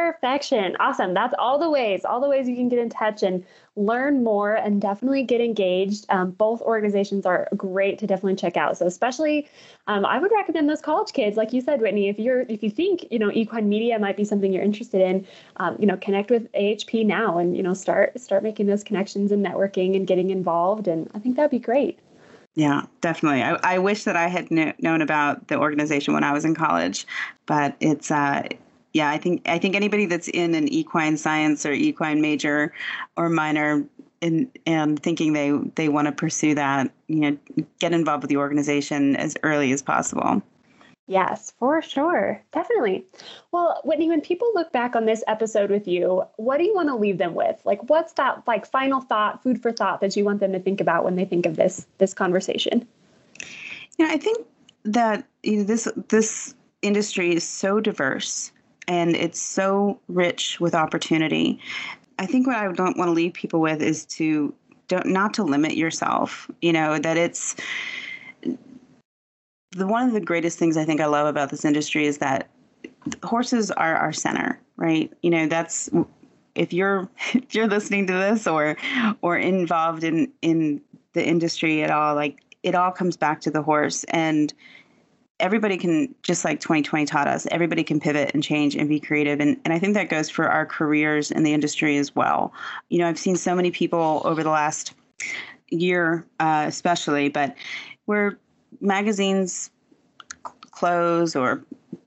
Perfection. 0.05 0.77
Awesome. 0.81 1.15
That's 1.15 1.33
all 1.39 1.59
the 1.59 1.71
ways, 1.71 2.05
all 2.05 2.21
the 2.21 2.29
ways 2.29 2.47
you 2.47 2.55
can 2.55 2.69
get 2.69 2.79
in 2.79 2.91
touch 2.91 3.23
and 3.23 3.43
learn 3.75 4.23
more 4.23 4.53
and 4.55 4.79
definitely 4.79 5.23
get 5.23 5.41
engaged. 5.41 6.05
Um, 6.11 6.33
both 6.33 6.61
organizations 6.61 7.25
are 7.25 7.49
great 7.57 7.99
to 8.01 8.07
definitely 8.07 8.37
check 8.37 8.59
out. 8.59 8.77
So 8.77 8.87
especially, 8.87 9.49
um, 9.87 10.05
I 10.05 10.19
would 10.19 10.31
recommend 10.31 10.69
those 10.69 10.83
college 10.83 11.15
kids, 11.15 11.39
like 11.39 11.55
you 11.55 11.63
said, 11.63 11.81
Whitney. 11.81 12.11
If 12.11 12.19
you're 12.19 12.43
if 12.51 12.63
you 12.63 12.69
think 12.69 13.07
you 13.11 13.19
know 13.19 13.31
equine 13.33 13.67
media 13.67 13.99
might 13.99 14.19
be 14.19 14.25
something 14.25 14.53
you're 14.53 14.63
interested 14.63 15.01
in, 15.01 15.27
um, 15.57 15.75
you 15.81 15.87
know, 15.87 15.97
connect 15.97 16.31
with 16.31 16.53
AHP 16.53 17.07
now 17.07 17.39
and 17.39 17.57
you 17.57 17.63
know 17.63 17.73
start 17.73 18.21
start 18.21 18.43
making 18.43 18.67
those 18.67 18.85
connections 18.85 19.33
and 19.33 19.43
networking 19.43 19.97
and 19.97 20.07
getting 20.07 20.29
involved. 20.29 20.87
And 20.87 21.11
I 21.15 21.19
think 21.19 21.37
that'd 21.37 21.51
be 21.51 21.59
great. 21.59 21.99
Yeah, 22.57 22.83
definitely. 23.01 23.43
I, 23.43 23.55
I 23.65 23.79
wish 23.79 24.05
that 24.05 24.17
I 24.17 24.29
had 24.29 24.51
kn- 24.51 24.75
known 24.81 25.01
about 25.01 25.49
the 25.49 25.59
organization 25.59 26.13
when 26.13 26.25
I 26.25 26.33
was 26.33 26.45
in 26.45 26.55
college, 26.55 27.07
but 27.47 27.75
it's 27.81 28.11
uh, 28.11 28.47
yeah, 28.95 29.11
I 29.11 29.19
think 29.19 29.43
I 29.47 29.59
think 29.59 29.75
anybody 29.75 30.07
that's 30.07 30.29
in 30.29 30.55
an 30.55 30.69
equine 30.69 31.17
science 31.17 31.67
or 31.67 31.73
equine 31.73 32.23
major 32.23 32.73
or 33.17 33.29
minor 33.29 33.85
in, 34.21 34.51
and 34.67 35.03
thinking 35.03 35.33
they 35.33 35.51
they 35.75 35.89
want 35.89 36.07
to 36.07 36.13
pursue 36.13 36.55
that, 36.55 36.91
you 37.09 37.19
know, 37.19 37.39
get 37.81 37.93
involved 37.93 38.23
with 38.23 38.31
the 38.31 38.37
organization 38.37 39.17
as 39.17 39.37
early 39.43 39.73
as 39.73 39.83
possible. 39.83 40.41
Yes, 41.09 41.53
for 41.59 41.83
sure. 41.83 42.41
Definitely. 42.53 43.05
Well, 43.51 43.83
Whitney, 43.85 44.09
when 44.09 44.23
people 44.23 44.51
look 44.55 44.73
back 44.73 44.97
on 44.97 45.05
this 45.05 45.23
episode 45.27 45.71
with 45.71 45.87
you, 45.87 46.23
what 46.37 46.59
do 46.59 46.65
you 46.65 46.75
want 46.75 46.89
to 46.89 46.95
leave 46.95 47.19
them 47.19 47.35
with? 47.35 47.61
Like 47.65 47.91
what's 47.91 48.13
that 48.13 48.45
like 48.47 48.65
final 48.65 49.01
thought, 49.01 49.43
food 49.43 49.61
for 49.61 49.73
thought 49.73 50.01
that 50.03 50.17
you 50.17 50.25
want 50.25 50.39
them 50.39 50.53
to 50.53 50.61
think 50.61 50.81
about 50.81 51.03
when 51.03 51.17
they 51.17 51.25
think 51.25 51.47
of 51.47 51.57
this 51.57 51.85
this 51.99 52.15
conversation? 52.15 52.87
Yeah, 53.99 54.07
I 54.11 54.19
think 54.19 54.47
that 54.85 55.27
you 55.43 55.59
know, 55.59 55.65
this 55.65 55.89
this 56.09 56.55
industry 56.81 57.35
is 57.35 57.43
so 57.43 57.81
diverse 57.81 58.53
and 58.89 59.17
it's 59.17 59.41
so 59.41 60.01
rich 60.09 60.61
with 60.61 60.75
opportunity. 60.75 61.59
I 62.19 62.27
think 62.27 62.47
what 62.47 62.57
I 62.57 62.71
don't 62.73 62.97
want 62.97 63.09
to 63.09 63.13
leave 63.13 63.33
people 63.33 63.61
with 63.61 63.83
is 63.83 64.05
to 64.07 64.55
don't 64.89 65.07
not 65.07 65.35
to 65.35 65.43
limit 65.43 65.77
yourself. 65.77 66.51
You 66.61 66.73
know 66.73 66.99
that 66.99 67.17
it's 67.17 67.57
the 69.73 69.87
one 69.87 70.07
of 70.07 70.15
the 70.15 70.21
greatest 70.21 70.59
things 70.59 70.77
I 70.77 70.85
think 70.85 71.01
I 71.01 71.07
love 71.07 71.27
about 71.27 71.51
this 71.51 71.65
industry 71.65 72.07
is 72.07 72.19
that 72.19 72.49
horses 73.23 73.71
are 73.73 73.97
our 73.97 74.13
center, 74.13 74.61
right? 74.77 75.13
You 75.23 75.31
know 75.31 75.47
that's 75.47 75.91
if 76.55 76.73
you're 76.73 77.09
if 77.35 77.55
you're 77.55 77.69
listening 77.69 78.07
to 78.07 78.13
this 78.13 78.47
or 78.47 78.77
or 79.23 79.37
involved 79.37 80.05
in 80.05 80.33
in 80.43 80.81
the 81.13 81.27
industry 81.27 81.83
at 81.83 81.91
all, 81.91 82.15
like 82.15 82.41
it 82.63 82.75
all 82.75 82.91
comes 82.91 83.17
back 83.17 83.41
to 83.43 83.51
the 83.51 83.63
horse 83.63 84.05
and 84.05 84.53
everybody 85.45 85.77
can 85.77 86.13
just 86.23 86.43
like 86.43 86.59
2020 86.59 87.05
taught 87.05 87.29
us 87.29 87.47
everybody 87.51 87.85
can 87.85 88.01
pivot 88.01 88.31
and 88.33 88.43
change 88.43 88.75
and 88.75 88.89
be 88.89 88.99
creative. 88.99 89.41
And, 89.41 89.61
and 89.65 89.75
i 89.75 89.79
think 89.79 89.95
that 89.95 90.09
goes 90.09 90.31
for 90.31 90.49
our 90.49 90.65
careers 90.65 91.31
in 91.31 91.43
the 91.43 91.53
industry 91.53 91.99
as 91.99 92.17
well. 92.17 92.53
You 92.89 92.99
know 92.99 93.09
i've 93.09 93.19
seen 93.19 93.37
so 93.37 93.55
many 93.55 93.71
people 93.71 94.23
over 94.25 94.43
the 94.43 94.51
last 94.51 94.95
year 95.71 96.27
uh, 96.41 96.65
especially 96.67 97.29
but 97.29 97.55
where 98.07 98.39
magazines 98.81 99.71
close 100.71 101.37
or 101.37 101.63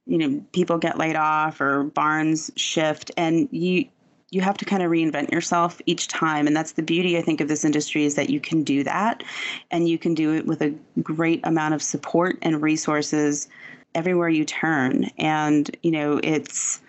you 0.07 0.17
know 0.17 0.43
people 0.51 0.77
get 0.79 0.97
laid 0.97 1.15
off 1.15 1.61
or 1.61 1.83
barns 1.83 2.49
shift 2.55 3.11
and 3.17 3.47
you 3.51 3.85
you 4.29 4.41
have 4.41 4.57
to 4.57 4.65
kind 4.65 4.83
of 4.83 4.91
reinvent 4.91 5.31
yourself 5.31 5.81
each 5.85 6.07
time. 6.07 6.47
And 6.47 6.55
that's 6.55 6.73
the 6.73 6.83
beauty 6.83 7.17
i 7.17 7.21
think 7.21 7.41
of 7.41 7.47
this 7.47 7.63
industry 7.63 8.05
is 8.05 8.15
that 8.15 8.29
you 8.29 8.39
can 8.39 8.63
do 8.63 8.83
that. 8.83 9.23
And 9.71 9.87
you 9.87 9.97
can 9.97 10.13
do 10.13 10.33
it 10.33 10.45
with 10.45 10.61
a 10.61 10.73
great 11.01 11.39
amount 11.43 11.73
of 11.73 11.81
support 11.81 12.37
and 12.41 12.61
resources 12.61 13.47
everywhere 13.95 14.29
you 14.29 14.45
turn. 14.45 15.09
And 15.17 15.75
you 15.83 15.91
know 15.91 16.19
it's 16.23 16.81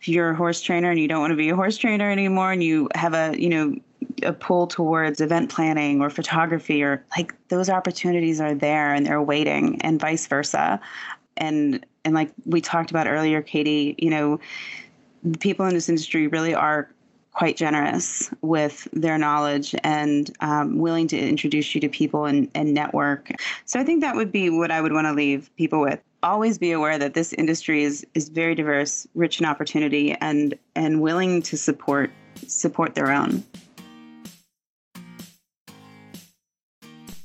if 0.00 0.08
you're 0.08 0.30
a 0.30 0.36
horse 0.36 0.62
trainer 0.62 0.90
and 0.90 0.98
you 0.98 1.08
don't 1.08 1.20
want 1.20 1.32
to 1.32 1.36
be 1.36 1.50
a 1.50 1.56
horse 1.56 1.76
trainer 1.76 2.10
anymore 2.10 2.52
and 2.52 2.62
you 2.62 2.88
have 2.94 3.14
a 3.14 3.34
you 3.38 3.48
know 3.48 3.76
a 4.22 4.32
pull 4.32 4.66
towards 4.66 5.20
event 5.20 5.50
planning 5.50 6.00
or 6.00 6.08
photography 6.08 6.82
or 6.82 7.04
like 7.16 7.34
those 7.48 7.68
opportunities 7.68 8.40
are 8.40 8.54
there 8.54 8.94
and 8.94 9.06
they're 9.06 9.22
waiting 9.22 9.80
and 9.82 10.00
vice 10.00 10.26
versa. 10.26 10.80
And 11.36 11.84
and 12.04 12.14
like 12.14 12.32
we 12.46 12.60
talked 12.60 12.90
about 12.90 13.06
earlier 13.06 13.42
katie 13.42 13.94
you 13.98 14.08
know 14.08 14.40
people 15.40 15.66
in 15.66 15.74
this 15.74 15.88
industry 15.88 16.26
really 16.26 16.54
are 16.54 16.88
quite 17.32 17.56
generous 17.56 18.30
with 18.42 18.88
their 18.92 19.16
knowledge 19.16 19.74
and 19.84 20.30
um, 20.40 20.78
willing 20.78 21.06
to 21.08 21.18
introduce 21.18 21.74
you 21.74 21.80
to 21.80 21.88
people 21.88 22.26
and, 22.26 22.50
and 22.54 22.74
network. 22.74 23.30
So 23.64 23.78
I 23.78 23.84
think 23.84 24.00
that 24.02 24.16
would 24.16 24.32
be 24.32 24.50
what 24.50 24.70
I 24.70 24.80
would 24.80 24.92
want 24.92 25.06
to 25.06 25.12
leave 25.12 25.50
people 25.56 25.80
with. 25.80 26.00
Always 26.22 26.58
be 26.58 26.72
aware 26.72 26.98
that 26.98 27.14
this 27.14 27.32
industry 27.32 27.82
is 27.82 28.06
is 28.14 28.28
very 28.28 28.54
diverse, 28.54 29.06
rich 29.14 29.40
in 29.40 29.46
opportunity, 29.46 30.12
and 30.20 30.54
and 30.76 31.00
willing 31.00 31.40
to 31.42 31.56
support 31.56 32.10
support 32.46 32.94
their 32.94 33.10
own. 33.10 33.42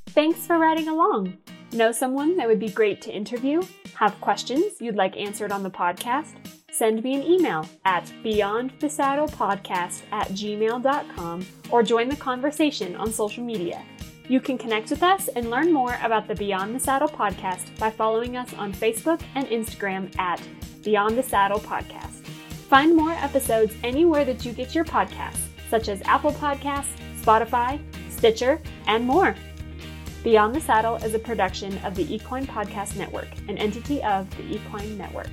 Thanks 0.07 0.47
for 0.47 0.57
riding 0.57 0.87
along. 0.87 1.37
Know 1.73 1.91
someone 1.91 2.37
that 2.37 2.47
would 2.47 2.59
be 2.59 2.69
great 2.69 3.01
to 3.01 3.11
interview? 3.11 3.61
Have 3.95 4.19
questions 4.21 4.79
you'd 4.79 4.95
like 4.95 5.17
answered 5.17 5.51
on 5.51 5.61
the 5.61 5.69
podcast? 5.69 6.54
Send 6.78 7.03
me 7.03 7.15
an 7.15 7.23
email 7.23 7.67
at 7.86 8.11
beyondthesaddlepodcast 8.23 10.01
at 10.11 10.28
gmail.com 10.30 11.45
or 11.71 11.84
join 11.84 12.09
the 12.09 12.15
conversation 12.17 12.95
on 12.97 13.11
social 13.11 13.43
media. 13.43 13.82
You 14.28 14.41
can 14.41 14.57
connect 14.57 14.89
with 14.89 15.03
us 15.03 15.30
and 15.30 15.49
learn 15.49 15.71
more 15.71 15.97
about 16.01 16.28
the 16.28 16.36
Beyond 16.36 16.76
the 16.76 16.80
Saddle 16.80 17.07
podcast 17.07 17.78
by 17.78 17.91
following 17.91 18.36
us 18.36 18.53
on 18.55 18.73
Facebook 18.73 19.21
and 19.36 19.47
Instagram 19.47 20.17
at 20.19 20.41
Beyond 20.84 21.17
the 21.17 21.23
Saddle 21.23 21.59
Podcast. 21.59 22.26
Find 22.67 22.95
more 22.95 23.11
episodes 23.11 23.76
anywhere 23.84 24.26
that 24.26 24.43
you 24.43 24.51
get 24.51 24.73
your 24.73 24.86
podcasts, 24.86 25.47
such 25.69 25.88
as 25.88 26.01
Apple 26.03 26.34
Podcasts, 26.34 26.97
Spotify, 27.21 27.80
Stitcher, 28.09 28.59
and 28.88 29.05
more. 29.05 29.36
Beyond 30.23 30.55
the 30.55 30.61
Saddle 30.61 30.95
is 30.95 31.13
a 31.13 31.19
production 31.19 31.78
of 31.80 31.93
the 31.93 32.11
Equine 32.13 32.47
Podcast 32.47 32.97
Network, 32.97 33.30
an 33.47 33.59
entity 33.59 34.01
of 34.01 34.28
the 34.38 34.55
Equine 34.55 34.97
Network. 34.97 35.30